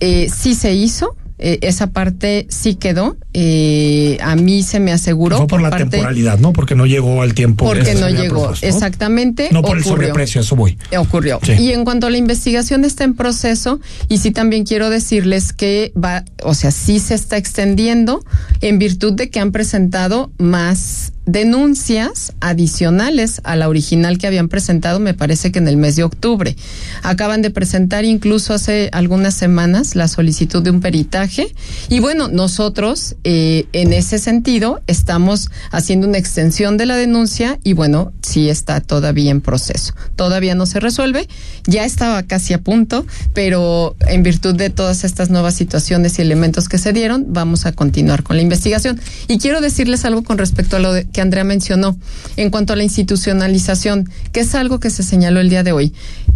Eh, 0.00 0.30
sí 0.34 0.54
se 0.54 0.74
hizo, 0.74 1.16
eh, 1.40 1.58
esa 1.62 1.88
parte 1.88 2.46
sí 2.50 2.74
quedó. 2.74 3.16
Eh, 3.32 4.18
a 4.20 4.34
mí 4.34 4.62
se 4.64 4.80
me 4.80 4.90
aseguró. 4.90 5.36
Fue 5.36 5.46
por, 5.46 5.62
la 5.62 5.70
temporalidad, 5.70 6.38
¿no? 6.38 6.52
Porque 6.52 6.74
no 6.74 6.84
llegó 6.84 7.22
al 7.22 7.34
tiempo. 7.34 7.64
Porque 7.64 7.94
no 7.94 8.08
llegó, 8.08 8.52
exactamente. 8.60 9.48
No 9.52 9.62
por 9.62 9.78
el 9.78 9.84
sobreprecio, 9.84 10.40
eso 10.40 10.56
voy. 10.56 10.76
Ocurrió. 10.96 11.38
Y 11.58 11.72
en 11.72 11.84
cuanto 11.84 12.08
a 12.08 12.10
la 12.10 12.18
investigación 12.18 12.84
está 12.84 13.04
en 13.04 13.14
proceso, 13.14 13.80
y 14.08 14.18
sí 14.18 14.32
también 14.32 14.64
quiero 14.64 14.90
decirles 14.90 15.52
que 15.52 15.92
va, 15.96 16.24
o 16.42 16.54
sea, 16.54 16.72
sí 16.72 16.98
se 16.98 17.14
está 17.14 17.36
extendiendo 17.36 18.24
en 18.60 18.78
virtud 18.80 19.12
de 19.12 19.30
que 19.30 19.38
han 19.38 19.52
presentado 19.52 20.32
más 20.38 21.12
denuncias 21.28 22.32
adicionales 22.40 23.42
a 23.44 23.54
la 23.54 23.68
original 23.68 24.16
que 24.16 24.26
habían 24.26 24.48
presentado, 24.48 24.98
me 24.98 25.12
parece 25.12 25.52
que 25.52 25.58
en 25.58 25.68
el 25.68 25.76
mes 25.76 25.94
de 25.94 26.02
octubre. 26.02 26.56
Acaban 27.02 27.42
de 27.42 27.50
presentar 27.50 28.06
incluso 28.06 28.54
hace 28.54 28.88
algunas 28.92 29.34
semanas 29.34 29.94
la 29.94 30.08
solicitud 30.08 30.62
de 30.62 30.70
un 30.70 30.80
peritaje 30.80 31.54
y 31.90 32.00
bueno, 32.00 32.28
nosotros 32.28 33.16
eh, 33.24 33.66
en 33.74 33.92
ese 33.92 34.18
sentido 34.18 34.80
estamos 34.86 35.50
haciendo 35.70 36.08
una 36.08 36.16
extensión 36.16 36.78
de 36.78 36.86
la 36.86 36.96
denuncia 36.96 37.58
y 37.62 37.74
bueno, 37.74 38.12
sí 38.22 38.48
está 38.48 38.80
todavía 38.80 39.30
en 39.30 39.42
proceso. 39.42 39.92
Todavía 40.16 40.54
no 40.54 40.64
se 40.64 40.80
resuelve, 40.80 41.28
ya 41.66 41.84
estaba 41.84 42.22
casi 42.22 42.54
a 42.54 42.58
punto, 42.62 43.04
pero 43.34 43.96
en 44.06 44.22
virtud 44.22 44.54
de 44.54 44.70
todas 44.70 45.04
estas 45.04 45.28
nuevas 45.28 45.54
situaciones 45.54 46.18
y 46.18 46.22
elementos 46.22 46.70
que 46.70 46.78
se 46.78 46.94
dieron, 46.94 47.26
vamos 47.28 47.66
a 47.66 47.72
continuar 47.72 48.22
con 48.22 48.36
la 48.36 48.42
investigación. 48.42 48.98
Y 49.26 49.36
quiero 49.36 49.60
decirles 49.60 50.06
algo 50.06 50.22
con 50.24 50.38
respecto 50.38 50.76
a 50.76 50.78
lo 50.78 50.94
de, 50.94 51.06
que 51.18 51.22
Andrea 51.22 51.42
mencionó 51.42 51.98
en 52.36 52.50
cuanto 52.50 52.74
a 52.74 52.76
la 52.76 52.84
institucionalización, 52.84 54.08
que 54.30 54.38
es 54.38 54.54
algo 54.54 54.78
que 54.78 54.88
se 54.88 55.02
señaló 55.02 55.40
el 55.40 55.50
día 55.50 55.64
de 55.64 55.72
hoy. 55.72 55.92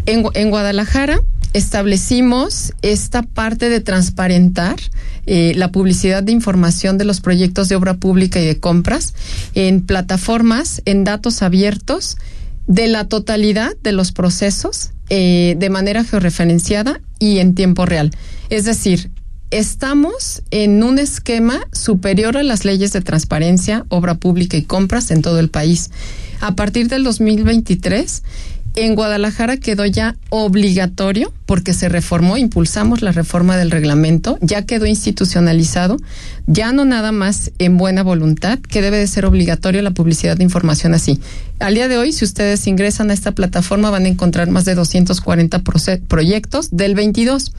En, 0.07 0.51
Guadalajara 0.51 1.21
establecimos 1.53 2.73
esta 2.83 3.23
parte 3.23 3.69
de 3.69 3.79
transparentar 3.79 4.75
eh, 5.27 5.53
la 5.55 5.71
publicidad 5.71 6.25
de 6.25 6.33
información 6.33 6.99
de 6.99 7.05
los 7.05 7.21
proyectos 7.21 7.69
de 7.69 7.77
obra 7.77 7.95
pública 7.95 8.41
y 8.41 8.45
de 8.45 8.59
compras 8.59 9.15
en 9.55 9.83
plataformas, 9.83 10.83
en 10.85 11.05
datos 11.05 11.43
abiertos 11.43 12.17
de 12.67 12.89
la 12.89 13.07
totalidad 13.07 13.71
de 13.85 13.93
los 13.93 14.11
procesos 14.11 14.91
eh, 15.11 15.55
de 15.59 15.71
manera 15.71 16.03
georreferenciada 16.03 17.01
y 17.21 17.39
en 17.39 17.55
tiempo 17.55 17.87
real. 17.87 18.11
Es 18.51 18.65
decir, 18.65 19.13
estamos 19.53 20.43
en 20.51 20.83
un 20.83 20.99
esquema 20.99 21.61
superior 21.73 22.39
a 22.39 22.43
las 22.43 22.65
leyes 22.65 22.93
de 22.93 23.03
transparencia, 23.03 23.85
obra 23.91 24.15
pública 24.15 24.57
y 24.57 24.63
compras 24.63 25.11
en 25.11 25.21
todo 25.21 25.39
el 25.39 25.51
país. 25.51 25.91
A 26.41 26.57
partir 26.57 26.89
del 26.89 27.05
2023, 27.05 28.23
en 28.75 28.95
Guadalajara 28.95 29.59
quedó 29.59 29.85
ya 29.85 30.17
obligatorio, 30.31 31.35
porque 31.45 31.75
se 31.75 31.91
reformó, 31.91 32.39
impulsamos 32.39 33.03
la 33.03 33.13
reforma 33.13 33.59
del 33.59 33.71
reglamento, 33.71 34.39
ya 34.41 34.63
quedó 34.63 34.87
institucionalizado, 34.87 35.99
ya 36.47 36.73
no 36.73 36.87
nada 36.87 37.13
más 37.13 37.53
en 37.59 37.77
buena 37.77 38.03
voluntad, 38.03 38.59
que 38.59 38.81
debe 38.81 38.97
de 38.97 39.07
ser 39.07 39.27
obligatorio 39.27 39.83
la 39.83 39.91
publicidad 39.91 40.39
de 40.39 40.45
información 40.45 40.95
así. 40.95 41.21
Al 41.59 41.75
día 41.75 41.89
de 41.89 41.99
hoy, 41.99 42.13
si 42.15 42.25
ustedes 42.25 42.67
ingresan 42.67 43.11
a 43.11 43.15
esta 43.15 43.33
plataforma, 43.33 43.91
van 43.91 44.07
a 44.07 44.09
encontrar 44.09 44.49
más 44.49 44.65
de 44.65 44.75
240 44.75 45.63
proyectos 46.09 46.71
del 46.71 46.95
22. 46.95 47.53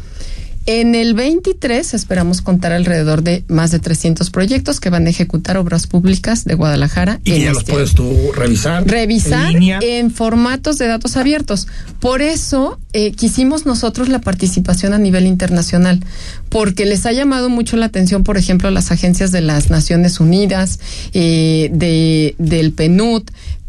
En 0.65 0.95
el 0.95 1.13
23 1.13 1.93
esperamos 1.93 2.41
contar 2.41 2.71
alrededor 2.71 3.21
de 3.21 3.43
más 3.49 3.71
de 3.71 3.79
300 3.79 4.29
proyectos 4.29 4.79
que 4.79 4.89
van 4.89 5.07
a 5.07 5.09
ejecutar 5.09 5.57
obras 5.57 5.87
públicas 5.87 6.45
de 6.45 6.55
Guadalajara. 6.55 7.19
Y 7.25 7.41
ya 7.41 7.49
los 7.49 7.59
este 7.59 7.73
puedes 7.73 7.93
tú 7.93 8.31
revisar. 8.33 8.87
Revisar 8.87 9.53
en, 9.55 10.11
formatos 10.11 10.77
de 10.77 10.87
datos 10.87 11.17
abiertos. 11.17 11.67
Por 11.99 12.21
eso 12.21 12.79
eh, 12.93 13.11
quisimos 13.11 13.65
nosotros 13.65 14.07
la 14.07 14.21
participación 14.21 14.93
a 14.93 14.99
nivel 14.99 15.27
internacional, 15.27 15.99
porque 16.47 16.85
les 16.85 17.05
ha 17.05 17.11
llamado 17.11 17.49
mucho 17.49 17.75
la 17.75 17.87
atención, 17.87 18.23
por 18.23 18.37
ejemplo, 18.37 18.71
las 18.71 18.91
agencias 18.91 19.31
de 19.33 19.41
las 19.41 19.69
Naciones 19.69 20.21
Unidas, 20.21 20.79
eh, 21.13 21.69
de, 21.73 22.35
del 22.37 22.71
PNUD, 22.71 23.23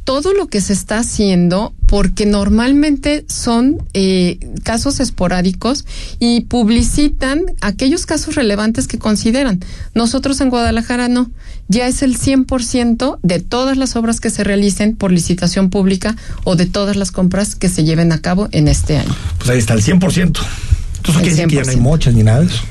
todo 0.05 0.35
lo 0.35 0.49
que 0.49 0.61
se 0.61 0.75
está 0.75 0.99
haciendo 0.99 1.75
porque 1.87 2.27
normalmente 2.27 3.25
son 3.29 3.79
eh, 3.95 4.39
casos 4.63 5.01
esporádicos 5.01 5.87
y 6.19 6.43
publicitan 6.43 7.43
aquellos 7.61 8.05
casos 8.05 8.35
relevantes 8.35 8.87
que 8.87 8.99
consideran. 8.99 9.61
Nosotros 9.95 10.41
en 10.41 10.51
Guadalajara 10.51 11.09
no. 11.09 11.31
Ya 11.69 11.87
es 11.87 12.03
el 12.03 12.19
100% 12.19 13.19
de 13.23 13.41
todas 13.41 13.79
las 13.79 13.97
obras 13.97 14.21
que 14.21 14.29
se 14.29 14.45
realicen 14.45 14.97
por 14.97 15.11
licitación 15.11 15.71
pública 15.71 16.17
o 16.45 16.57
de 16.57 16.67
todas 16.67 16.97
las 16.97 17.11
compras 17.11 17.55
que 17.55 17.71
se 17.71 17.85
lleven 17.85 18.13
a 18.13 18.21
cabo 18.21 18.49
en 18.53 18.69
este 18.69 18.99
año. 18.99 19.15
Pues 19.39 19.49
ahí 19.51 19.59
está 19.59 19.73
el 19.73 19.83
100%. 19.83 20.23
Entonces, 20.23 21.23
¿qué 21.23 21.31
decir 21.31 21.47
que 21.49 21.57
ya 21.57 21.65
no 21.65 21.71
hay 21.71 21.77
mochas 21.77 22.15
ni 22.15 22.23
nada 22.23 22.41
de 22.41 22.47
eso? 22.47 22.63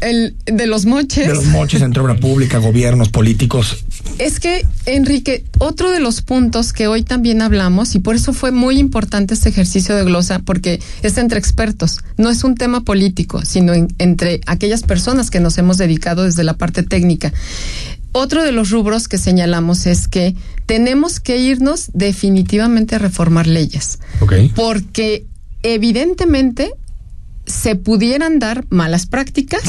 El, 0.00 0.36
de 0.46 0.66
los 0.66 0.86
moches. 0.86 1.26
De 1.26 1.34
los 1.34 1.46
moches 1.46 1.82
entre 1.82 2.02
obra 2.02 2.16
pública, 2.16 2.58
gobiernos, 2.58 3.08
políticos. 3.08 3.84
Es 4.18 4.40
que, 4.40 4.66
Enrique, 4.86 5.44
otro 5.58 5.90
de 5.90 6.00
los 6.00 6.22
puntos 6.22 6.72
que 6.72 6.86
hoy 6.86 7.02
también 7.02 7.42
hablamos, 7.42 7.94
y 7.94 7.98
por 7.98 8.14
eso 8.14 8.32
fue 8.32 8.52
muy 8.52 8.78
importante 8.78 9.34
este 9.34 9.48
ejercicio 9.48 9.96
de 9.96 10.04
glosa, 10.04 10.40
porque 10.40 10.80
es 11.02 11.18
entre 11.18 11.38
expertos, 11.38 11.98
no 12.16 12.30
es 12.30 12.44
un 12.44 12.54
tema 12.54 12.82
político, 12.82 13.44
sino 13.44 13.72
entre 13.98 14.40
aquellas 14.46 14.82
personas 14.82 15.30
que 15.30 15.40
nos 15.40 15.58
hemos 15.58 15.78
dedicado 15.78 16.24
desde 16.24 16.44
la 16.44 16.54
parte 16.54 16.82
técnica. 16.82 17.32
Otro 18.12 18.42
de 18.42 18.52
los 18.52 18.70
rubros 18.70 19.06
que 19.06 19.18
señalamos 19.18 19.86
es 19.86 20.08
que 20.08 20.34
tenemos 20.66 21.20
que 21.20 21.38
irnos 21.38 21.90
definitivamente 21.92 22.96
a 22.96 22.98
reformar 22.98 23.46
leyes. 23.46 23.98
Porque 24.54 25.26
evidentemente 25.62 26.72
se 27.48 27.76
pudieran 27.76 28.38
dar 28.38 28.64
malas 28.70 29.06
prácticas. 29.06 29.62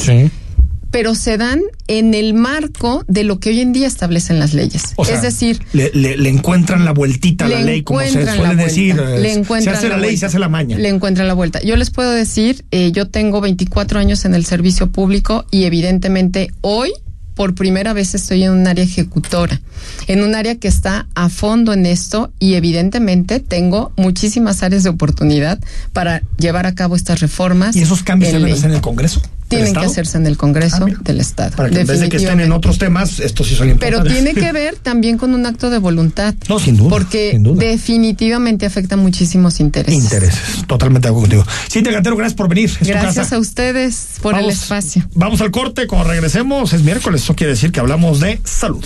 pero 0.90 1.14
se 1.14 1.36
dan 1.36 1.60
en 1.86 2.14
el 2.14 2.34
marco 2.34 3.04
de 3.06 3.22
lo 3.22 3.38
que 3.38 3.50
hoy 3.50 3.60
en 3.60 3.72
día 3.72 3.86
establecen 3.86 4.40
las 4.40 4.54
leyes. 4.54 4.94
es 5.08 5.22
decir, 5.22 5.60
le, 5.72 6.28
encuentran 6.28 6.84
la 6.84 6.92
vueltita 6.92 7.44
a 7.44 7.48
la 7.48 7.60
ley, 7.60 7.82
como 7.82 8.00
se 8.00 8.26
suele 8.26 8.56
decir. 8.56 8.96
Le 8.96 9.44
se 9.44 9.70
hace 9.70 9.88
la, 9.88 9.98
ley, 9.98 10.16
se 10.16 10.26
hace 10.26 10.40
la 10.40 10.48
maña. 10.48 10.76
Le 10.78 10.88
encuentran 10.88 11.28
la 11.28 11.34
vuelta. 11.34 11.60
Yo 11.62 11.76
les 11.76 11.90
puedo 11.90 12.10
decir, 12.10 12.64
eh, 12.72 12.90
yo 12.90 13.08
tengo 13.08 13.40
24 13.40 14.00
años 14.00 14.24
en 14.24 14.34
el 14.34 14.44
servicio 14.44 14.90
público 14.90 15.46
y 15.52 15.62
evidentemente 15.64 16.50
hoy 16.60 16.90
por 17.34 17.54
primera 17.54 17.92
vez 17.92 18.14
estoy 18.14 18.44
en 18.44 18.52
un 18.52 18.66
área 18.66 18.84
ejecutora, 18.84 19.60
en 20.06 20.22
un 20.22 20.34
área 20.34 20.56
que 20.56 20.68
está 20.68 21.06
a 21.14 21.28
fondo 21.28 21.72
en 21.72 21.86
esto 21.86 22.32
y 22.38 22.54
evidentemente 22.54 23.40
tengo 23.40 23.92
muchísimas 23.96 24.62
áreas 24.62 24.82
de 24.82 24.90
oportunidad 24.90 25.58
para 25.92 26.22
llevar 26.38 26.66
a 26.66 26.74
cabo 26.74 26.96
estas 26.96 27.20
reformas. 27.20 27.76
¿Y 27.76 27.82
esos 27.82 28.02
cambios 28.02 28.32
se 28.32 28.38
van 28.38 28.50
a 28.50 28.54
hacer 28.54 28.70
en 28.70 28.76
el 28.76 28.82
Congreso? 28.82 29.22
Tienen 29.50 29.74
que 29.74 29.84
hacerse 29.84 30.16
en 30.16 30.26
el 30.26 30.36
Congreso 30.36 30.86
ah, 30.88 30.98
del 31.02 31.20
Estado. 31.20 31.56
Para 31.56 31.68
que 31.68 31.80
en 31.80 31.86
vez 31.86 32.00
de 32.00 32.08
que 32.08 32.16
estén 32.16 32.40
en 32.40 32.52
otros 32.52 32.78
temas, 32.78 33.18
esto 33.20 33.44
sí 33.44 33.54
son 33.54 33.76
Pero 33.78 34.02
tiene 34.04 34.32
que 34.32 34.52
ver 34.60 34.76
también 34.76 35.18
con 35.18 35.34
un 35.34 35.44
acto 35.44 35.68
de 35.70 35.78
voluntad. 35.78 36.34
No, 36.48 36.58
sin 36.58 36.76
duda. 36.76 36.90
Porque 36.90 37.38
definitivamente 37.56 38.64
afecta 38.64 38.96
muchísimos 38.96 39.60
intereses. 39.60 40.04
Intereses, 40.04 40.66
totalmente 40.66 41.08
de 41.08 41.10
acuerdo 41.10 41.28
contigo. 41.28 41.44
Cintia 41.68 41.92
Cantero, 41.92 42.16
gracias 42.16 42.36
por 42.36 42.48
venir. 42.48 42.70
gracias 42.80 43.32
a 43.32 43.38
ustedes 43.38 44.06
por 44.22 44.38
el 44.38 44.48
espacio. 44.48 45.06
Vamos 45.14 45.40
al 45.40 45.50
corte, 45.50 45.86
cuando 45.86 46.08
regresemos, 46.08 46.72
es 46.72 46.82
miércoles, 46.82 47.22
eso 47.22 47.34
quiere 47.34 47.52
decir 47.52 47.72
que 47.72 47.80
hablamos 47.80 48.20
de 48.20 48.40
salud. 48.44 48.84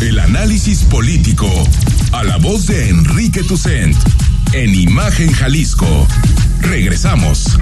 El 0.00 0.18
análisis 0.18 0.82
político 0.84 1.48
a 2.12 2.22
la 2.22 2.36
voz 2.36 2.66
de 2.66 2.90
Enrique 2.90 3.42
Tucent 3.42 3.96
en 4.52 4.74
Imagen 4.74 5.32
Jalisco. 5.32 6.06
Regresamos. 6.60 7.58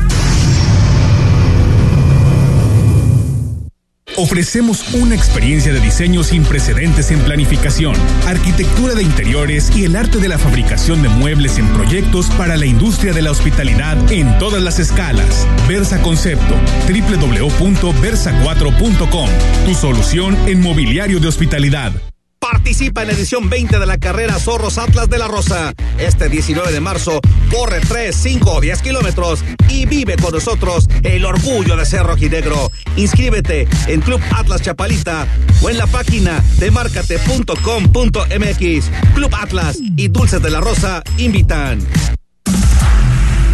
Ofrecemos 4.16 4.95
una 4.95 5.16
experiencia 5.16 5.72
de 5.72 5.80
diseño 5.80 6.22
sin 6.22 6.45
precedentes 6.45 7.11
en 7.11 7.18
planificación, 7.20 7.97
arquitectura 8.26 8.95
de 8.95 9.03
interiores 9.03 9.74
y 9.76 9.84
el 9.84 9.97
arte 9.97 10.18
de 10.18 10.28
la 10.28 10.38
fabricación 10.38 11.03
de 11.03 11.09
muebles 11.09 11.59
en 11.59 11.66
proyectos 11.68 12.30
para 12.30 12.57
la 12.57 12.66
industria 12.66 13.12
de 13.12 13.22
la 13.22 13.32
hospitalidad 13.32 14.12
en 14.12 14.38
todas 14.38 14.62
las 14.62 14.78
escalas. 14.78 15.49
Versa 15.66 16.01
Concepto, 16.01 16.55
www.versa4.com, 16.86 19.28
tu 19.66 19.74
solución 19.74 20.38
en 20.47 20.61
mobiliario 20.61 21.18
de 21.18 21.26
hospitalidad. 21.26 21.92
Participa 22.51 23.01
en 23.01 23.09
la 23.09 23.14
edición 23.14 23.49
20 23.49 23.78
de 23.78 23.86
la 23.86 23.97
carrera 23.97 24.38
Zorros 24.38 24.76
Atlas 24.76 25.09
de 25.09 25.16
la 25.16 25.28
Rosa. 25.28 25.72
Este 25.97 26.28
19 26.28 26.72
de 26.72 26.80
marzo, 26.80 27.22
corre 27.51 27.80
3, 27.80 28.14
5 28.14 28.53
o 28.53 28.61
10 28.61 28.82
kilómetros 28.82 29.42
y 29.70 29.86
vive 29.86 30.16
con 30.16 30.34
nosotros 30.34 30.86
el 31.05 31.24
orgullo 31.24 31.74
de 31.74 31.86
ser 31.86 32.03
rojinegro. 32.03 32.70
Inscríbete 32.97 33.66
en 33.86 34.03
Club 34.03 34.20
Atlas 34.30 34.61
Chapalita 34.61 35.26
o 35.62 35.70
en 35.70 35.78
la 35.78 35.86
página 35.86 36.45
de 36.59 36.70
marcate.com.mx. 36.70 38.90
Club 39.14 39.34
Atlas 39.40 39.78
y 39.97 40.09
Dulces 40.09 40.42
de 40.42 40.51
la 40.51 40.61
Rosa 40.61 41.03
invitan. 41.16 41.78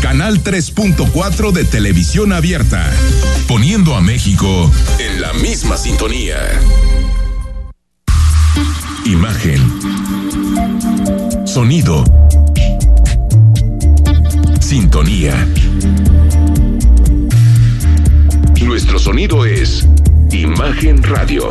Canal 0.00 0.42
3.4 0.42 1.52
de 1.52 1.64
televisión 1.64 2.32
abierta, 2.32 2.90
poniendo 3.46 3.94
a 3.96 4.00
México 4.00 4.70
en 4.98 5.20
la 5.20 5.32
misma 5.34 5.76
sintonía. 5.76 6.36
Imagen. 9.04 9.60
Sonido. 11.46 12.04
Sintonía. 14.60 15.46
Nuestro 18.62 18.98
sonido 18.98 19.44
es 19.44 19.86
Imagen 20.30 21.02
Radio. 21.02 21.50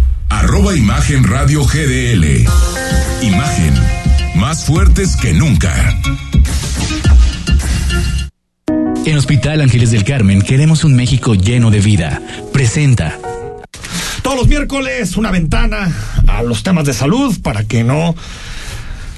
Arroba 0.31 0.75
Imagen 0.75 1.25
Radio 1.25 1.65
GDL. 1.65 2.47
Imagen. 3.21 3.73
Más 4.35 4.65
fuertes 4.65 5.17
que 5.17 5.33
nunca. 5.33 5.73
En 9.05 9.17
Hospital 9.17 9.59
Ángeles 9.59 9.91
del 9.91 10.05
Carmen 10.05 10.41
queremos 10.41 10.85
un 10.85 10.95
México 10.95 11.35
lleno 11.35 11.69
de 11.69 11.81
vida. 11.81 12.21
Presenta. 12.53 13.19
Todos 14.21 14.37
los 14.37 14.47
miércoles 14.47 15.17
una 15.17 15.31
ventana 15.31 15.91
a 16.27 16.41
los 16.43 16.63
temas 16.63 16.85
de 16.85 16.93
salud 16.93 17.37
para 17.41 17.65
que 17.65 17.83
no 17.83 18.15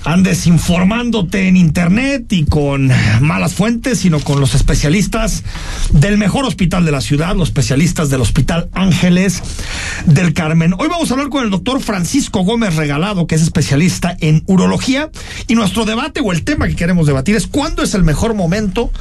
andes 0.05 0.47
informándote 0.47 1.47
en 1.47 1.57
internet 1.57 2.31
y 2.31 2.45
con 2.45 2.91
malas 3.21 3.53
fuentes, 3.53 3.99
sino 3.99 4.19
con 4.19 4.39
los 4.39 4.55
especialistas 4.55 5.43
del 5.91 6.17
mejor 6.17 6.45
hospital 6.45 6.85
de 6.85 6.91
la 6.91 7.01
ciudad, 7.01 7.35
los 7.35 7.49
especialistas 7.49 8.09
del 8.09 8.21
Hospital 8.21 8.69
Ángeles 8.73 9.41
del 10.05 10.33
Carmen. 10.33 10.73
Hoy 10.77 10.87
vamos 10.89 11.09
a 11.09 11.13
hablar 11.13 11.29
con 11.29 11.43
el 11.43 11.49
doctor 11.49 11.81
Francisco 11.81 12.41
Gómez 12.41 12.75
Regalado, 12.75 13.27
que 13.27 13.35
es 13.35 13.41
especialista 13.41 14.15
en 14.19 14.43
urología, 14.47 15.09
y 15.47 15.55
nuestro 15.55 15.85
debate 15.85 16.21
o 16.23 16.31
el 16.31 16.43
tema 16.43 16.67
que 16.67 16.75
queremos 16.75 17.07
debatir 17.07 17.35
es 17.35 17.47
cuándo 17.47 17.83
es 17.83 17.93
el 17.93 18.03
mejor 18.03 18.33
momento 18.33 18.91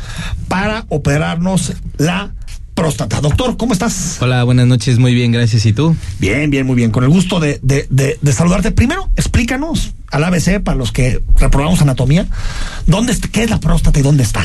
para 0.49 0.87
operarnos 0.89 1.73
la 1.99 2.33
próstata. 2.75 3.21
Doctor, 3.21 3.57
¿cómo 3.57 3.73
estás? 3.73 4.19
Hola, 4.21 4.45
buenas 4.45 4.67
noches, 4.67 4.99
muy 4.99 5.15
bien, 5.15 5.33
gracias. 5.33 5.67
¿Y 5.67 5.73
tú? 5.73 5.97
Bien, 6.19 6.49
bien, 6.51 6.67
muy 6.67 6.77
bien. 6.77 6.91
Con 6.91 7.05
el 7.05 7.11
gusto 7.11 7.41
de, 7.41 7.59
de, 7.63 8.19
de 8.21 8.33
saludarte. 8.33 8.71
Primero, 8.71 9.11
explícanos 9.17 9.93
al 10.13 10.25
ABC, 10.25 10.63
para 10.63 10.77
los 10.77 10.93
que 10.93 11.23
reprobamos 11.39 11.81
anatomía, 11.81 12.27
¿dónde, 12.87 13.19
¿qué 13.33 13.45
es 13.45 13.51
la 13.51 13.59
próstata 13.59 13.99
y 13.99 14.03
dónde 14.03 14.23
está? 14.23 14.45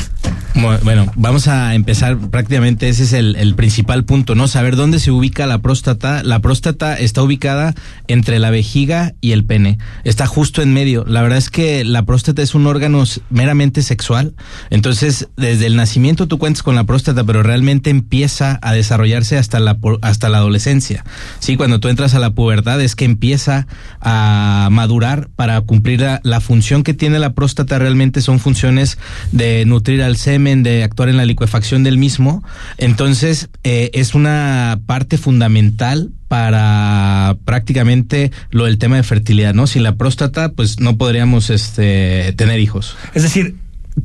Bueno, 0.82 1.12
vamos 1.16 1.48
a 1.48 1.74
empezar 1.74 2.18
prácticamente, 2.30 2.88
ese 2.88 3.04
es 3.04 3.12
el, 3.12 3.54
principal 3.54 4.04
punto, 4.04 4.34
¿no? 4.34 4.48
Saber 4.48 4.76
dónde 4.76 4.98
se 4.98 5.10
ubica 5.10 5.46
la 5.46 5.58
próstata. 5.58 6.22
La 6.22 6.40
próstata 6.40 6.98
está 6.98 7.22
ubicada 7.22 7.74
entre 8.06 8.38
la 8.38 8.50
vejiga 8.50 9.14
y 9.20 9.32
el 9.32 9.44
pene, 9.44 9.78
está 10.04 10.26
justo 10.26 10.62
en 10.62 10.72
medio. 10.72 11.04
La 11.06 11.22
verdad 11.22 11.38
es 11.38 11.50
que 11.50 11.84
la 11.84 12.04
próstata 12.04 12.42
es 12.42 12.54
un 12.54 12.66
órgano 12.66 13.04
meramente 13.30 13.82
sexual, 13.82 14.34
entonces 14.70 15.28
desde 15.36 15.66
el 15.66 15.76
nacimiento 15.76 16.28
tú 16.28 16.38
cuentas 16.38 16.62
con 16.62 16.74
la 16.74 16.84
próstata, 16.84 17.24
pero 17.24 17.42
realmente 17.42 17.90
empieza 17.90 18.58
a 18.62 18.72
desarrollarse 18.72 19.38
hasta 19.38 19.60
la, 19.60 19.78
hasta 20.02 20.28
la 20.28 20.38
adolescencia. 20.38 21.04
Sí, 21.40 21.56
cuando 21.56 21.80
tú 21.80 21.88
entras 21.88 22.14
a 22.14 22.18
la 22.18 22.30
pubertad 22.30 22.80
es 22.80 22.94
que 22.94 23.04
empieza 23.04 23.66
a 24.00 24.68
madurar 24.70 25.28
para 25.36 25.60
cumplir 25.60 25.98
la, 26.22 26.40
función 26.40 26.84
que 26.84 26.94
tiene 26.94 27.18
la 27.18 27.32
próstata 27.32 27.78
realmente 27.78 28.20
son 28.20 28.38
funciones 28.38 28.98
de 29.32 29.64
nutrir 29.66 30.02
al 30.02 30.16
semen, 30.16 30.47
de 30.56 30.82
actuar 30.84 31.08
en 31.08 31.16
la 31.16 31.24
liquefacción 31.24 31.84
del 31.84 31.98
mismo. 31.98 32.42
Entonces, 32.76 33.48
eh, 33.64 33.90
es 33.94 34.14
una 34.14 34.80
parte 34.86 35.18
fundamental 35.18 36.10
para 36.28 37.36
prácticamente 37.44 38.30
lo 38.50 38.66
del 38.66 38.78
tema 38.78 38.96
de 38.96 39.02
fertilidad, 39.02 39.54
¿no? 39.54 39.66
Sin 39.66 39.82
la 39.82 39.96
próstata, 39.96 40.52
pues 40.52 40.80
no 40.80 40.96
podríamos 40.96 41.50
este, 41.50 42.32
tener 42.36 42.60
hijos. 42.60 42.96
Es 43.14 43.22
decir, 43.22 43.56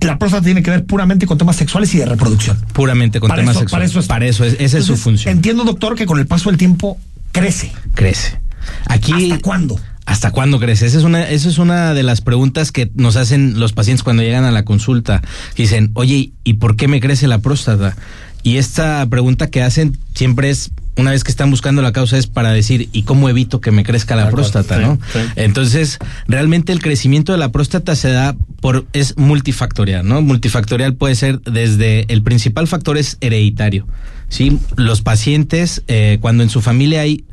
la 0.02 0.18
próstata 0.18 0.44
tiene 0.44 0.64
que 0.64 0.72
ver 0.72 0.86
puramente 0.86 1.26
con 1.26 1.38
temas 1.38 1.56
sexuales 1.56 1.94
y 1.96 2.00
de 2.00 2.06
reproducción. 2.06 2.58
Puramente 2.74 3.20
con 3.20 3.30
temas 3.34 3.58
sexuales. 3.58 3.91
Para 3.91 4.02
eso, 4.02 4.08
para 4.08 4.26
eso 4.26 4.46
es, 4.46 4.56
esa 4.60 4.78
es 4.78 4.86
su 4.86 4.98
función. 4.98 5.36
Entiendo, 5.36 5.64
doctor, 5.64 5.96
que 5.96 6.06
con 6.06 6.20
el 6.20 6.28
paso 6.28 6.50
del 6.50 6.58
tiempo 6.58 6.98
crece. 7.32 7.72
Crece. 7.94 8.39
Aquí, 8.88 9.32
¿Hasta 9.32 9.41
cuándo? 9.41 9.80
¿Hasta 10.06 10.32
cuándo 10.32 10.60
crece? 10.60 10.86
Esa 10.86 10.97
es 10.97 11.04
una, 11.04 11.30
esa 11.30 11.47
es 11.47 11.58
una 11.58 11.93
de 11.93 12.04
las 12.04 12.22
preguntas 12.22 12.72
que 12.72 12.91
nos 12.95 13.16
hacen 13.16 13.60
los 13.60 13.72
pacientes 13.72 14.04
cuando 14.04 14.22
llegan 14.24 14.43
a 14.43 14.51
la 14.51 14.66
consulta. 14.66 15.22
Dicen, 15.56 15.91
oye, 15.93 16.34
¿y 16.43 16.54
por 16.56 16.76
qué 16.76 16.88
me 16.88 16.99
crece 16.99 17.28
la 17.28 17.39
próstata? 17.39 17.95
Y 18.43 18.58
esta 18.58 19.06
pregunta 19.10 19.47
que 19.49 19.62
hacen 19.62 19.97
siempre 20.14 20.49
es, 20.49 20.72
una 20.97 21.12
vez 21.12 21.24
que 21.24 21.32
están 21.32 21.49
buscando 21.49 21.82
la 21.82 21.93
causa, 21.93 22.18
es 22.18 22.28
para 22.28 22.51
decir, 22.51 22.89
¿y 22.91 23.04
cómo 23.04 23.30
evito 23.30 23.62
que 23.62 23.72
me 23.72 23.84
crezca 23.84 24.18
la 24.18 24.30
próstata? 24.30 24.78
¿no? 24.78 24.99
Entonces, 25.38 25.97
realmente 26.28 26.74
el 26.74 26.82
crecimiento 26.82 27.32
de 27.32 27.38
la 27.38 27.54
próstata 27.54 27.95
se 27.95 28.12
da 28.12 28.36
por, 28.60 28.86
es 28.91 29.18
multifactorial, 29.18 30.06
¿no? 30.06 30.22
Multifactorial 30.22 30.95
puede 30.95 31.16
ser 31.16 31.39
desde, 31.41 32.06
el 32.10 32.22
principal 32.22 32.68
factor 32.68 32.97
es 32.97 33.18
hereditario. 33.22 33.88
¿sí? 34.28 34.60
Los 34.76 35.01
pacientes, 35.01 35.84
eh, 35.88 36.18
cuando 36.20 36.43
en 36.43 36.49
su 36.49 36.62
familia 36.62 37.01
hay 37.01 37.24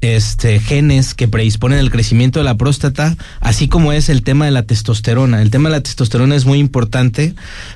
este, 0.00 0.60
genes 0.60 1.14
que 1.14 1.28
predisponen 1.28 1.78
el 1.78 1.90
crecimiento 1.90 2.38
de 2.38 2.44
la 2.44 2.56
próstata, 2.56 3.16
así 3.40 3.68
como 3.68 3.92
es 3.92 4.08
el 4.08 4.22
tema 4.22 4.44
de 4.44 4.50
la 4.50 4.62
testosterona. 4.62 5.42
El 5.42 5.50
tema 5.50 5.68
de 5.68 5.76
la 5.76 5.82
testosterona 5.82 6.36
es 6.36 6.44
muy 6.44 6.58
importante 6.58 7.34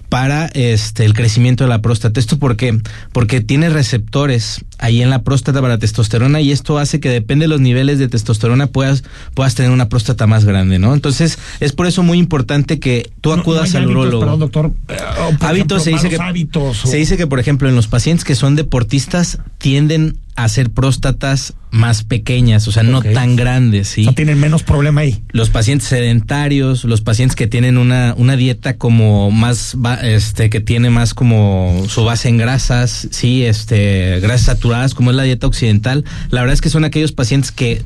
para 0.08 0.46
este, 0.46 1.04
el 1.04 1.14
crecimiento 1.14 1.64
de 1.64 1.70
la 1.70 1.80
próstata. 1.80 2.20
¿Esto 2.20 2.38
por 2.38 2.56
qué? 2.56 2.78
Porque 3.12 3.40
tiene 3.40 3.70
receptores 3.70 4.64
ahí 4.78 5.00
en 5.00 5.10
la 5.10 5.22
próstata 5.22 5.60
para 5.60 5.78
testosterona 5.78 6.40
y 6.40 6.52
esto 6.52 6.78
hace 6.78 7.00
que 7.00 7.08
depende 7.08 7.44
de 7.44 7.48
los 7.48 7.60
niveles 7.60 7.98
de 7.98 8.08
testosterona 8.08 8.66
puedas, 8.66 9.04
puedas 9.34 9.54
tener 9.54 9.70
una 9.70 9.88
próstata 9.88 10.26
más 10.26 10.44
grande, 10.44 10.78
¿no? 10.78 10.94
Entonces, 10.94 11.38
es 11.60 11.72
por 11.72 11.86
eso 11.86 12.02
muy 12.02 12.18
importante 12.18 12.80
que 12.80 13.10
tú 13.20 13.32
acudas 13.32 13.74
al 13.74 13.86
urólogo. 13.86 14.20
Perdón, 14.20 14.40
doctor. 14.40 14.72
Eh, 14.88 14.96
hábitos 15.40 15.84
se 15.84 15.90
dice 15.90 16.08
que 16.08 16.16
hábitos, 16.16 16.78
se 16.78 16.96
dice 16.96 17.16
que 17.16 17.26
por 17.26 17.40
ejemplo 17.40 17.68
en 17.68 17.74
los 17.74 17.86
pacientes 17.86 18.24
que 18.24 18.34
son 18.34 18.56
deportistas 18.56 19.38
tienden 19.58 20.18
a 20.35 20.49
ser 20.49 20.70
próstatas 20.70 21.55
más 21.70 22.05
pequeñas, 22.05 22.68
o 22.68 22.72
sea, 22.72 22.83
no 22.83 23.03
tan 23.03 23.37
grandes, 23.37 23.89
¿sí? 23.89 24.05
No 24.05 24.14
tienen 24.14 24.39
menos 24.39 24.62
problema 24.62 25.03
ahí. 25.03 25.22
Los 25.30 25.51
pacientes 25.51 25.89
sedentarios, 25.89 26.85
los 26.85 27.01
pacientes 27.01 27.35
que 27.37 27.47
tienen 27.47 27.78
una, 27.78 28.14
una 28.16 28.37
dieta 28.37 28.76
como 28.76 29.30
más, 29.30 29.76
este, 30.03 30.51
que 30.51 30.61
tiene 30.61 30.91
más 30.91 31.14
como 31.14 31.85
su 31.89 32.05
base 32.05 32.28
en 32.28 32.37
grasas, 32.37 33.09
sí, 33.11 33.45
este, 33.45 34.20
grasas 34.20 34.47
saturadas, 34.47 34.95
como 34.95 35.11
es 35.11 35.16
la 35.16 35.22
dieta 35.22 35.47
occidental, 35.47 36.05
la 36.30 36.41
verdad 36.41 36.55
es 36.55 36.61
que 36.61 36.70
son 36.70 36.85
aquellos 36.85 37.12
pacientes 37.12 37.53
que 37.53 37.83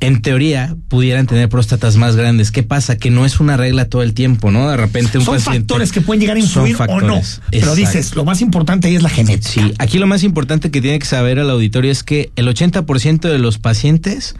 en 0.00 0.22
teoría 0.22 0.76
pudieran 0.88 1.26
tener 1.26 1.48
próstatas 1.48 1.96
más 1.96 2.16
grandes. 2.16 2.50
¿Qué 2.50 2.62
pasa? 2.62 2.96
Que 2.96 3.10
no 3.10 3.24
es 3.24 3.40
una 3.40 3.56
regla 3.56 3.86
todo 3.86 4.02
el 4.02 4.14
tiempo, 4.14 4.50
¿no? 4.50 4.68
De 4.68 4.76
repente 4.76 5.18
un 5.18 5.24
son 5.24 5.40
factores 5.40 5.92
que 5.92 6.00
pueden 6.00 6.20
llegar 6.20 6.36
a 6.36 6.40
influir 6.40 6.76
o 6.88 7.00
no. 7.00 7.20
Pero 7.50 7.74
dices, 7.74 8.14
lo 8.14 8.24
más 8.24 8.40
importante 8.40 8.88
ahí 8.88 8.96
es 8.96 9.02
la 9.02 9.08
genética. 9.08 9.48
Sí, 9.48 9.74
aquí 9.78 9.98
lo 9.98 10.06
más 10.06 10.22
importante 10.24 10.70
que 10.70 10.80
tiene 10.80 10.98
que 10.98 11.06
saber 11.06 11.38
el 11.38 11.50
auditorio 11.50 11.90
es 11.90 12.02
que 12.02 12.30
el 12.36 12.48
80% 12.48 13.20
de 13.20 13.38
los 13.38 13.58
pacientes 13.58 14.34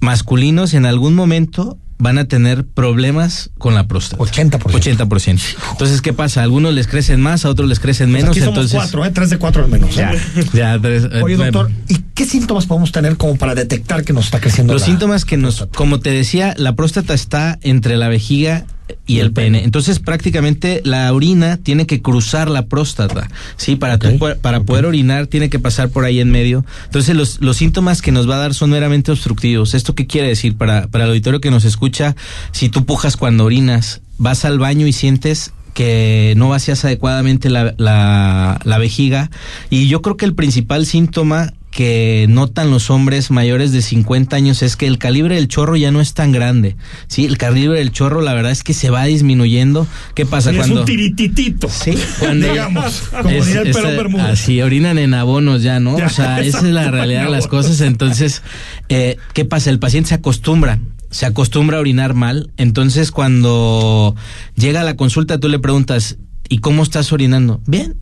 masculinos 0.00 0.74
en 0.74 0.86
algún 0.86 1.14
momento 1.14 1.78
van 1.98 2.18
a 2.18 2.26
tener 2.26 2.64
problemas 2.64 3.50
con 3.58 3.74
la 3.74 3.88
próstata. 3.88 4.22
80%. 4.22 4.60
80%. 4.60 5.56
Entonces, 5.72 6.00
¿qué 6.00 6.12
pasa? 6.12 6.40
A 6.40 6.42
algunos 6.44 6.72
les 6.72 6.86
crecen 6.86 7.20
más, 7.20 7.44
a 7.44 7.50
otros 7.50 7.68
les 7.68 7.80
crecen 7.80 8.10
menos. 8.10 8.28
Pues 8.28 8.38
aquí 8.38 8.44
somos 8.44 8.56
entonces, 8.56 8.76
cuatro, 8.76 9.04
¿eh? 9.04 9.10
Tres 9.10 9.30
de 9.30 9.38
cuatro 9.38 9.64
al 9.64 9.70
menos. 9.70 9.94
Ya, 9.94 10.12
ya 10.52 10.78
tres, 10.80 11.04
eh, 11.04 11.22
Oye, 11.22 11.36
doctor, 11.36 11.70
¿y 11.88 11.98
qué 12.14 12.24
síntomas 12.24 12.66
podemos 12.66 12.92
tener 12.92 13.16
como 13.16 13.36
para 13.36 13.54
detectar 13.54 14.04
que 14.04 14.12
nos 14.12 14.26
está 14.26 14.40
creciendo 14.40 14.72
Los 14.72 14.82
la 14.82 14.86
síntomas 14.86 15.24
que 15.24 15.36
nos, 15.36 15.66
como 15.74 16.00
te 16.00 16.10
decía, 16.10 16.54
la 16.56 16.76
próstata 16.76 17.14
está 17.14 17.58
entre 17.62 17.96
la 17.96 18.08
vejiga 18.08 18.64
y 19.06 19.18
el 19.20 19.32
pene. 19.32 19.64
Entonces, 19.64 19.98
prácticamente 19.98 20.80
la 20.84 21.12
orina 21.12 21.56
tiene 21.56 21.86
que 21.86 22.00
cruzar 22.02 22.50
la 22.50 22.66
próstata, 22.66 23.28
¿sí? 23.56 23.76
Para, 23.76 23.98
tú 23.98 24.18
po- 24.18 24.36
para 24.40 24.60
poder 24.60 24.86
orinar 24.86 25.26
tiene 25.26 25.50
que 25.50 25.58
pasar 25.58 25.88
por 25.90 26.04
ahí 26.04 26.20
en 26.20 26.30
medio. 26.30 26.64
Entonces, 26.86 27.14
los, 27.16 27.40
los 27.40 27.56
síntomas 27.56 28.02
que 28.02 28.12
nos 28.12 28.28
va 28.28 28.36
a 28.36 28.38
dar 28.38 28.54
son 28.54 28.70
meramente 28.70 29.10
obstructivos. 29.12 29.74
¿Esto 29.74 29.94
qué 29.94 30.06
quiere 30.06 30.28
decir? 30.28 30.56
Para, 30.56 30.86
para 30.88 31.04
el 31.04 31.10
auditorio 31.10 31.40
que 31.40 31.50
nos 31.50 31.64
escucha, 31.64 32.16
si 32.52 32.68
tú 32.68 32.84
pujas 32.84 33.16
cuando 33.16 33.44
orinas, 33.44 34.00
vas 34.18 34.44
al 34.44 34.58
baño 34.58 34.86
y 34.86 34.92
sientes 34.92 35.52
que 35.74 36.34
no 36.36 36.48
vacías 36.48 36.84
adecuadamente 36.84 37.50
la, 37.50 37.74
la, 37.76 38.60
la 38.64 38.78
vejiga. 38.78 39.30
Y 39.70 39.86
yo 39.86 40.02
creo 40.02 40.16
que 40.16 40.24
el 40.24 40.34
principal 40.34 40.86
síntoma 40.86 41.52
que 41.78 42.26
notan 42.28 42.72
los 42.72 42.90
hombres 42.90 43.30
mayores 43.30 43.70
de 43.70 43.82
50 43.82 44.34
años 44.34 44.62
es 44.64 44.74
que 44.74 44.88
el 44.88 44.98
calibre 44.98 45.36
del 45.36 45.46
chorro 45.46 45.76
ya 45.76 45.92
no 45.92 46.00
es 46.00 46.12
tan 46.12 46.32
grande. 46.32 46.74
Sí, 47.06 47.24
el 47.24 47.38
calibre 47.38 47.78
del 47.78 47.92
chorro 47.92 48.20
la 48.20 48.34
verdad 48.34 48.50
es 48.50 48.64
que 48.64 48.74
se 48.74 48.90
va 48.90 49.04
disminuyendo. 49.04 49.86
¿Qué 50.14 50.26
pasa 50.26 50.52
cuando 50.52 50.74
Es 50.74 50.80
un 50.80 50.86
tirititito. 50.86 51.68
Sí, 51.68 51.94
cuando 52.18 52.48
digamos, 52.50 53.04
como 53.22 53.28
es- 53.30 53.54
el 53.54 53.70
pelón 53.70 53.96
Bermúdez. 53.96 54.26
así 54.26 54.60
orinan 54.60 54.98
en 54.98 55.14
abonos 55.14 55.62
ya, 55.62 55.78
¿no? 55.78 55.96
Ya, 55.96 56.06
o 56.06 56.10
sea, 56.10 56.40
esa 56.40 56.58
es 56.58 56.64
la 56.64 56.90
realidad 56.90 57.26
de 57.26 57.30
las 57.30 57.46
cosas. 57.46 57.80
Entonces, 57.80 58.42
eh, 58.88 59.16
¿qué 59.32 59.44
pasa? 59.44 59.70
El 59.70 59.78
paciente 59.78 60.08
se 60.08 60.16
acostumbra, 60.16 60.80
se 61.12 61.26
acostumbra 61.26 61.76
a 61.76 61.80
orinar 61.80 62.14
mal. 62.14 62.50
Entonces, 62.56 63.12
cuando 63.12 64.16
llega 64.56 64.80
a 64.80 64.84
la 64.84 64.96
consulta, 64.96 65.38
tú 65.38 65.48
le 65.48 65.60
preguntas, 65.60 66.16
¿y 66.48 66.58
cómo 66.58 66.82
estás 66.82 67.12
orinando? 67.12 67.60
Bien. 67.68 67.94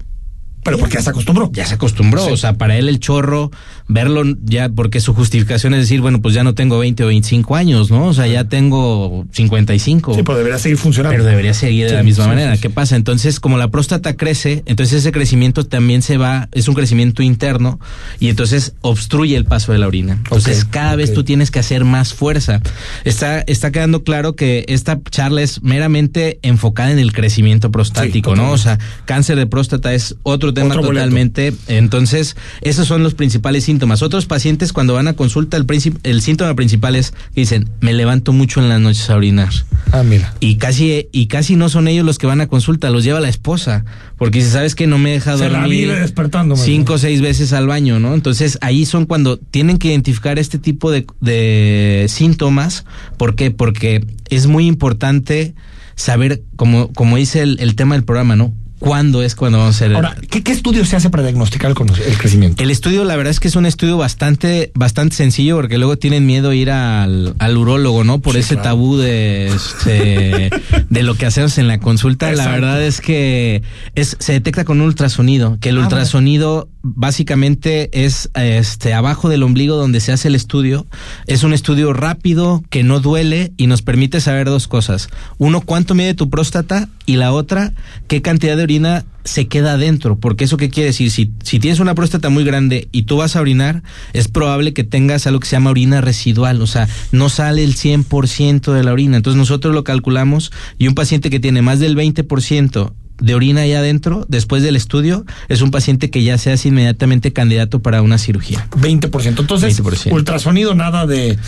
Pero 0.66 0.78
porque 0.78 0.96
ya 0.96 1.02
se 1.02 1.10
acostumbró. 1.10 1.50
Ya 1.52 1.64
se 1.64 1.74
acostumbró. 1.74 2.26
O 2.26 2.36
sea, 2.36 2.54
para 2.54 2.76
él 2.76 2.88
el 2.88 3.00
chorro, 3.00 3.50
verlo 3.88 4.24
ya, 4.44 4.68
porque 4.68 5.00
su 5.00 5.14
justificación 5.14 5.74
es 5.74 5.80
decir, 5.80 6.00
bueno, 6.00 6.20
pues 6.20 6.34
ya 6.34 6.44
no 6.44 6.54
tengo 6.54 6.78
20 6.78 7.04
o 7.04 7.06
25 7.06 7.56
años, 7.56 7.90
¿no? 7.90 8.06
O 8.06 8.14
sea, 8.14 8.26
ya 8.26 8.44
tengo 8.44 9.24
55. 9.32 10.14
Sí, 10.14 10.22
pero 10.22 10.36
debería 10.36 10.58
seguir 10.58 10.76
funcionando. 10.78 11.14
Pero 11.14 11.24
debería 11.24 11.54
seguir 11.54 11.84
de 11.84 11.90
Sí, 11.90 11.94
la 11.94 12.02
misma 12.02 12.24
sí, 12.24 12.30
manera. 12.30 12.56
¿Qué 12.56 12.68
pasa? 12.68 12.96
Entonces, 12.96 13.40
como 13.40 13.58
la 13.58 13.68
próstata 13.68 14.16
crece, 14.16 14.62
entonces 14.66 15.00
ese 15.00 15.12
crecimiento 15.12 15.64
también 15.64 16.02
se 16.02 16.16
va, 16.16 16.48
es 16.52 16.68
un 16.68 16.74
crecimiento 16.74 17.22
interno 17.22 17.78
y 18.18 18.28
entonces 18.28 18.74
obstruye 18.80 19.36
el 19.36 19.44
paso 19.44 19.72
de 19.72 19.78
la 19.78 19.86
orina. 19.86 20.14
Entonces, 20.14 20.64
cada 20.64 20.96
vez 20.96 21.14
tú 21.14 21.24
tienes 21.24 21.50
que 21.50 21.60
hacer 21.60 21.84
más 21.84 22.12
fuerza. 22.12 22.60
Está, 23.04 23.40
está 23.40 23.70
quedando 23.70 24.02
claro 24.02 24.34
que 24.34 24.64
esta 24.68 25.00
charla 25.10 25.42
es 25.42 25.62
meramente 25.62 26.38
enfocada 26.42 26.90
en 26.90 26.98
el 26.98 27.12
crecimiento 27.12 27.70
prostático, 27.70 28.34
¿no? 28.34 28.50
O 28.50 28.58
sea, 28.58 28.78
cáncer 29.04 29.36
de 29.36 29.46
próstata 29.46 29.94
es 29.94 30.16
otro 30.22 30.52
tema 30.56 30.68
Otro 30.74 30.82
boleto. 30.82 31.04
totalmente. 31.04 31.54
Entonces, 31.68 32.36
esos 32.62 32.88
son 32.88 33.02
los 33.04 33.14
principales 33.14 33.62
síntomas. 33.64 34.02
Otros 34.02 34.26
pacientes 34.26 34.72
cuando 34.72 34.94
van 34.94 35.06
a 35.06 35.12
consulta, 35.12 35.56
el, 35.56 35.66
el 36.02 36.20
síntoma 36.22 36.54
principal 36.56 36.96
es 36.96 37.12
que 37.34 37.42
dicen, 37.42 37.68
me 37.80 37.92
levanto 37.92 38.32
mucho 38.32 38.60
en 38.60 38.68
las 38.68 38.80
noches 38.80 39.08
a 39.10 39.16
orinar. 39.16 39.50
Ah, 39.92 40.02
mira. 40.02 40.34
Y 40.40 40.56
casi, 40.56 41.08
y 41.12 41.26
casi 41.28 41.54
no 41.54 41.68
son 41.68 41.86
ellos 41.86 42.04
los 42.04 42.18
que 42.18 42.26
van 42.26 42.40
a 42.40 42.48
consulta, 42.48 42.90
los 42.90 43.04
lleva 43.04 43.20
la 43.20 43.28
esposa. 43.28 43.84
Porque 44.18 44.42
si 44.42 44.50
sabes 44.50 44.74
que 44.74 44.86
no 44.86 44.98
me 44.98 45.10
deja 45.12 45.36
Se 45.36 45.48
la 45.48 45.60
dormir 45.60 45.86
vive 45.88 46.00
despertándome. 46.00 46.60
cinco 46.60 46.94
o 46.94 46.98
seis 46.98 47.20
veces 47.20 47.52
al 47.52 47.66
baño, 47.66 48.00
¿no? 48.00 48.14
Entonces 48.14 48.58
ahí 48.62 48.86
son 48.86 49.04
cuando 49.06 49.36
tienen 49.38 49.78
que 49.78 49.88
identificar 49.88 50.38
este 50.38 50.58
tipo 50.58 50.90
de, 50.90 51.06
de 51.20 52.06
síntomas. 52.08 52.84
¿Por 53.18 53.36
qué? 53.36 53.50
Porque 53.50 54.04
es 54.30 54.46
muy 54.46 54.66
importante 54.66 55.54
saber, 55.96 56.42
como, 56.56 56.92
como 56.92 57.16
dice 57.16 57.42
el, 57.42 57.58
el 57.60 57.74
tema 57.76 57.94
del 57.94 58.04
programa, 58.04 58.36
¿no? 58.36 58.52
¿Cuándo 58.78 59.22
es 59.22 59.34
cuando 59.34 59.58
vamos 59.58 59.74
a 59.74 59.76
hacer 59.76 59.90
el- 59.90 59.96
Ahora, 59.96 60.16
¿qué, 60.30 60.42
qué 60.42 60.52
estudio 60.52 60.84
se 60.84 60.96
hace 60.96 61.08
para 61.10 61.22
diagnosticar 61.22 61.70
el, 61.70 62.18
crecimiento? 62.18 62.62
el 62.62 62.70
estudio, 62.70 63.04
la 63.04 63.16
verdad 63.16 63.30
es 63.30 63.40
que 63.40 63.48
es 63.48 63.56
un 63.56 63.64
estudio 63.66 63.96
bastante, 63.96 64.70
bastante 64.74 65.16
sencillo 65.16 65.56
porque 65.56 65.78
luego 65.78 65.96
tienen 65.96 66.26
miedo 66.26 66.50
a 66.50 66.54
ir 66.54 66.70
al, 66.70 67.34
al 67.38 67.56
urólogo, 67.56 68.04
¿no? 68.04 68.18
Por 68.20 68.34
Sí, 68.34 68.40
ese 68.40 68.54
claro. 68.56 68.62
tabú 68.70 68.96
de, 68.98 69.46
este, 69.54 70.50
de 70.90 71.02
lo 71.02 71.14
que 71.14 71.26
hacemos 71.26 71.56
en 71.58 71.68
la 71.68 71.78
consulta. 71.78 72.30
La 72.32 72.48
verdad 72.48 72.82
es 72.82 73.00
que 73.00 73.62
es, 73.94 74.16
se 74.20 74.32
detecta 74.32 74.64
con 74.64 74.80
un 74.80 74.86
ultrasonido, 74.88 75.58
que 75.60 75.70
el 75.70 75.78
Ah, 75.78 75.82
ultrasonido 75.82 76.68
básicamente 77.10 77.88
es 78.04 78.30
este 78.34 78.92
abajo 78.94 79.28
del 79.28 79.42
ombligo 79.42 79.76
donde 79.76 80.00
se 80.00 80.12
hace 80.12 80.28
el 80.28 80.34
estudio. 80.34 80.86
Es 81.26 81.42
un 81.44 81.52
estudio 81.52 81.92
rápido 81.92 82.62
que 82.70 82.82
no 82.84 83.00
duele 83.00 83.52
y 83.56 83.66
nos 83.68 83.82
permite 83.82 84.20
saber 84.20 84.46
dos 84.48 84.68
cosas. 84.68 85.08
Uno, 85.38 85.62
cuánto 85.62 85.94
mide 85.94 86.14
tu 86.14 86.28
próstata 86.30 86.88
y 87.06 87.16
la 87.16 87.32
otra, 87.32 87.72
qué 88.06 88.22
cantidad 88.22 88.56
de 88.56 88.65
orina 88.66 89.04
se 89.24 89.48
queda 89.48 89.72
adentro. 89.72 90.18
Porque 90.18 90.44
eso 90.44 90.56
qué 90.56 90.68
quiere 90.68 90.88
decir, 90.88 91.10
si, 91.10 91.32
si 91.42 91.58
tienes 91.58 91.80
una 91.80 91.94
próstata 91.94 92.28
muy 92.28 92.44
grande 92.44 92.88
y 92.92 93.04
tú 93.04 93.16
vas 93.16 93.36
a 93.36 93.40
orinar, 93.40 93.82
es 94.12 94.28
probable 94.28 94.74
que 94.74 94.84
tengas 94.84 95.26
algo 95.26 95.40
que 95.40 95.46
se 95.46 95.56
llama 95.56 95.70
orina 95.70 96.00
residual, 96.00 96.60
o 96.60 96.66
sea, 96.66 96.88
no 97.12 97.28
sale 97.28 97.64
el 97.64 97.76
100% 97.76 98.72
de 98.72 98.84
la 98.84 98.92
orina. 98.92 99.16
Entonces 99.16 99.38
nosotros 99.38 99.74
lo 99.74 99.84
calculamos 99.84 100.52
y 100.78 100.88
un 100.88 100.94
paciente 100.94 101.30
que 101.30 101.40
tiene 101.40 101.62
más 101.62 101.80
del 101.80 101.96
20% 101.96 102.92
de 103.18 103.34
orina 103.34 103.62
ahí 103.62 103.72
adentro, 103.72 104.24
después 104.28 104.62
del 104.62 104.76
estudio, 104.76 105.24
es 105.48 105.62
un 105.62 105.70
paciente 105.70 106.10
que 106.10 106.22
ya 106.22 106.38
se 106.38 106.52
hace 106.52 106.68
inmediatamente 106.68 107.32
candidato 107.32 107.80
para 107.80 108.02
una 108.02 108.18
cirugía. 108.18 108.66
20%. 108.72 109.40
Entonces, 109.40 109.80
20%. 109.80 110.12
ultrasonido, 110.12 110.74
nada 110.74 111.06
de 111.06 111.38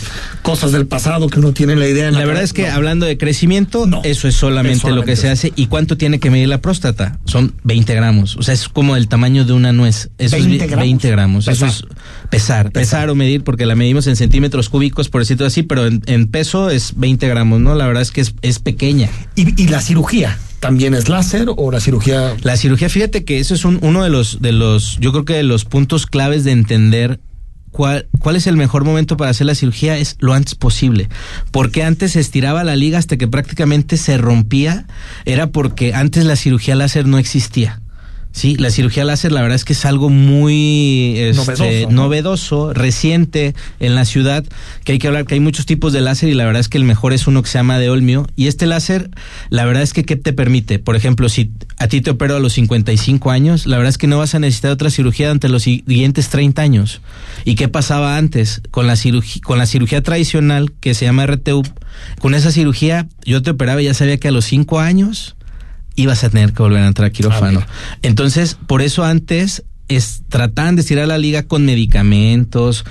cosas 0.41 0.71
del 0.71 0.87
pasado 0.87 1.27
que 1.29 1.39
uno 1.39 1.53
tiene 1.53 1.75
la 1.75 1.87
idea. 1.87 2.07
en 2.07 2.13
La 2.13 2.19
verdad 2.19 2.33
cabeza. 2.35 2.43
es 2.45 2.53
que 2.53 2.67
No. 2.67 2.73
hablando 2.75 3.05
de 3.05 3.17
crecimiento, 3.17 3.85
No. 3.85 4.01
eso 4.03 4.27
es 4.27 4.35
solamente, 4.35 4.75
Es 4.77 4.81
solamente 4.81 5.01
lo 5.01 5.05
que 5.05 5.15
se 5.15 5.27
eso. 5.27 5.33
hace. 5.33 5.53
¿Y 5.55 5.67
cuánto 5.67 5.97
tiene 5.97 6.19
que 6.19 6.29
medir 6.29 6.47
la 6.49 6.61
próstata? 6.61 7.19
Son 7.25 7.53
20 7.63 7.93
gramos. 7.95 8.35
O 8.37 8.41
sea, 8.43 8.53
es 8.53 8.67
como 8.69 8.95
el 8.95 9.07
tamaño 9.07 9.45
de 9.45 9.53
una 9.53 9.71
nuez. 9.71 10.09
Eso 10.17 10.35
20 10.37 10.55
es 10.65 10.71
gramos. 10.71 10.83
20 10.85 11.09
gramos. 11.11 11.47
Eso 11.47 11.65
Pesar. 11.65 11.69
es 11.69 12.29
pesar, 12.29 12.71
pesar. 12.71 13.09
o 13.09 13.15
medir, 13.15 13.43
porque 13.43 13.65
la 13.65 13.75
medimos 13.75 14.07
en 14.07 14.15
centímetros 14.15 14.69
cúbicos, 14.69 15.09
por 15.09 15.21
decirlo 15.21 15.45
así, 15.45 15.63
pero 15.63 15.85
en, 15.87 16.01
en 16.05 16.27
peso 16.27 16.69
es 16.69 16.93
20 16.97 17.27
gramos, 17.27 17.59
¿no? 17.59 17.75
La 17.75 17.85
verdad 17.87 18.01
es 18.01 18.11
que 18.11 18.21
es, 18.21 18.33
es 18.41 18.59
pequeña. 18.59 19.09
¿Y, 19.35 19.61
y 19.61 19.67
la 19.67 19.81
cirugía? 19.81 20.37
¿También 20.59 20.93
es 20.93 21.07
láser 21.07 21.47
o 21.55 21.71
la 21.71 21.79
cirugía? 21.79 22.35
La 22.43 22.57
cirugía, 22.57 22.89
fíjate 22.89 23.23
que 23.23 23.39
eso 23.39 23.53
es 23.53 23.63
un, 23.65 23.79
uno 23.81 24.03
de 24.03 24.09
los, 24.09 24.41
de 24.41 24.51
los, 24.51 24.97
yo 24.99 25.11
creo 25.11 25.25
que 25.25 25.33
de 25.33 25.43
los 25.43 25.65
puntos 25.65 26.05
claves 26.05 26.43
de 26.43 26.51
entender 26.51 27.19
cuál, 27.71 28.07
cuál 28.19 28.35
es 28.35 28.45
el 28.45 28.57
mejor 28.57 28.83
momento 28.83 29.15
para 29.15 29.31
hacer 29.31 29.47
la 29.47 29.55
cirugía 29.55 29.97
es 29.97 30.17
lo 30.19 30.33
antes 30.33 30.55
posible. 30.55 31.09
Porque 31.51 31.83
antes 31.83 32.11
se 32.13 32.19
estiraba 32.19 32.63
la 32.63 32.75
liga 32.75 32.97
hasta 32.97 33.17
que 33.17 33.27
prácticamente 33.27 33.95
se 33.95 34.17
rompía, 34.17 34.85
era 35.25 35.47
porque 35.47 35.93
antes 35.93 36.25
la 36.25 36.35
cirugía 36.35 36.75
láser 36.75 37.05
no 37.07 37.17
existía. 37.17 37.81
Sí, 38.31 38.55
la 38.55 38.69
cirugía 38.69 39.03
láser 39.05 39.31
la 39.31 39.41
verdad 39.41 39.55
es 39.55 39.65
que 39.65 39.73
es 39.73 39.85
algo 39.85 40.09
muy 40.09 41.15
este, 41.17 41.87
novedoso, 41.87 41.91
novedoso, 41.91 42.73
reciente 42.73 43.55
en 43.79 43.95
la 43.95 44.05
ciudad, 44.05 44.45
que 44.83 44.93
hay 44.93 44.99
que 44.99 45.07
hablar 45.07 45.25
que 45.25 45.33
hay 45.33 45.39
muchos 45.39 45.65
tipos 45.65 45.93
de 45.93 46.01
láser 46.01 46.29
y 46.29 46.35
la 46.35 46.45
verdad 46.45 46.59
es 46.59 46.69
que 46.69 46.77
el 46.77 46.83
mejor 46.83 47.11
es 47.11 47.25
uno 47.27 47.41
que 47.41 47.49
se 47.49 47.57
llama 47.57 47.79
de 47.79 47.89
Olmio. 47.89 48.27
Y 48.35 48.47
este 48.47 48.67
láser, 48.67 49.09
la 49.49 49.65
verdad 49.65 49.81
es 49.81 49.93
que 49.93 50.03
¿qué 50.03 50.15
te 50.15 50.31
permite? 50.31 50.77
Por 50.77 50.95
ejemplo, 50.95 51.27
si 51.27 51.51
a 51.77 51.87
ti 51.87 52.01
te 52.01 52.11
opero 52.11 52.35
a 52.35 52.39
los 52.39 52.53
55 52.53 53.31
años, 53.31 53.65
la 53.65 53.77
verdad 53.77 53.89
es 53.89 53.97
que 53.97 54.07
no 54.07 54.19
vas 54.19 54.35
a 54.35 54.39
necesitar 54.39 54.71
otra 54.71 54.91
cirugía 54.91 55.27
durante 55.27 55.49
los 55.49 55.63
siguientes 55.63 56.29
30 56.29 56.61
años. 56.61 57.01
¿Y 57.45 57.55
qué 57.55 57.67
pasaba 57.67 58.15
antes? 58.15 58.61
Con 58.69 58.85
la 58.85 58.95
cirugía, 58.95 59.41
con 59.43 59.57
la 59.57 59.65
cirugía 59.65 60.03
tradicional 60.03 60.71
que 60.79 60.93
se 60.93 61.05
llama 61.05 61.25
RTU, 61.25 61.63
con 62.19 62.35
esa 62.35 62.51
cirugía 62.51 63.07
yo 63.25 63.41
te 63.41 63.49
operaba 63.49 63.81
y 63.81 63.85
ya 63.85 63.93
sabía 63.93 64.17
que 64.17 64.27
a 64.27 64.31
los 64.31 64.45
5 64.45 64.79
años 64.79 65.35
ibas 65.99 66.23
a 66.23 66.29
tener 66.29 66.53
que 66.53 66.61
volver 66.61 66.83
a 66.83 66.87
entrar 66.87 67.07
a 67.07 67.11
quirófano. 67.11 67.61
Ah, 67.61 67.97
Entonces, 68.01 68.57
por 68.67 68.81
eso 68.81 69.03
antes 69.03 69.63
es, 69.87 70.23
trataban 70.29 70.75
de 70.75 70.81
estirar 70.81 71.07
la 71.07 71.17
liga 71.17 71.43
con 71.43 71.65
medicamentos, 71.65 72.85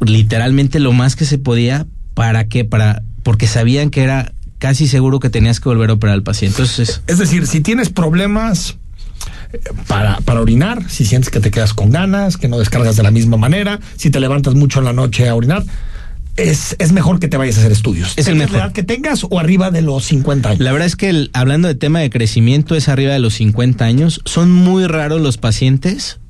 literalmente 0.00 0.80
lo 0.80 0.92
más 0.92 1.16
que 1.16 1.24
se 1.24 1.38
podía, 1.38 1.86
¿para 2.14 2.48
qué? 2.48 2.64
Para, 2.64 3.02
porque 3.22 3.46
sabían 3.46 3.90
que 3.90 4.02
era 4.02 4.32
casi 4.58 4.88
seguro 4.88 5.20
que 5.20 5.30
tenías 5.30 5.60
que 5.60 5.68
volver 5.68 5.90
a 5.90 5.94
operar 5.94 6.14
al 6.14 6.22
paciente. 6.22 6.60
Entonces, 6.60 7.02
es 7.06 7.18
decir, 7.18 7.46
si 7.46 7.60
tienes 7.60 7.88
problemas 7.88 8.76
eh, 9.52 9.60
para, 9.86 10.18
para 10.18 10.40
orinar, 10.40 10.88
si 10.90 11.04
sientes 11.06 11.30
que 11.30 11.40
te 11.40 11.50
quedas 11.50 11.72
con 11.72 11.90
ganas, 11.90 12.36
que 12.36 12.48
no 12.48 12.58
descargas 12.58 12.96
de 12.96 13.02
la 13.02 13.10
misma 13.10 13.36
manera, 13.36 13.80
si 13.96 14.10
te 14.10 14.20
levantas 14.20 14.54
mucho 14.54 14.80
en 14.80 14.84
la 14.84 14.92
noche 14.92 15.28
a 15.28 15.34
orinar, 15.34 15.64
es, 16.36 16.76
es, 16.78 16.92
mejor 16.92 17.20
que 17.20 17.28
te 17.28 17.36
vayas 17.36 17.56
a 17.56 17.60
hacer 17.60 17.72
estudios. 17.72 18.14
Es 18.16 18.28
el 18.28 18.36
mejor. 18.36 18.58
La 18.58 18.64
edad 18.64 18.72
que 18.72 18.82
tengas 18.82 19.24
o 19.28 19.38
arriba 19.38 19.70
de 19.70 19.82
los 19.82 20.04
50 20.04 20.48
años. 20.50 20.60
La 20.60 20.72
verdad 20.72 20.86
es 20.86 20.96
que 20.96 21.10
el, 21.10 21.30
hablando 21.32 21.68
de 21.68 21.74
tema 21.74 22.00
de 22.00 22.10
crecimiento 22.10 22.74
es 22.74 22.88
arriba 22.88 23.12
de 23.12 23.18
los 23.18 23.34
50 23.34 23.84
años. 23.84 24.20
Son 24.24 24.50
muy 24.50 24.86
raros 24.86 25.20
los 25.20 25.36
pacientes 25.36 26.20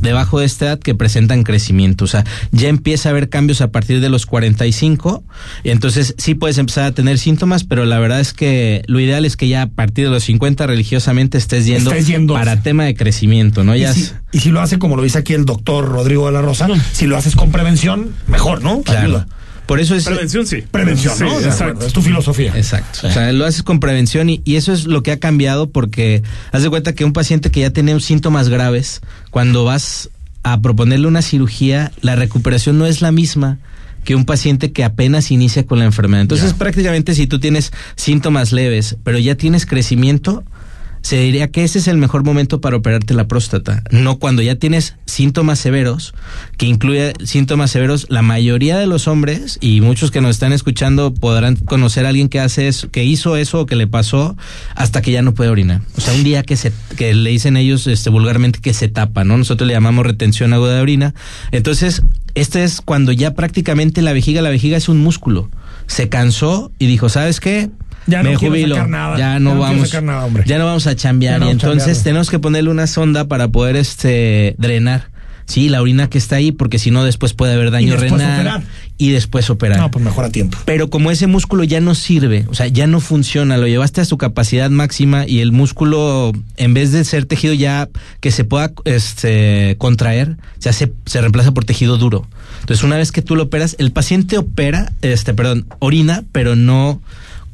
debajo 0.00 0.40
de 0.40 0.46
esta 0.46 0.66
edad 0.66 0.78
que 0.78 0.94
presentan 0.94 1.42
crecimiento. 1.42 2.04
O 2.04 2.08
sea, 2.08 2.24
ya 2.52 2.68
empieza 2.68 3.08
a 3.08 3.10
haber 3.10 3.28
cambios 3.28 3.60
a 3.60 3.70
partir 3.70 4.00
de 4.00 4.08
los 4.08 4.26
45 4.26 5.24
y 5.64 5.70
entonces 5.70 6.14
sí 6.18 6.34
puedes 6.34 6.58
empezar 6.58 6.84
a 6.84 6.92
tener 6.92 7.18
síntomas, 7.18 7.64
pero 7.64 7.84
la 7.84 7.98
verdad 7.98 8.20
es 8.20 8.32
que 8.32 8.82
lo 8.86 9.00
ideal 9.00 9.24
es 9.24 9.36
que 9.36 9.48
ya 9.48 9.62
a 9.62 9.66
partir 9.66 10.04
de 10.04 10.10
los 10.10 10.24
50 10.24 10.66
religiosamente 10.66 11.38
estés 11.38 11.66
yendo, 11.66 11.92
yendo. 11.94 12.34
para 12.34 12.62
tema 12.62 12.84
de 12.84 12.94
crecimiento, 12.94 13.64
¿no? 13.64 13.74
Y, 13.74 13.80
ya 13.80 13.94
y 14.32 14.40
si 14.40 14.50
lo 14.50 14.60
hace 14.60 14.78
como 14.78 14.96
lo 14.96 15.02
dice 15.02 15.18
aquí 15.18 15.34
el 15.34 15.44
doctor 15.44 15.88
Rodrigo 15.88 16.26
de 16.26 16.32
la 16.32 16.42
Rosa, 16.42 16.68
si 16.92 17.06
lo 17.06 17.16
haces 17.16 17.34
con 17.34 17.50
prevención, 17.50 18.12
mejor, 18.26 18.62
¿no? 18.62 18.82
Claro. 18.82 19.00
Ayuda. 19.00 19.26
Por 19.68 19.80
eso 19.80 19.94
es. 19.94 20.06
Prevención, 20.06 20.46
sí. 20.46 20.64
Prevención, 20.70 21.14
sí, 21.14 21.24
¿no? 21.24 21.38
exacto. 21.40 21.86
Es 21.86 21.92
tu 21.92 22.00
filosofía. 22.00 22.56
Exacto. 22.56 23.06
O 23.06 23.10
sea, 23.10 23.30
lo 23.32 23.44
haces 23.44 23.62
con 23.62 23.80
prevención 23.80 24.30
y, 24.30 24.40
y, 24.46 24.56
eso 24.56 24.72
es 24.72 24.86
lo 24.86 25.02
que 25.02 25.12
ha 25.12 25.18
cambiado 25.18 25.68
porque 25.68 26.22
haz 26.52 26.62
de 26.62 26.70
cuenta 26.70 26.94
que 26.94 27.04
un 27.04 27.12
paciente 27.12 27.50
que 27.50 27.60
ya 27.60 27.70
tiene 27.70 28.00
síntomas 28.00 28.48
graves, 28.48 29.02
cuando 29.30 29.64
vas 29.64 30.08
a 30.42 30.58
proponerle 30.62 31.06
una 31.06 31.20
cirugía, 31.20 31.92
la 32.00 32.16
recuperación 32.16 32.78
no 32.78 32.86
es 32.86 33.02
la 33.02 33.12
misma 33.12 33.58
que 34.04 34.14
un 34.14 34.24
paciente 34.24 34.72
que 34.72 34.84
apenas 34.84 35.30
inicia 35.30 35.66
con 35.66 35.78
la 35.78 35.84
enfermedad. 35.84 36.22
Entonces, 36.22 36.52
yeah. 36.52 36.58
prácticamente 36.58 37.14
si 37.14 37.26
tú 37.26 37.38
tienes 37.38 37.70
síntomas 37.94 38.52
leves, 38.52 38.96
pero 39.04 39.18
ya 39.18 39.34
tienes 39.34 39.66
crecimiento, 39.66 40.44
se 41.02 41.18
diría 41.18 41.48
que 41.48 41.64
ese 41.64 41.78
es 41.78 41.88
el 41.88 41.96
mejor 41.96 42.24
momento 42.24 42.60
para 42.60 42.76
operarte 42.76 43.14
la 43.14 43.28
próstata, 43.28 43.82
no 43.90 44.18
cuando 44.18 44.42
ya 44.42 44.56
tienes 44.56 44.96
síntomas 45.06 45.58
severos, 45.58 46.14
que 46.56 46.66
incluye 46.66 47.14
síntomas 47.24 47.70
severos, 47.70 48.06
la 48.08 48.22
mayoría 48.22 48.78
de 48.78 48.86
los 48.86 49.08
hombres 49.08 49.58
y 49.60 49.80
muchos 49.80 50.10
que 50.10 50.20
nos 50.20 50.30
están 50.30 50.52
escuchando 50.52 51.14
podrán 51.14 51.56
conocer 51.56 52.06
a 52.06 52.10
alguien 52.10 52.28
que 52.28 52.40
hace 52.40 52.68
eso, 52.68 52.90
que 52.90 53.04
hizo 53.04 53.36
eso 53.36 53.60
o 53.60 53.66
que 53.66 53.76
le 53.76 53.86
pasó 53.86 54.36
hasta 54.74 55.02
que 55.02 55.12
ya 55.12 55.22
no 55.22 55.34
puede 55.34 55.50
orinar. 55.50 55.80
O 55.96 56.00
sea, 56.00 56.14
un 56.14 56.24
día 56.24 56.42
que 56.42 56.56
se 56.56 56.72
que 56.96 57.14
le 57.14 57.30
dicen 57.30 57.56
ellos 57.56 57.86
este 57.86 58.10
vulgarmente 58.10 58.60
que 58.60 58.74
se 58.74 58.88
tapa, 58.88 59.24
¿no? 59.24 59.38
Nosotros 59.38 59.66
le 59.66 59.74
llamamos 59.74 60.06
retención 60.06 60.52
aguda 60.52 60.74
de 60.74 60.80
orina. 60.80 61.14
Entonces, 61.52 62.02
este 62.34 62.64
es 62.64 62.80
cuando 62.80 63.12
ya 63.12 63.34
prácticamente 63.34 64.02
la 64.02 64.12
vejiga, 64.12 64.42
la 64.42 64.50
vejiga 64.50 64.76
es 64.76 64.88
un 64.88 64.98
músculo. 64.98 65.50
Se 65.86 66.08
cansó 66.08 66.70
y 66.78 66.86
dijo, 66.86 67.08
¿sabes 67.08 67.40
qué? 67.40 67.70
Ya 68.08 68.22
me 68.22 68.32
no 68.32 68.38
jubilo, 68.38 68.86
nada, 68.86 69.18
ya 69.18 69.38
no 69.38 69.52
ya 69.52 69.58
vamos, 69.58 69.94
no 69.94 70.00
nada, 70.00 70.28
ya 70.44 70.58
no 70.58 70.64
vamos 70.64 70.86
a 70.86 70.96
chambear, 70.96 71.40
no 71.40 71.46
y 71.46 71.50
entonces 71.50 72.02
tenemos 72.02 72.30
que 72.30 72.38
ponerle 72.38 72.70
una 72.70 72.86
sonda 72.86 73.26
para 73.26 73.48
poder 73.48 73.76
este 73.76 74.56
drenar. 74.58 75.10
Sí, 75.48 75.70
la 75.70 75.80
orina 75.80 76.10
que 76.10 76.18
está 76.18 76.36
ahí, 76.36 76.52
porque 76.52 76.78
si 76.78 76.90
no 76.90 77.04
después 77.04 77.32
puede 77.32 77.54
haber 77.54 77.70
daño 77.70 77.94
y 77.94 77.96
renal 77.96 78.40
operar. 78.40 78.62
y 78.98 79.12
después 79.12 79.48
operar. 79.48 79.78
No, 79.78 79.90
pues 79.90 80.04
mejor 80.04 80.26
a 80.26 80.30
tiempo. 80.30 80.58
Pero 80.66 80.90
como 80.90 81.10
ese 81.10 81.26
músculo 81.26 81.64
ya 81.64 81.80
no 81.80 81.94
sirve, 81.94 82.44
o 82.50 82.54
sea, 82.54 82.66
ya 82.66 82.86
no 82.86 83.00
funciona, 83.00 83.56
lo 83.56 83.66
llevaste 83.66 84.02
a 84.02 84.04
su 84.04 84.18
capacidad 84.18 84.68
máxima 84.68 85.26
y 85.26 85.40
el 85.40 85.52
músculo, 85.52 86.32
en 86.58 86.74
vez 86.74 86.92
de 86.92 87.02
ser 87.02 87.24
tejido 87.24 87.54
ya 87.54 87.88
que 88.20 88.30
se 88.30 88.44
pueda 88.44 88.72
este, 88.84 89.76
contraer, 89.78 90.36
se 90.58 90.68
hace, 90.68 90.92
se 91.06 91.20
reemplaza 91.22 91.52
por 91.52 91.64
tejido 91.64 91.96
duro. 91.96 92.26
Entonces, 92.60 92.84
una 92.84 92.98
vez 92.98 93.10
que 93.10 93.22
tú 93.22 93.34
lo 93.34 93.44
operas, 93.44 93.74
el 93.78 93.90
paciente 93.90 94.36
opera, 94.36 94.92
este, 95.00 95.32
perdón, 95.32 95.64
orina, 95.78 96.24
pero 96.30 96.56
no 96.56 97.00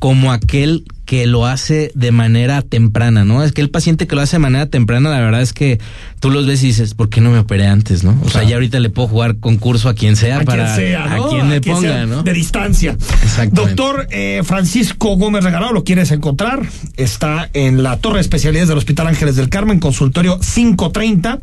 como 0.05 0.31
aquel 0.33 0.85
que 1.05 1.27
lo 1.27 1.47
hace 1.47 1.93
de 1.95 2.13
manera 2.13 2.63
temprana, 2.63 3.25
¿no? 3.25 3.43
Es 3.43 3.53
que 3.53 3.61
el 3.61 3.71
paciente 3.71 4.07
que 4.07 4.17
lo 4.17 4.23
hace 4.23 4.37
de 4.37 4.41
manera 4.41 4.67
temprana, 4.67 5.11
la 5.11 5.21
verdad 5.21 5.43
es 5.43 5.53
que 5.53 5.79
tú 6.21 6.31
los 6.31 6.47
ves 6.47 6.63
y 6.63 6.69
dices, 6.69 6.95
¿por 6.95 7.11
qué 7.11 7.21
no 7.21 7.31
me 7.31 7.39
operé 7.39 7.67
antes, 7.67 8.05
no? 8.05 8.19
O 8.25 8.31
sea, 8.31 8.43
ya 8.45 8.55
ahorita 8.57 8.81
le 8.81 8.89
puedo 8.89 9.09
jugar 9.09 9.37
concurso 9.37 9.89
a 9.89 9.95
quien 9.95 10.17
sea 10.17 10.39
a 10.39 10.45
para 10.45 10.75
quien 10.75 10.89
sea, 10.89 11.07
¿no? 11.07 11.25
a 11.25 11.29
quien 11.29 11.49
me 11.49 11.61
quien 11.61 11.75
ponga, 11.77 11.89
sea 11.89 12.07
¿no? 12.07 12.23
De 12.23 12.33
distancia. 12.33 12.97
Doctor 13.53 14.07
eh, 14.11 14.43
Francisco 14.45 15.17
Gómez 15.17 15.45
Regalado, 15.45 15.73
¿lo 15.73 15.85
quieres 15.85 16.11
encontrar? 16.11 16.63
Está 16.97 17.51
en 17.53 17.83
la 17.83 17.99
Torre 17.99 18.17
de 18.17 18.23
Especialidades 18.23 18.69
del 18.69 18.79
Hospital 18.79 19.07
Ángeles 19.09 19.37
del 19.37 19.51
Carmen, 19.51 19.81
consultorio 19.81 20.39
530. 20.41 21.39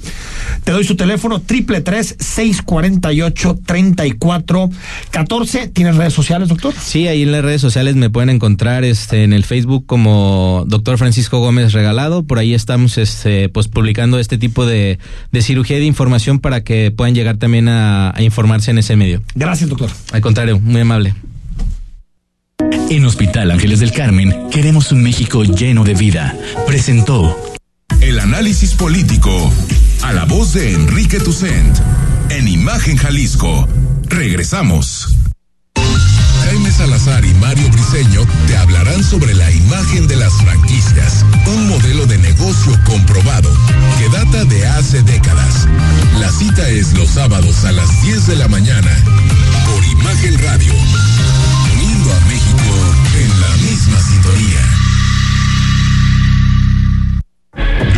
Te 0.64 0.72
doy 0.72 0.84
su 0.84 0.96
teléfono, 0.96 1.40
triple 1.42 1.82
tres 1.82 2.16
seis 2.20 2.62
cuarenta 2.62 3.14
y 3.14 3.22
ocho 3.22 3.60
treinta 3.66 4.08
y 4.08 4.12
cuatro 4.12 4.70
catorce. 5.12 5.68
¿Tienes 5.68 5.98
redes 5.98 6.14
sociales, 6.14 6.50
doctor? 6.50 6.74
Sí, 6.74 7.08
ahí 7.08 7.24
en 7.24 7.32
las 7.32 7.44
redes 7.44 7.62
sociales 7.62 7.96
me 7.96 8.10
pueden 8.10 8.30
encontrar 8.30 8.84
este 8.84 9.24
en 9.24 9.34
el 9.34 9.44
Facebook 9.52 9.86
como 9.86 10.64
doctor 10.66 10.98
Francisco 10.98 11.40
Gómez 11.40 11.74
Regalado. 11.74 12.24
Por 12.24 12.40
ahí 12.40 12.54
estamos 12.54 12.98
este, 12.98 13.50
pues 13.50 13.68
publicando 13.68 14.18
este 14.18 14.38
tipo 14.38 14.66
de, 14.66 14.98
de 15.34 15.42
cirugía 15.42 15.76
y 15.76 15.82
de 15.82 15.88
información 15.88 16.40
para 16.40 16.64
que 16.64 16.90
puedan 16.90 17.14
llegar 17.14 17.36
también 17.36 17.68
a, 17.68 18.16
a 18.16 18.22
informarse 18.22 18.72
en 18.72 18.78
ese 18.78 18.96
medio. 18.96 19.22
Gracias, 19.36 19.70
doctor. 19.70 19.90
Al 20.14 20.22
contrario, 20.22 20.58
muy 20.62 20.80
amable. 20.80 21.16
En 22.90 23.04
Hospital 23.04 23.52
Ángeles 23.52 23.82
del 23.82 23.92
Carmen 23.92 24.34
queremos 24.52 24.94
un 24.94 25.04
México 25.04 25.44
lleno 25.44 25.84
de 25.84 25.96
vida. 25.96 26.34
Presentó 26.66 27.38
el 28.00 28.22
análisis 28.22 28.74
político 28.76 29.52
a 30.04 30.14
la 30.14 30.24
voz 30.24 30.54
de 30.54 30.72
Enrique 30.72 31.20
Tucent 31.20 31.78
en 32.30 32.48
Imagen 32.48 32.96
Jalisco. 32.96 33.68
Regresamos. 34.08 35.21
Salazar 36.82 37.24
y 37.24 37.34
Mario 37.36 37.70
Briseño 37.70 38.26
te 38.48 38.58
hablarán 38.58 39.04
sobre 39.04 39.36
la 39.36 39.52
imagen 39.52 40.08
de 40.08 40.16
las 40.16 40.34
franquicias, 40.42 41.24
un 41.46 41.68
modelo 41.68 42.08
de 42.08 42.18
negocio 42.18 42.76
comprobado 42.86 43.52
que 44.00 44.10
data 44.10 44.46
de 44.46 44.66
hace 44.66 45.04
décadas. 45.04 45.68
La 46.20 46.32
cita 46.32 46.68
es 46.70 46.94
los 46.94 47.10
sábados 47.10 47.66
a 47.66 47.72
las 47.72 48.02
10 48.02 48.26
de 48.26 48.36
la 48.36 48.48
mañana 48.48 48.90
por 49.68 49.86
Imagen 49.86 50.40
Radio, 50.40 50.74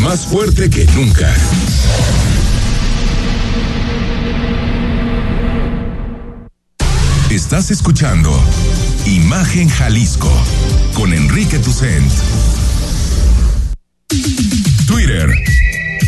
más 0.00 0.26
fuerte 0.26 0.70
que 0.70 0.86
nunca. 0.96 1.32
Estás 7.30 7.70
escuchando 7.70 8.32
Imagen 9.06 9.68
Jalisco 9.68 10.30
con 10.94 11.12
Enrique 11.12 11.58
Tucent. 11.58 12.10
Twitter, 14.86 15.30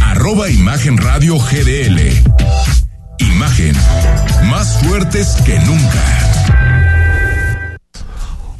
arroba 0.00 0.48
Imagen 0.48 0.96
Radio 0.96 1.38
GDL. 1.38 2.00
Imagen, 3.18 3.74
más 4.44 4.78
fuertes 4.82 5.36
que 5.44 5.58
nunca. 5.60 6.31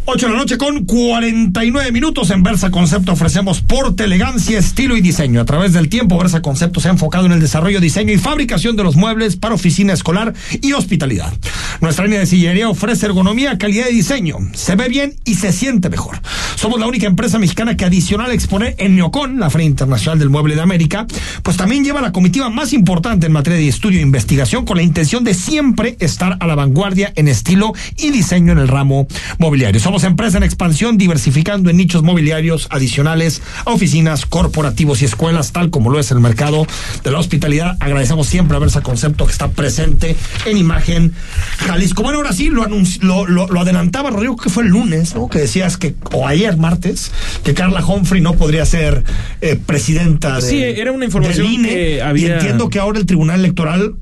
8 0.05 0.27
de 0.27 0.33
la 0.33 0.39
noche 0.39 0.59
con 0.59 0.85
49 0.85 1.93
minutos 1.93 2.31
en 2.31 2.43
Versa 2.43 2.73
Concepto 2.73 3.13
ofrecemos 3.13 3.61
porte, 3.61 4.03
elegancia, 4.03 4.59
estilo 4.59 4.97
y 4.97 5.01
diseño. 5.01 5.41
A 5.41 5.45
través 5.45 5.75
del 5.75 5.89
tiempo, 5.89 6.19
Versa 6.19 6.43
Concepto 6.43 6.81
se 6.81 6.89
ha 6.89 6.91
enfocado 6.91 7.27
en 7.27 7.33
el 7.33 7.39
desarrollo, 7.41 7.81
diseño 7.81 8.13
y 8.13 8.19
fabricación 8.19 8.75
de 8.75 8.83
los 8.83 8.97
muebles 8.97 9.37
para 9.37 9.55
oficina 9.55 9.93
escolar 9.93 10.35
y 10.61 10.73
hospitalidad. 10.73 11.33
Nuestra 11.81 12.05
línea 12.05 12.21
de 12.21 12.27
sillería 12.27 12.69
ofrece 12.69 13.07
ergonomía, 13.07 13.59
calidad 13.59 13.87
y 13.91 13.95
diseño. 13.95 14.39
Se 14.55 14.75
ve 14.75 14.89
bien 14.89 15.15
y 15.25 15.37
se 15.37 15.53
siente 15.53 15.89
mejor. 15.89 16.21
Somos 16.57 16.81
la 16.81 16.87
única 16.87 17.07
empresa 17.07 17.39
mexicana 17.39 17.77
que 17.77 17.85
adicional 17.85 18.31
a 18.31 18.35
exponer 18.35 18.75
en 18.79 18.97
Neocon, 18.97 19.39
la 19.39 19.51
Feria 19.51 19.67
Internacional 19.67 20.19
del 20.19 20.31
Mueble 20.31 20.57
de 20.57 20.63
América, 20.63 21.07
pues 21.43 21.57
también 21.57 21.85
lleva 21.85 22.01
la 22.01 22.13
comitiva 22.13 22.51
más 22.51 22.73
importante 22.73 23.27
en 23.27 23.33
materia 23.33 23.59
de 23.59 23.69
estudio 23.69 24.01
e 24.01 24.03
investigación 24.03 24.65
con 24.65 24.77
la 24.77 24.83
intención 24.83 25.23
de 25.23 25.35
siempre 25.35 25.97
estar 26.01 26.37
a 26.41 26.47
la 26.47 26.55
vanguardia 26.57 27.13
en 27.15 27.29
estilo 27.29 27.73
y 27.97 28.11
diseño 28.11 28.53
en 28.53 28.59
el 28.59 28.69
ramo 28.69 29.07
mobiliario. 29.39 29.81
Somos 29.93 30.05
empresa 30.05 30.39
en 30.39 30.43
expansión, 30.43 30.97
diversificando 30.97 31.69
en 31.69 31.77
nichos 31.77 32.03
mobiliarios 32.03 32.67
adicionales 32.71 33.43
a 33.67 33.73
oficinas, 33.73 34.25
corporativos 34.25 35.03
y 35.03 35.05
escuelas, 35.05 35.53
tal 35.53 35.69
como 35.69 35.91
lo 35.91 36.01
es 36.01 36.11
el 36.11 36.19
mercado 36.19 36.67
de 37.05 37.11
la 37.11 37.19
hospitalidad. 37.19 37.77
Agradecemos 37.79 38.27
siempre 38.27 38.57
a 38.57 38.61
Versa 38.61 38.81
Concepto 38.81 39.27
que 39.27 39.33
está 39.33 39.51
presente 39.51 40.17
en 40.47 40.57
imagen 40.57 41.13
Jalisco. 41.59 42.03
Bueno, 42.03 42.21
ahora 42.21 42.33
sí, 42.33 42.49
lo, 42.49 42.65
lo, 43.03 43.27
lo, 43.27 43.49
lo, 43.49 43.61
adelantaba 43.61 44.09
Rodrigo, 44.09 44.35
que 44.39 44.49
fue 44.49 44.63
el 44.63 44.71
lunes, 44.71 45.15
¿no? 45.15 45.29
Que 45.29 45.41
decías 45.41 45.77
que, 45.77 45.95
o 46.11 46.27
ayer 46.27 46.57
martes, 46.57 47.13
que 47.45 47.53
Carla 47.53 47.85
Humphrey 47.85 48.23
no 48.23 48.33
podría 48.33 48.65
ser 48.65 49.05
eh, 49.43 49.57
presidenta 49.57 50.37
de. 50.37 50.41
Sí, 50.41 50.63
era 50.63 50.91
una 50.91 51.05
información 51.05 51.47
INE, 51.47 51.69
que 51.69 52.03
había. 52.03 52.29
Y 52.29 52.31
entiendo 52.31 52.71
que 52.71 52.79
ahora 52.79 52.99
el 52.99 53.05
Tribunal 53.05 53.41
Electoral 53.41 53.97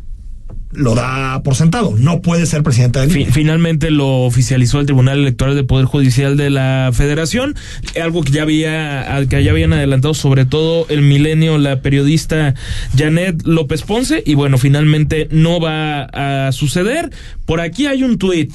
lo 0.72 0.94
da 0.94 1.42
por 1.42 1.54
sentado. 1.56 1.94
No 1.98 2.22
puede 2.22 2.46
ser 2.46 2.62
presidenta 2.62 3.00
del. 3.00 3.26
Finalmente 3.32 3.90
lo 3.90 4.22
oficializó 4.22 4.80
el 4.80 4.86
Tribunal 4.86 5.18
Electoral 5.18 5.54
del 5.54 5.66
Poder 5.66 5.86
Judicial 5.86 6.36
de 6.36 6.50
la 6.50 6.90
Federación, 6.92 7.56
algo 8.00 8.22
que 8.22 8.32
ya 8.32 8.42
había 8.42 9.26
que 9.28 9.42
ya 9.42 9.50
habían 9.50 9.72
adelantado 9.72 10.14
sobre 10.14 10.44
todo 10.44 10.86
el 10.88 11.02
milenio 11.02 11.58
la 11.58 11.82
periodista 11.82 12.54
Janet 12.96 13.42
López 13.44 13.82
Ponce 13.82 14.22
y 14.24 14.34
bueno, 14.34 14.58
finalmente 14.58 15.28
no 15.30 15.60
va 15.60 16.02
a 16.04 16.52
suceder. 16.52 17.10
Por 17.46 17.60
aquí 17.60 17.86
hay 17.86 18.02
un 18.02 18.18
tuit 18.18 18.52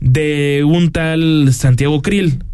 de 0.00 0.62
un 0.64 0.92
tal 0.92 1.52
Santiago 1.52 2.00
Krill. 2.02 2.44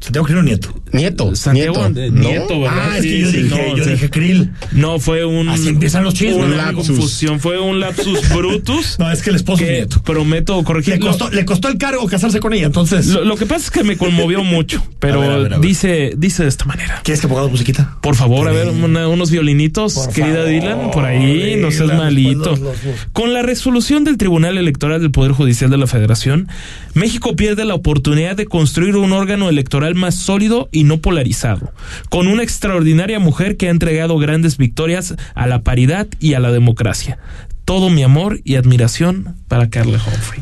Santiago 0.00 0.26
Krill 0.26 0.44
Nieto. 0.44 0.81
Nieto. 0.92 1.34
Santiago 1.34 1.88
Nieto, 1.88 2.12
Nieto 2.12 2.60
¿verdad? 2.60 2.78
Ah, 2.92 2.98
es 2.98 3.02
que 3.02 3.20
yo 3.20 3.30
Sí, 3.30 3.36
dije, 3.42 3.68
no, 3.70 3.76
yo 3.76 3.84
dije 3.86 4.10
Krill. 4.10 4.50
No, 4.72 4.98
fue 4.98 5.24
un. 5.24 5.48
Así 5.48 5.68
empiezan 5.68 6.04
los 6.04 6.14
chismes, 6.14 6.44
Una 6.46 6.72
confusión, 6.72 7.40
fue 7.40 7.58
un 7.60 7.80
lapsus 7.80 8.28
brutus. 8.34 8.96
No, 8.98 9.10
es 9.10 9.22
que 9.22 9.30
el 9.30 9.36
esposo 9.36 9.64
es 9.64 9.70
Nieto. 9.70 10.02
prometo 10.02 10.58
Le 10.58 10.64
corregirlo. 10.64 11.06
costó, 11.06 11.30
le 11.30 11.44
costó 11.44 11.68
el 11.68 11.78
cargo 11.78 12.06
casarse 12.06 12.40
con 12.40 12.52
ella, 12.52 12.66
entonces. 12.66 13.06
Lo, 13.06 13.24
lo 13.24 13.36
que 13.36 13.46
pasa 13.46 13.64
es 13.64 13.70
que 13.70 13.84
me 13.84 13.96
conmovió 13.96 14.44
mucho, 14.44 14.84
pero 14.98 15.14
A 15.22 15.26
ver, 15.26 15.30
a 15.30 15.36
ver, 15.38 15.54
a 15.54 15.58
ver. 15.58 15.66
dice 15.68 16.12
dice 16.16 16.42
de 16.42 16.48
esta 16.48 16.64
manera. 16.64 17.00
¿Quieres 17.02 17.20
que 17.20 17.28
pongamos 17.28 17.50
musiquita? 17.52 17.96
Por 18.02 18.14
favor, 18.14 18.48
a 18.48 18.52
ver 18.52 18.68
una- 18.68 19.08
unos 19.08 19.30
violinitos, 19.30 19.94
Por 19.94 20.12
querida 20.12 20.34
favor, 20.44 20.48
Dylan, 20.50 20.90
por 20.90 21.04
ahí, 21.04 21.56
no 21.56 21.70
seas 21.70 21.96
malito. 21.96 22.50
los- 22.50 22.60
los- 22.60 22.76
Con 23.12 23.32
la 23.32 23.42
resolución 23.42 24.04
del 24.04 24.16
Tribunal 24.18 24.58
Electoral 24.58 25.00
del 25.00 25.10
Poder 25.10 25.32
Judicial 25.32 25.70
de 25.70 25.78
la 25.78 25.86
Federación, 25.86 26.48
México 26.94 27.34
pierde 27.36 27.64
la 27.64 27.74
oportunidad 27.74 28.36
de 28.36 28.46
construir 28.46 28.96
un 28.96 29.12
órgano 29.12 29.48
electoral 29.48 29.94
más 29.94 30.14
sólido 30.14 30.68
y 30.72 30.81
no 30.84 30.98
polarizado, 31.00 31.72
con 32.10 32.26
una 32.28 32.42
extraordinaria 32.42 33.18
mujer 33.18 33.56
que 33.56 33.68
ha 33.68 33.70
entregado 33.70 34.18
grandes 34.18 34.56
victorias 34.56 35.14
a 35.34 35.46
la 35.46 35.62
paridad 35.62 36.06
y 36.20 36.34
a 36.34 36.40
la 36.40 36.50
democracia. 36.52 37.18
Todo 37.64 37.90
mi 37.90 38.02
amor 38.02 38.40
y 38.44 38.56
admiración 38.56 39.36
para 39.48 39.70
Carla 39.70 39.98
Humphrey. 39.98 40.40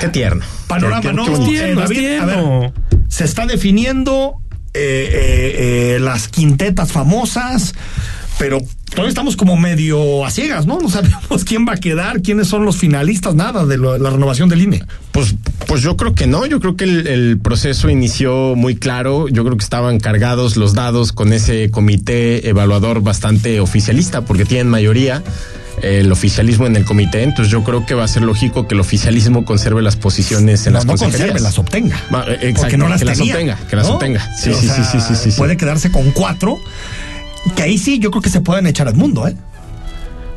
Qué 0.00 0.08
tierno. 0.08 0.44
Panorama, 0.66 1.00
Qué- 1.00 1.08
qué- 1.08 1.14
¿no? 1.14 1.22
Es 1.26 1.44
tierno, 1.48 1.80
Eh, 1.80 1.84
es 1.84 1.88
David, 1.90 1.98
a 2.18 2.26
tierno. 2.26 2.60
ver, 2.60 2.72
se 3.08 3.24
está 3.24 3.46
definiendo 3.46 4.34
eh, 4.74 5.08
eh, 5.10 5.94
eh, 5.94 5.98
las 6.00 6.28
quintetas 6.28 6.92
famosas, 6.92 7.74
pero 8.38 8.58
todavía 8.96 9.10
estamos 9.10 9.36
como 9.36 9.56
medio 9.56 10.24
a 10.26 10.30
ciegas, 10.30 10.66
¿no? 10.66 10.80
No 10.80 10.88
sabemos 10.88 11.44
quién 11.44 11.64
va 11.68 11.74
a 11.74 11.76
quedar, 11.76 12.22
quiénes 12.22 12.48
son 12.48 12.64
los 12.64 12.76
finalistas, 12.78 13.34
nada 13.36 13.64
de 13.64 13.76
lo- 13.78 13.98
la 13.98 14.10
renovación 14.10 14.48
del 14.48 14.62
INE. 14.62 14.82
Pues, 15.12 15.36
pues 15.68 15.82
yo 15.82 15.96
creo 15.96 16.14
que 16.14 16.26
no, 16.26 16.46
yo 16.46 16.58
creo 16.58 16.76
que 16.76 16.84
el, 16.84 17.06
el 17.06 17.38
proceso 17.38 17.88
inició 17.90 18.56
muy 18.56 18.74
claro, 18.74 19.28
yo 19.28 19.44
creo 19.44 19.56
que 19.56 19.62
estaban 19.64 20.00
cargados 20.00 20.56
los 20.56 20.74
dados 20.74 21.12
con 21.12 21.32
ese 21.32 21.70
comité 21.70 22.48
evaluador 22.48 23.02
bastante 23.02 23.60
oficialista, 23.60 24.22
porque 24.22 24.44
tienen 24.44 24.68
mayoría 24.68 25.22
el 25.82 26.10
oficialismo 26.10 26.66
en 26.66 26.74
el 26.74 26.86
comité, 26.86 27.22
entonces 27.22 27.52
yo 27.52 27.62
creo 27.62 27.84
que 27.84 27.92
va 27.94 28.04
a 28.04 28.08
ser 28.08 28.22
lógico 28.22 28.66
que 28.66 28.74
el 28.74 28.80
oficialismo 28.80 29.44
conserve 29.44 29.82
las 29.82 29.94
posiciones 29.96 30.66
en 30.66 30.72
No, 30.72 30.78
las 30.78 30.86
no 30.86 30.92
consejerías. 30.92 31.32
conserve, 31.32 31.40
las 31.42 31.58
obtenga. 31.58 32.02
Va, 32.14 32.24
eh, 32.24 32.32
exacto, 32.48 32.60
Porque 32.62 32.76
no 32.78 32.88
las 32.88 32.98
que 33.00 33.04
las 33.04 33.20
obtenga, 33.20 33.58
que 33.68 33.76
las 33.76 33.86
obtenga. 33.88 34.36
Sí, 34.42 34.50
O 34.50 34.54
sí, 34.58 34.66
sea, 34.68 34.76
sí, 34.76 34.82
sí, 34.90 35.00
sí, 35.06 35.14
sí, 35.22 35.30
sí. 35.32 35.36
Puede 35.36 35.58
quedarse 35.58 35.90
con 35.92 36.10
cuatro, 36.12 36.58
que 37.54 37.62
ahí 37.62 37.78
sí 37.78 37.98
yo 37.98 38.10
creo 38.10 38.22
que 38.22 38.30
se 38.30 38.40
pueden 38.40 38.66
echar 38.66 38.88
al 38.88 38.94
mundo, 38.94 39.26
¿eh? 39.28 39.36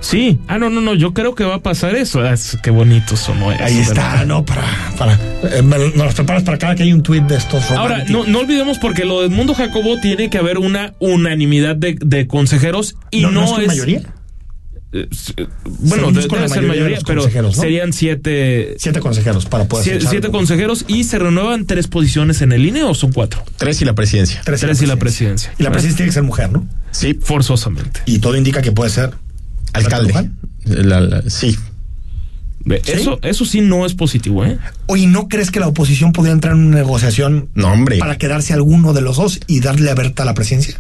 Sí, 0.02 0.40
ah, 0.48 0.58
no, 0.58 0.70
no, 0.70 0.80
no, 0.80 0.94
yo 0.94 1.14
creo 1.14 1.36
que 1.36 1.44
va 1.44 1.56
a 1.56 1.60
pasar 1.60 1.94
eso. 1.96 2.22
Ah, 2.22 2.32
es- 2.34 2.58
qué 2.64 2.72
bonito 2.72 3.18
sonó 3.18 3.52
eso. 3.52 3.62
Ahí 3.64 3.80
está, 3.80 4.12
¿verdad? 4.12 4.26
¿no? 4.28 4.46
Para, 4.46 4.64
para, 4.98 5.14
eh, 5.44 5.62
nos 5.62 5.94
los 5.98 6.14
preparas 6.14 6.44
para 6.44 6.58
cada 6.58 6.76
que 6.76 6.84
hay 6.84 6.94
un 6.94 7.04
tuit 7.04 7.24
de 7.26 7.36
estos 7.36 7.70
Ahora, 7.72 8.06
no, 8.08 8.24
no 8.26 8.40
olvidemos 8.40 8.80
porque 8.80 9.04
lo 9.04 9.22
del 9.22 9.30
mundo 9.32 9.54
Jacobo 9.54 10.00
tiene 10.02 10.30
que 10.30 10.38
haber 10.38 10.58
una 10.58 10.94
unanimidad 11.00 11.76
de, 11.76 11.98
de 12.00 12.28
consejeros 12.28 12.96
y 13.12 13.22
no, 13.24 13.32
¿No 13.32 13.44
es 13.58 13.60
es. 13.64 13.68
mayoría? 13.68 14.02
Eh, 14.92 15.08
eh, 15.38 15.48
bueno, 15.66 15.96
Según 15.96 16.14
de- 16.16 16.20
es 16.22 16.28
con 16.28 16.38
debe 16.40 16.50
la 16.50 16.54
ser 16.54 16.62
mayoría 16.64 16.64
de 16.64 16.68
mayoría, 16.68 16.96
los 16.98 17.04
pero 17.04 17.22
consejeros, 17.22 17.56
¿no? 17.58 17.62
serían 17.62 17.94
siete. 17.94 18.76
Siete 18.80 19.00
consejeros 19.00 19.46
para 19.46 19.66
poder 19.66 19.86
siete 19.86 20.08
mundo. 20.28 20.32
consejeros 20.32 20.86
y 20.88 21.04
se 21.04 21.20
renuevan 21.20 21.66
tres 21.66 21.88
posiciones 21.88 22.42
en 22.42 22.52
el 22.52 22.66
INE 22.66 22.84
o 22.84 22.94
son 22.96 23.12
cuatro. 23.12 23.44
Tres 23.58 23.82
y 23.82 23.86
la 23.86 23.94
presidencia. 23.94 24.42
Tres, 24.44 24.62
Tres 24.62 24.82
y 24.82 24.86
la 24.88 24.96
presidencia. 24.98 25.54
Y 25.60 25.64
la 25.64 25.72
presidencia 25.72 25.98
tiene 25.98 26.10
que 26.10 26.14
ser 26.16 26.24
mujer, 26.24 26.52
¿no? 26.52 26.68
Sí, 26.92 27.14
Forzosamente. 27.22 28.02
Y 28.08 28.20
todo 28.20 28.36
indica 28.36 28.62
que 28.62 28.72
puede 28.72 28.90
ser 28.90 29.12
alcalde. 29.74 30.32
La- 30.66 31.02
la- 31.02 31.22
sí. 31.30 31.56
Eso, 32.86 33.20
eso 33.24 33.46
sí 33.46 33.62
no 33.62 33.86
es 33.86 33.94
positivo, 33.96 34.46
¿eh? 34.46 34.58
Oye, 34.88 35.08
¿no 35.08 35.28
crees 35.28 35.50
que 35.50 35.60
la 35.60 35.68
oposición 35.68 36.12
podría 36.12 36.34
entrar 36.34 36.54
en 36.56 36.66
una 36.68 36.76
negociación 36.78 37.50
No, 37.56 37.72
hombre. 37.72 37.98
para 38.00 38.18
quedarse 38.18 38.54
alguno 38.54 38.94
de 38.94 39.02
los 39.02 39.16
dos 39.18 39.40
y 39.48 39.62
darle 39.62 39.90
a 39.90 39.96
Berta 39.96 40.26
la 40.26 40.34
presidencia? 40.34 40.80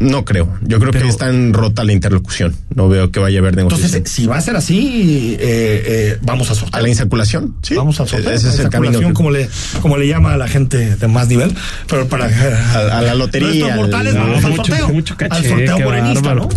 No 0.00 0.24
creo. 0.24 0.48
Yo 0.62 0.78
creo 0.78 0.92
Pero- 0.92 1.04
que 1.06 1.10
está 1.10 1.28
en 1.28 1.52
rota 1.52 1.82
la 1.84 1.92
interlocución. 1.92 2.54
No 2.74 2.88
veo 2.88 3.10
que 3.10 3.18
vaya 3.18 3.38
a 3.38 3.40
haber 3.40 3.56
negociación. 3.56 3.86
Entonces, 3.96 4.12
si 4.12 4.26
va 4.26 4.36
a 4.36 4.40
ser 4.40 4.54
así, 4.54 5.36
eh, 5.40 5.82
eh, 5.86 6.18
vamos 6.22 6.50
a 6.50 6.54
sortear. 6.54 6.78
a 6.78 6.82
la 6.82 6.88
insaculación. 6.88 7.56
Sí. 7.62 7.74
Vamos 7.74 7.98
al 8.00 8.06
sorteo. 8.08 8.30
Ese 8.30 8.48
es 8.50 8.58
el 8.60 8.68
camino. 8.70 9.12
Como 9.12 9.30
le, 9.32 9.48
como 9.82 9.96
le 9.96 10.06
llama 10.06 10.34
a 10.34 10.36
la 10.36 10.46
gente 10.46 10.94
de 10.96 11.08
más 11.08 11.26
nivel, 11.28 11.52
pero 11.88 12.06
para 12.08 12.26
A- 12.26 12.98
a 12.98 13.02
la 13.02 13.14
lotería, 13.16 13.72
al- 13.74 13.80
mortales 13.80 14.14
no, 14.14 14.20
vamos 14.20 14.44
al 14.44 14.50
mucho- 14.52 14.64
sorteo. 14.66 14.88
mucho 14.90 15.16
caché, 15.16 15.34
al 15.36 15.44
sorteo 15.44 15.76
qué 15.78 15.84
morenista, 15.84 16.28
bárbaro. 16.28 16.48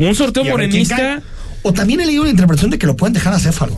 ¿no? 0.00 0.08
Un 0.08 0.14
sorteo 0.14 0.42
a 0.44 0.48
morenista. 0.50 1.22
O 1.62 1.72
también 1.72 2.00
he 2.00 2.06
leído 2.06 2.24
la 2.24 2.30
interpretación 2.30 2.70
de 2.72 2.78
que 2.78 2.86
lo 2.88 2.96
pueden 2.96 3.14
dejar 3.14 3.32
a 3.32 3.38
Céfalo. 3.38 3.76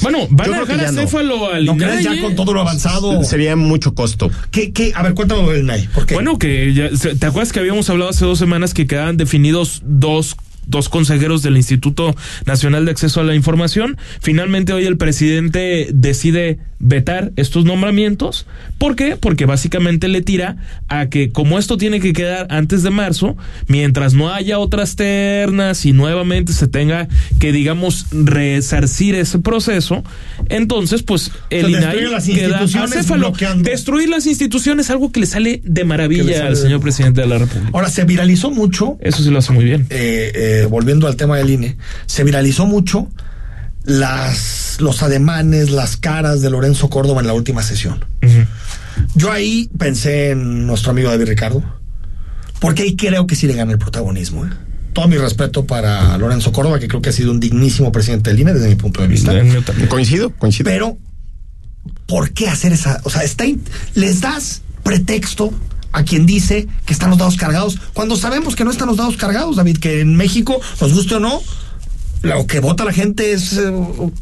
¿Eh? 0.00 0.02
Bueno, 0.02 0.26
van 0.30 0.46
Yo 0.48 0.54
a 0.54 0.60
dejar 0.60 0.84
a. 0.86 0.92
Céfalo 0.92 1.52
al 1.52 1.64
¿No 1.64 1.76
crees 1.76 2.04
ya 2.04 2.14
¿eh? 2.14 2.20
con 2.22 2.34
todo 2.36 2.52
lo 2.54 2.60
avanzado? 2.60 3.22
Sería 3.24 3.56
mucho 3.56 3.94
costo. 3.94 4.30
¿Qué, 4.50 4.72
qué? 4.72 4.92
A 4.94 5.02
ver, 5.02 5.14
cuéntame 5.14 5.48
el 5.52 5.66
NAI. 5.66 5.88
¿Por 5.88 6.06
qué? 6.06 6.14
Bueno, 6.14 6.38
que 6.38 6.72
ya, 6.74 6.94
se- 6.96 7.14
¿te 7.14 7.26
acuerdas 7.26 7.52
que 7.52 7.60
habíamos 7.60 7.88
hablado 7.90 8.10
hace 8.10 8.24
dos 8.24 8.38
semanas 8.38 8.74
que 8.74 8.86
quedaban 8.86 9.16
definidos 9.16 9.82
dos 9.84 10.36
dos 10.66 10.88
consejeros 10.88 11.42
del 11.42 11.56
Instituto 11.56 12.14
Nacional 12.46 12.84
de 12.84 12.92
Acceso 12.92 13.20
a 13.20 13.24
la 13.24 13.34
Información? 13.34 13.96
Finalmente 14.20 14.72
hoy 14.72 14.84
el 14.86 14.96
presidente 14.98 15.88
decide 15.92 16.58
vetar 16.80 17.30
estos 17.36 17.64
nombramientos. 17.66 18.46
¿Por 18.78 18.96
qué? 18.96 19.16
Porque 19.16 19.44
básicamente 19.44 20.08
le 20.08 20.22
tira 20.22 20.56
a 20.88 21.06
que 21.10 21.30
como 21.30 21.58
esto 21.58 21.76
tiene 21.76 22.00
que 22.00 22.12
quedar 22.14 22.46
antes 22.50 22.82
de 22.82 22.88
marzo, 22.90 23.36
mientras 23.68 24.14
no 24.14 24.32
haya 24.32 24.58
otras 24.58 24.96
ternas 24.96 25.84
y 25.84 25.92
nuevamente 25.92 26.52
se 26.54 26.66
tenga 26.68 27.06
que, 27.38 27.52
digamos, 27.52 28.06
resarcir 28.12 29.14
ese 29.14 29.38
proceso, 29.38 30.02
entonces 30.48 31.02
pues 31.02 31.30
el 31.50 31.66
O 31.66 31.68
sea, 31.68 31.78
INAI 31.78 31.92
destruye 31.96 32.10
las 32.12 32.24
queda 32.24 32.46
instituciones 32.48 32.90
acéfalo. 32.96 33.28
bloqueando. 33.28 33.70
Destruir 33.70 34.08
las 34.08 34.26
instituciones, 34.26 34.90
algo 34.90 35.12
que 35.12 35.20
le 35.20 35.26
sale 35.26 35.60
de 35.64 35.84
maravilla 35.84 36.24
sale 36.24 36.38
al 36.48 36.54
de- 36.54 36.60
señor 36.60 36.80
presidente 36.80 37.20
de 37.20 37.26
la 37.26 37.38
República. 37.38 37.70
Ahora, 37.74 37.90
se 37.90 38.04
viralizó 38.04 38.50
mucho. 38.50 38.96
Eso 39.00 39.22
sí 39.22 39.30
lo 39.30 39.38
hace 39.38 39.52
muy 39.52 39.64
bien. 39.64 39.86
eh, 39.90 40.32
eh, 40.34 40.66
volviendo 40.70 41.06
al 41.06 41.16
tema 41.16 41.36
del 41.36 41.50
INE, 41.50 41.76
se 42.06 42.24
viralizó 42.24 42.64
mucho 42.66 43.08
las, 43.84 44.76
los 44.80 45.02
ademanes, 45.02 45.70
las 45.70 45.96
caras 45.96 46.40
de 46.40 46.50
Lorenzo 46.50 46.88
Córdoba 46.90 47.20
en 47.20 47.26
la 47.26 47.34
última 47.34 47.62
sesión. 47.62 48.04
Yo 49.14 49.32
ahí 49.32 49.70
pensé 49.78 50.30
en 50.30 50.66
nuestro 50.66 50.90
amigo 50.90 51.10
David 51.10 51.26
Ricardo, 51.26 51.62
porque 52.60 52.82
ahí 52.82 52.96
creo 52.96 53.26
que 53.26 53.36
sí 53.36 53.46
le 53.46 53.54
gana 53.54 53.72
el 53.72 53.78
protagonismo. 53.78 54.44
¿eh? 54.44 54.50
Todo 54.92 55.08
mi 55.08 55.16
respeto 55.16 55.66
para 55.66 56.16
Lorenzo 56.18 56.52
Córdoba, 56.52 56.78
que 56.78 56.88
creo 56.88 57.00
que 57.00 57.10
ha 57.10 57.12
sido 57.12 57.30
un 57.30 57.40
dignísimo 57.40 57.92
presidente 57.92 58.30
del 58.30 58.40
INE 58.40 58.54
desde 58.54 58.68
mi 58.68 58.74
punto 58.74 59.00
de 59.00 59.08
vista. 59.08 59.32
Coincido, 59.88 60.30
coincido. 60.30 60.68
Pero, 60.68 60.98
¿por 62.06 62.32
qué 62.32 62.48
hacer 62.48 62.72
esa? 62.72 63.00
O 63.04 63.10
sea, 63.10 63.22
está 63.22 63.44
les 63.94 64.20
das 64.20 64.62
pretexto 64.82 65.52
a 65.92 66.04
quien 66.04 66.26
dice 66.26 66.68
que 66.86 66.92
están 66.92 67.10
los 67.10 67.18
dados 67.18 67.36
cargados, 67.36 67.78
cuando 67.94 68.16
sabemos 68.16 68.54
que 68.54 68.64
no 68.64 68.70
están 68.70 68.88
los 68.88 68.96
dados 68.96 69.16
cargados, 69.16 69.56
David, 69.56 69.78
que 69.78 70.00
en 70.00 70.16
México, 70.16 70.60
nos 70.80 70.94
guste 70.94 71.16
o 71.16 71.20
no, 71.20 71.40
lo 72.22 72.46
que 72.46 72.60
vota 72.60 72.84
la 72.84 72.92
gente 72.92 73.32
es 73.32 73.54
eh, 73.54 73.72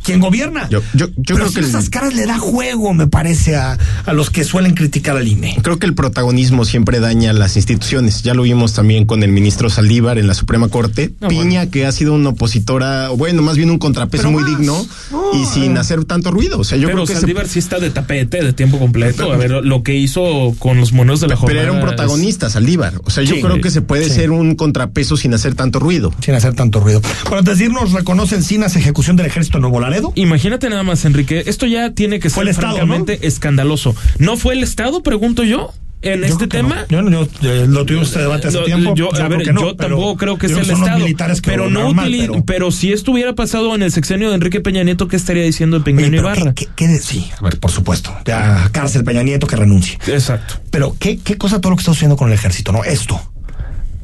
quien 0.03 0.20
gobierna. 0.20 0.68
Yo, 0.70 0.80
yo, 0.94 1.07
yo 1.09 1.12
Pero 1.24 1.36
creo 1.36 1.53
que 1.53 1.61
el- 1.61 1.66
esas 1.66 1.90
caras 1.90 2.14
le 2.14 2.26
da 2.26 2.38
juego, 2.38 2.94
me 2.94 3.07
parece, 3.07 3.57
a, 3.57 3.76
a 4.07 4.12
los 4.12 4.30
que 4.30 4.44
suelen 4.44 4.74
criticar 4.74 5.16
al 5.16 5.26
INE. 5.26 5.57
Creo 5.62 5.78
que 5.78 5.86
el 5.86 5.94
protagonismo 5.94 6.64
siempre 6.64 7.01
daña 7.01 7.30
a 7.30 7.32
las 7.34 7.57
instituciones. 7.57 8.22
Ya 8.22 8.34
lo 8.34 8.42
vimos 8.42 8.72
también 8.74 9.05
con 9.07 9.22
el 9.22 9.30
ministro 9.32 9.68
Saldívar 9.70 10.18
en 10.18 10.26
la 10.26 10.34
Suprema 10.34 10.68
Corte. 10.68 11.12
No, 11.20 11.28
Piña, 11.28 11.70
que 11.70 11.86
ha 11.86 11.92
sido 11.92 12.14
una 12.14 12.30
opositora, 12.30 13.11
bueno, 13.11 13.42
más 13.42 13.57
bien 13.57 13.70
un 13.70 13.78
contrapeso 13.78 14.22
Pero 14.24 14.32
muy 14.32 14.42
más. 14.42 14.59
digno 14.59 14.86
y 15.34 15.44
sin 15.46 15.76
hacer 15.78 16.05
tanto 16.05 16.30
ruido. 16.30 16.59
O 16.59 16.64
sea, 16.64 16.78
yo 16.78 16.86
pero 16.88 16.99
creo 16.99 17.07
que 17.07 17.14
se- 17.14 17.20
Saldívar 17.20 17.49
sí 17.49 17.59
está 17.59 17.78
de 17.78 17.90
tapete 17.90 18.42
de 18.42 18.53
tiempo 18.53 18.78
completo. 18.78 19.32
A 19.32 19.36
ver, 19.36 19.51
lo 19.51 19.82
que 19.82 19.94
hizo 19.96 20.55
con 20.59 20.78
los 20.78 20.92
moneros 20.92 21.20
de 21.20 21.28
la 21.28 21.36
jornada. 21.36 21.61
pero 21.61 21.62
era 21.62 21.72
un 21.72 21.78
es- 21.78 21.84
protagonista, 21.94 22.51
Saldívar. 22.51 22.94
O 23.05 23.11
sea, 23.11 23.24
yo 23.24 23.34
Sí. 23.34 23.42
creo 23.42 23.61
que 23.61 23.70
se 23.70 23.80
puede 23.82 24.05
Sí. 24.05 24.11
ser 24.11 24.30
un 24.30 24.55
contrapeso 24.55 25.16
sin 25.16 25.34
hacer 25.34 25.55
tanto 25.55 25.78
ruido. 25.80 26.12
Sin 26.20 26.34
hacer 26.34 26.55
tanto 26.55 26.80
ruido. 26.80 27.01
Bueno, 27.24 27.38
antes 27.38 27.59
de 27.93 27.99
irnos, 27.99 28.01
reconocen 28.01 28.43
Cinas 28.43 28.76
ejecución 28.76 29.16
del 29.16 29.26
ejército 29.26 29.59
en 29.59 29.62
Nuevo 29.62 29.80
Laredo. 29.80 30.12
Imagínate 30.14 30.68
nada 30.68 30.82
más, 30.82 31.05
Enrique. 31.05 31.43
Esto 31.47 31.66
ya 31.66 31.91
tiene 31.93 32.20
que 32.20 32.30
Fue 32.30 32.43
ser 32.43 32.49
el 32.49 32.49
Estado, 32.51 32.76
francamente 32.76 33.26
escandaloso. 33.26 33.95
¿No 34.18 34.36
fue 34.36 34.55
el 34.55 34.62
Estado, 34.62 35.03
pregunto 35.03 35.43
yo, 35.45 35.72
en 36.03 36.20
Yo 36.20 36.26
este 36.26 36.47
tema? 36.47 36.84
no. 36.89 36.97
Yo, 36.97 37.03
no- 37.03 37.28
yo, 37.41 37.53
eh, 37.53 37.66
lo 37.66 37.84
tuvimos 37.84 38.09
este 38.09 38.20
debate 38.20 38.49
hace 38.49 38.59
No, 38.59 38.64
tiempo. 38.64 38.95
Yo, 38.95 39.12
a 39.14 39.28
ver, 39.28 39.53
no, 39.53 39.61
yo 39.61 39.74
tampoco 39.76 40.16
creo 40.16 40.39
que 40.39 40.49
sea 40.49 40.59
el 40.61 40.70
Estado. 40.70 40.99
militares 40.99 41.41
que 41.41 41.51
pero 41.51 41.68
no 41.70 41.93
mal, 41.93 42.11
pero- 42.16 42.45
pero... 42.45 42.70
si 42.70 42.93
esto 42.93 43.11
hubiera 43.12 43.34
pasado 43.34 43.74
en 43.74 43.82
el 43.82 43.91
sexenio 43.91 44.28
de 44.28 44.36
Enrique 44.36 44.61
Peña 44.61 44.84
Nieto, 44.84 45.09
¿qué 45.09 45.16
estaría 45.16 45.43
diciendo 45.43 45.78
de 45.78 45.84
Peña 45.84 46.07
Oye, 46.07 46.16
Ibarra? 46.18 46.55
¿qué, 46.55 46.68
qué, 46.76 46.99
sí, 46.99 47.28
a 47.39 47.43
ver, 47.43 47.59
por 47.59 47.70
supuesto. 47.72 48.14
Ya, 48.24 48.68
cárcel 48.72 49.03
Peña 49.05 49.22
Nieto 49.24 49.47
que 49.49 49.57
renuncie. 49.57 49.99
Exacto. 50.07 50.55
Pero 50.70 50.95
qué, 51.01 51.18
qué 51.18 51.36
cosa 51.36 51.61
todo 51.61 51.70
lo 51.70 51.76
que 51.76 51.80
está 51.80 51.93
sucediendo 51.93 52.16
con 52.16 52.28
el 52.28 52.34
ejército, 52.34 52.70
¿no? 52.70 52.84
Esto. 52.84 53.20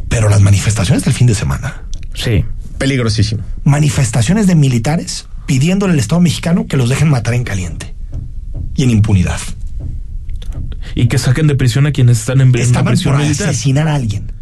Pero 0.08 0.28
las 0.28 0.40
manifestaciones 0.40 1.04
del 1.04 1.14
fin 1.14 1.26
de 1.28 1.34
semana. 1.34 1.82
Sí. 2.14 2.44
Peligrosísimo. 2.78 3.42
Manifestaciones 3.64 4.46
de 4.46 4.54
militares 4.54 5.26
pidiéndole 5.46 5.92
al 5.92 5.98
Estado 5.98 6.20
mexicano 6.20 6.66
que 6.66 6.76
los 6.76 6.88
dejen 6.88 7.08
matar 7.08 7.34
en 7.34 7.44
caliente. 7.44 7.94
Y 8.74 8.82
en 8.82 8.90
impunidad. 8.90 9.38
Y 10.94 11.06
que 11.06 11.18
saquen 11.18 11.46
de 11.46 11.54
prisión 11.54 11.86
a 11.86 11.92
quienes 11.92 12.20
están 12.20 12.40
en, 12.40 12.54
Estaban 12.54 12.92
prisión 12.94 13.14
por 13.14 13.22
militar. 13.22 13.48
asesinar 13.48 13.88
a 13.88 13.94
alguien. 13.94 14.32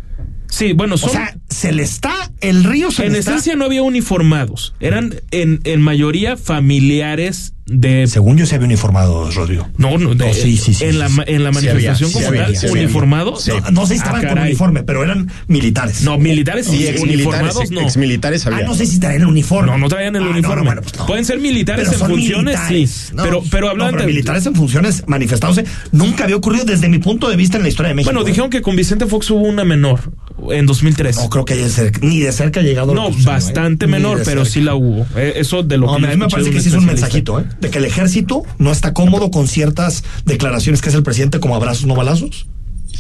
Sí, 0.53 0.75
bueno, 0.75 0.99
son... 0.99 1.09
O 1.09 1.13
sea, 1.15 1.35
se 1.49 1.73
le 1.73 1.83
está, 1.83 2.13
el 2.43 2.65
río 2.65 2.91
se 2.91 3.07
en 3.07 3.13
le 3.15 3.19
está. 3.21 3.31
esencia 3.33 3.57
no 3.57 3.65
había 3.65 3.83
uniformados. 3.83 4.75
Eran 4.81 5.15
en, 5.31 5.61
en 5.65 5.81
mayoría 5.81 6.37
familiares 6.37 7.55
de... 7.65 8.07
Según 8.07 8.37
yo 8.37 8.45
se 8.45 8.57
había 8.57 8.67
uniformado, 8.67 9.31
Rodrigo. 9.31 9.67
No, 9.79 9.97
no, 9.97 10.15
de- 10.15 10.27
No, 10.27 10.35
sí, 10.35 10.59
sí, 10.59 10.75
sí, 10.75 10.85
en, 10.85 10.93
sí, 10.93 10.99
la, 10.99 11.07
en 11.27 11.43
la 11.45 11.53
Sí 11.53 11.67
manifestación 11.67 12.11
había, 12.11 12.27
como 12.29 12.43
había, 12.43 12.61
tal, 12.61 12.71
uniformados. 12.71 13.49
No, 13.49 13.71
no 13.71 13.87
sé 13.87 13.95
si 13.95 13.99
estaban 14.01 14.27
Ah, 14.27 14.29
con 14.29 14.39
uniforme, 14.41 14.83
pero 14.83 15.03
eran 15.03 15.31
militares. 15.49 16.03
No, 16.03 16.19
militares 16.19 16.67
Y 16.69 16.87
exmilitares, 16.87 17.03
uniformados 17.03 17.71
no. 17.71 17.81
exmilitares 17.81 18.47
había. 18.47 18.59
Ah, 18.59 18.63
no 18.69 18.75
sé 18.75 18.85
si 18.85 18.99
traían 19.01 19.23
el 19.23 19.29
uniforme. 19.29 19.71
No, 19.73 19.79
no 19.79 19.89
traían 19.89 20.17
el 20.17 20.25
Ah, 20.25 20.31
uniforme. 20.31 20.57
no, 20.57 20.65
bueno, 20.65 20.83
pues 20.83 20.97
no. 20.99 21.07
Pueden 21.07 21.25
ser 21.25 21.39
militares 21.39 21.89
Pero 21.89 22.05
en 22.05 22.11
funciones, 22.11 22.55
militares. 22.69 22.91
sí. 22.91 23.15
No, 23.15 23.23
pero, 23.23 23.43
pero 23.51 23.67
no, 23.67 23.71
hablan 23.73 23.91
pero 23.93 24.03
de. 24.03 24.07
militares 24.09 24.45
en 24.47 24.55
funciones 24.55 25.05
manifestándose 25.07 25.65
nunca 25.93 26.25
había 26.25 26.37
ocurrido 26.37 26.65
desde 26.67 26.89
mi 26.91 26.99
punto 26.99 27.31
de 27.31 27.37
vista 27.37 27.57
en 27.57 27.63
la 27.63 27.69
historia 27.71 27.89
de 27.89 27.95
México. 27.95 28.13
Bueno, 28.13 28.27
¿eh? 28.27 28.29
dijeron 28.31 28.51
que 28.51 28.61
con 28.61 28.77
Vicente 28.77 29.07
Fox 29.07 29.31
hubo 29.31 29.43
una 29.47 29.65
menor 29.65 30.13
en 30.51 30.67
2003. 30.67 31.17
No 31.17 31.29
creo 31.31 31.45
que 31.45 31.55
haya 31.55 31.67
cer- 31.67 32.01
ni 32.01 32.21
de 32.21 32.33
cerca 32.33 32.61
ha 32.61 32.63
llegado. 32.63 32.95
No, 32.95 33.11
bastante 33.25 33.85
¿eh? 33.85 33.89
Menor, 33.89 34.23
pero 34.25 34.45
cerca. 34.45 34.51
sí 34.51 34.61
la 34.61 34.75
hubo. 34.75 35.07
Eh, 35.17 35.35
eso 35.37 35.63
de 35.63 35.77
lo 35.79 35.87
No, 35.87 35.99
que 35.99 36.07
a 36.07 36.11
mí 36.11 36.17
me 36.17 36.29
parece 36.29 36.51
que 36.51 36.61
sí 36.61 36.69
es 36.69 36.75
un 36.75 36.87
mensajito, 36.87 37.41
¿eh? 37.41 37.45
De 37.61 37.71
que 37.71 37.79
el 37.79 37.85
ejército 37.85 38.43
no 38.59 38.73
está 38.73 38.93
cómodo 38.93 39.31
con 39.31 39.47
ciertas 39.49 40.05
declaraciones 40.25 40.81
que 40.81 40.89
hace 40.89 40.99
el 40.99 41.05
presidente 41.05 41.39
como 41.41 41.55
abrazos, 41.57 41.87
no 41.87 41.95
balazos. 41.95 42.47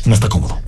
No 0.04 0.14
está 0.14 0.28
cómodo. 0.28 0.60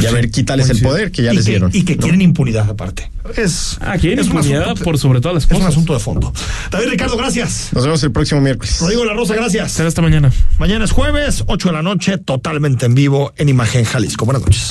Y 0.00 0.06
a 0.06 0.12
ver, 0.12 0.30
quítales 0.30 0.70
el 0.70 0.80
poder 0.80 1.10
que 1.10 1.24
ya 1.24 1.32
y 1.32 1.36
les 1.36 1.44
que, 1.44 1.50
dieron. 1.50 1.70
Y 1.74 1.82
que 1.82 1.96
¿no? 1.96 2.02
quieren 2.02 2.22
impunidad 2.22 2.70
aparte. 2.70 3.10
Es, 3.36 3.78
Aquí 3.80 4.12
en 4.12 4.20
es 4.20 4.28
un 4.28 4.36
impunidad 4.36 4.62
asunto- 4.62 4.84
por 4.84 4.96
sobre 4.96 5.20
todas 5.20 5.34
las 5.34 5.44
es 5.44 5.50
un 5.50 5.56
cosas. 5.56 5.70
asunto 5.72 5.92
de 5.94 5.98
fondo. 5.98 6.32
David 6.70 6.86
Ricardo, 6.90 7.16
gracias. 7.16 7.70
Nos 7.72 7.82
vemos 7.84 8.00
el 8.04 8.12
próximo 8.12 8.40
miércoles. 8.40 8.78
Rodrigo 8.80 9.04
La 9.04 9.14
Rosa, 9.14 9.34
gracias. 9.34 9.72
Será 9.72 9.88
hasta 9.88 10.00
mañana. 10.00 10.30
Mañana 10.60 10.84
es 10.84 10.92
jueves, 10.92 11.42
8 11.48 11.70
de 11.70 11.74
la 11.74 11.82
noche, 11.82 12.16
totalmente 12.18 12.86
en 12.86 12.94
vivo 12.94 13.32
en 13.38 13.48
Imagen 13.48 13.84
Jalisco. 13.84 14.24
Buenas 14.24 14.42
noches. 14.42 14.70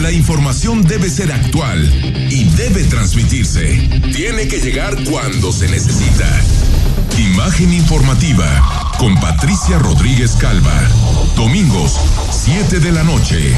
La 0.00 0.12
información 0.12 0.84
debe 0.84 1.10
ser 1.10 1.32
actual 1.32 1.82
y 2.30 2.44
debe 2.56 2.84
transmitirse. 2.84 3.88
Tiene 4.14 4.46
que 4.46 4.60
llegar 4.60 4.96
cuando 5.04 5.52
se 5.52 5.66
necesita. 5.68 6.28
Imagen 7.18 7.72
informativa 7.72 8.94
con 8.98 9.18
Patricia 9.20 9.76
Rodríguez 9.78 10.36
Calva. 10.40 10.80
Domingos, 11.34 11.98
7 12.30 12.78
de 12.78 12.92
la 12.92 13.02
noche. 13.02 13.52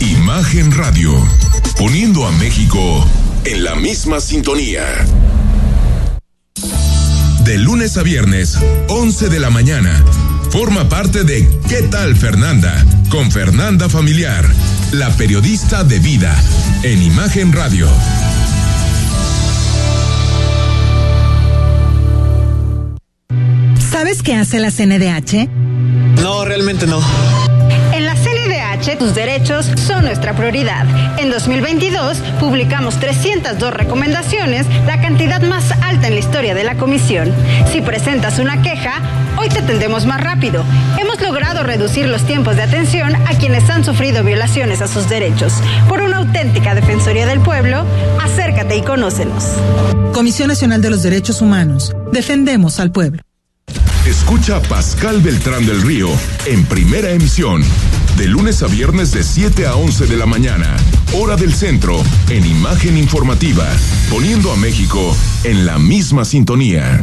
Imagen 0.00 0.72
Radio. 0.72 1.12
Poniendo 1.76 2.26
a 2.26 2.32
México 2.32 3.06
en 3.44 3.62
la 3.62 3.74
misma 3.74 4.20
sintonía. 4.20 4.84
De 7.44 7.58
lunes 7.58 7.98
a 7.98 8.02
viernes, 8.02 8.58
11 8.88 9.28
de 9.28 9.38
la 9.38 9.50
mañana. 9.50 10.02
Forma 10.50 10.88
parte 10.88 11.24
de 11.24 11.46
¿Qué 11.68 11.82
tal 11.82 12.16
Fernanda? 12.16 12.84
Con 13.10 13.30
Fernanda 13.30 13.88
Familiar, 13.88 14.46
la 14.92 15.10
periodista 15.10 15.84
de 15.84 15.98
vida, 15.98 16.34
en 16.82 17.02
Imagen 17.02 17.52
Radio. 17.52 17.88
¿Sabes 23.90 24.22
qué 24.22 24.34
hace 24.34 24.58
la 24.60 24.70
CNDH? 24.70 25.48
No, 26.22 26.44
realmente 26.44 26.86
no. 26.86 27.00
En 27.92 28.06
la 28.06 28.14
CNDH, 28.14 28.96
tus 28.98 29.14
derechos 29.14 29.66
son 29.86 30.04
nuestra 30.04 30.34
prioridad. 30.34 30.86
En 31.18 31.30
2022, 31.30 32.18
publicamos 32.40 32.98
302 32.98 33.74
recomendaciones, 33.74 34.66
la 34.86 35.00
cantidad 35.00 35.42
más 35.42 35.72
alta 35.82 36.06
en 36.06 36.14
la 36.14 36.20
historia 36.20 36.54
de 36.54 36.64
la 36.64 36.76
comisión. 36.76 37.32
Si 37.72 37.82
presentas 37.82 38.38
una 38.38 38.62
queja, 38.62 39.02
hoy 39.38 39.48
te 39.48 39.60
atendemos 39.60 40.06
más 40.06 40.20
rápido. 40.20 40.64
Hemos 40.98 41.20
logrado 41.20 41.62
reducir 41.62 42.08
los 42.08 42.26
tiempos 42.26 42.56
de 42.56 42.62
atención 42.62 43.14
a 43.14 43.38
quienes 43.38 43.68
han 43.70 43.84
sufrido 43.84 44.24
violaciones 44.24 44.80
a 44.82 44.88
sus 44.88 45.08
derechos. 45.08 45.54
Por 45.88 46.02
una 46.02 46.18
auténtica 46.18 46.74
Defensoría 46.74 47.26
del 47.26 47.40
Pueblo, 47.40 47.84
acércate 48.22 48.76
y 48.76 48.82
conócenos. 48.82 49.44
Comisión 50.12 50.48
Nacional 50.48 50.82
de 50.82 50.90
los 50.90 51.02
Derechos 51.02 51.40
Humanos. 51.40 51.94
Defendemos 52.12 52.80
al 52.80 52.90
pueblo. 52.90 53.22
Escucha 54.06 54.56
a 54.56 54.60
Pascal 54.62 55.20
Beltrán 55.20 55.66
del 55.66 55.82
Río 55.82 56.08
en 56.46 56.64
primera 56.64 57.10
emisión, 57.10 57.62
de 58.16 58.26
lunes 58.26 58.62
a 58.62 58.66
viernes 58.66 59.12
de 59.12 59.22
7 59.22 59.66
a 59.66 59.76
11 59.76 60.06
de 60.06 60.16
la 60.16 60.24
mañana, 60.24 60.74
hora 61.12 61.36
del 61.36 61.52
centro, 61.52 62.02
en 62.30 62.46
imagen 62.46 62.96
informativa, 62.96 63.66
poniendo 64.10 64.50
a 64.50 64.56
México 64.56 65.14
en 65.44 65.66
la 65.66 65.78
misma 65.78 66.24
sintonía. 66.24 67.02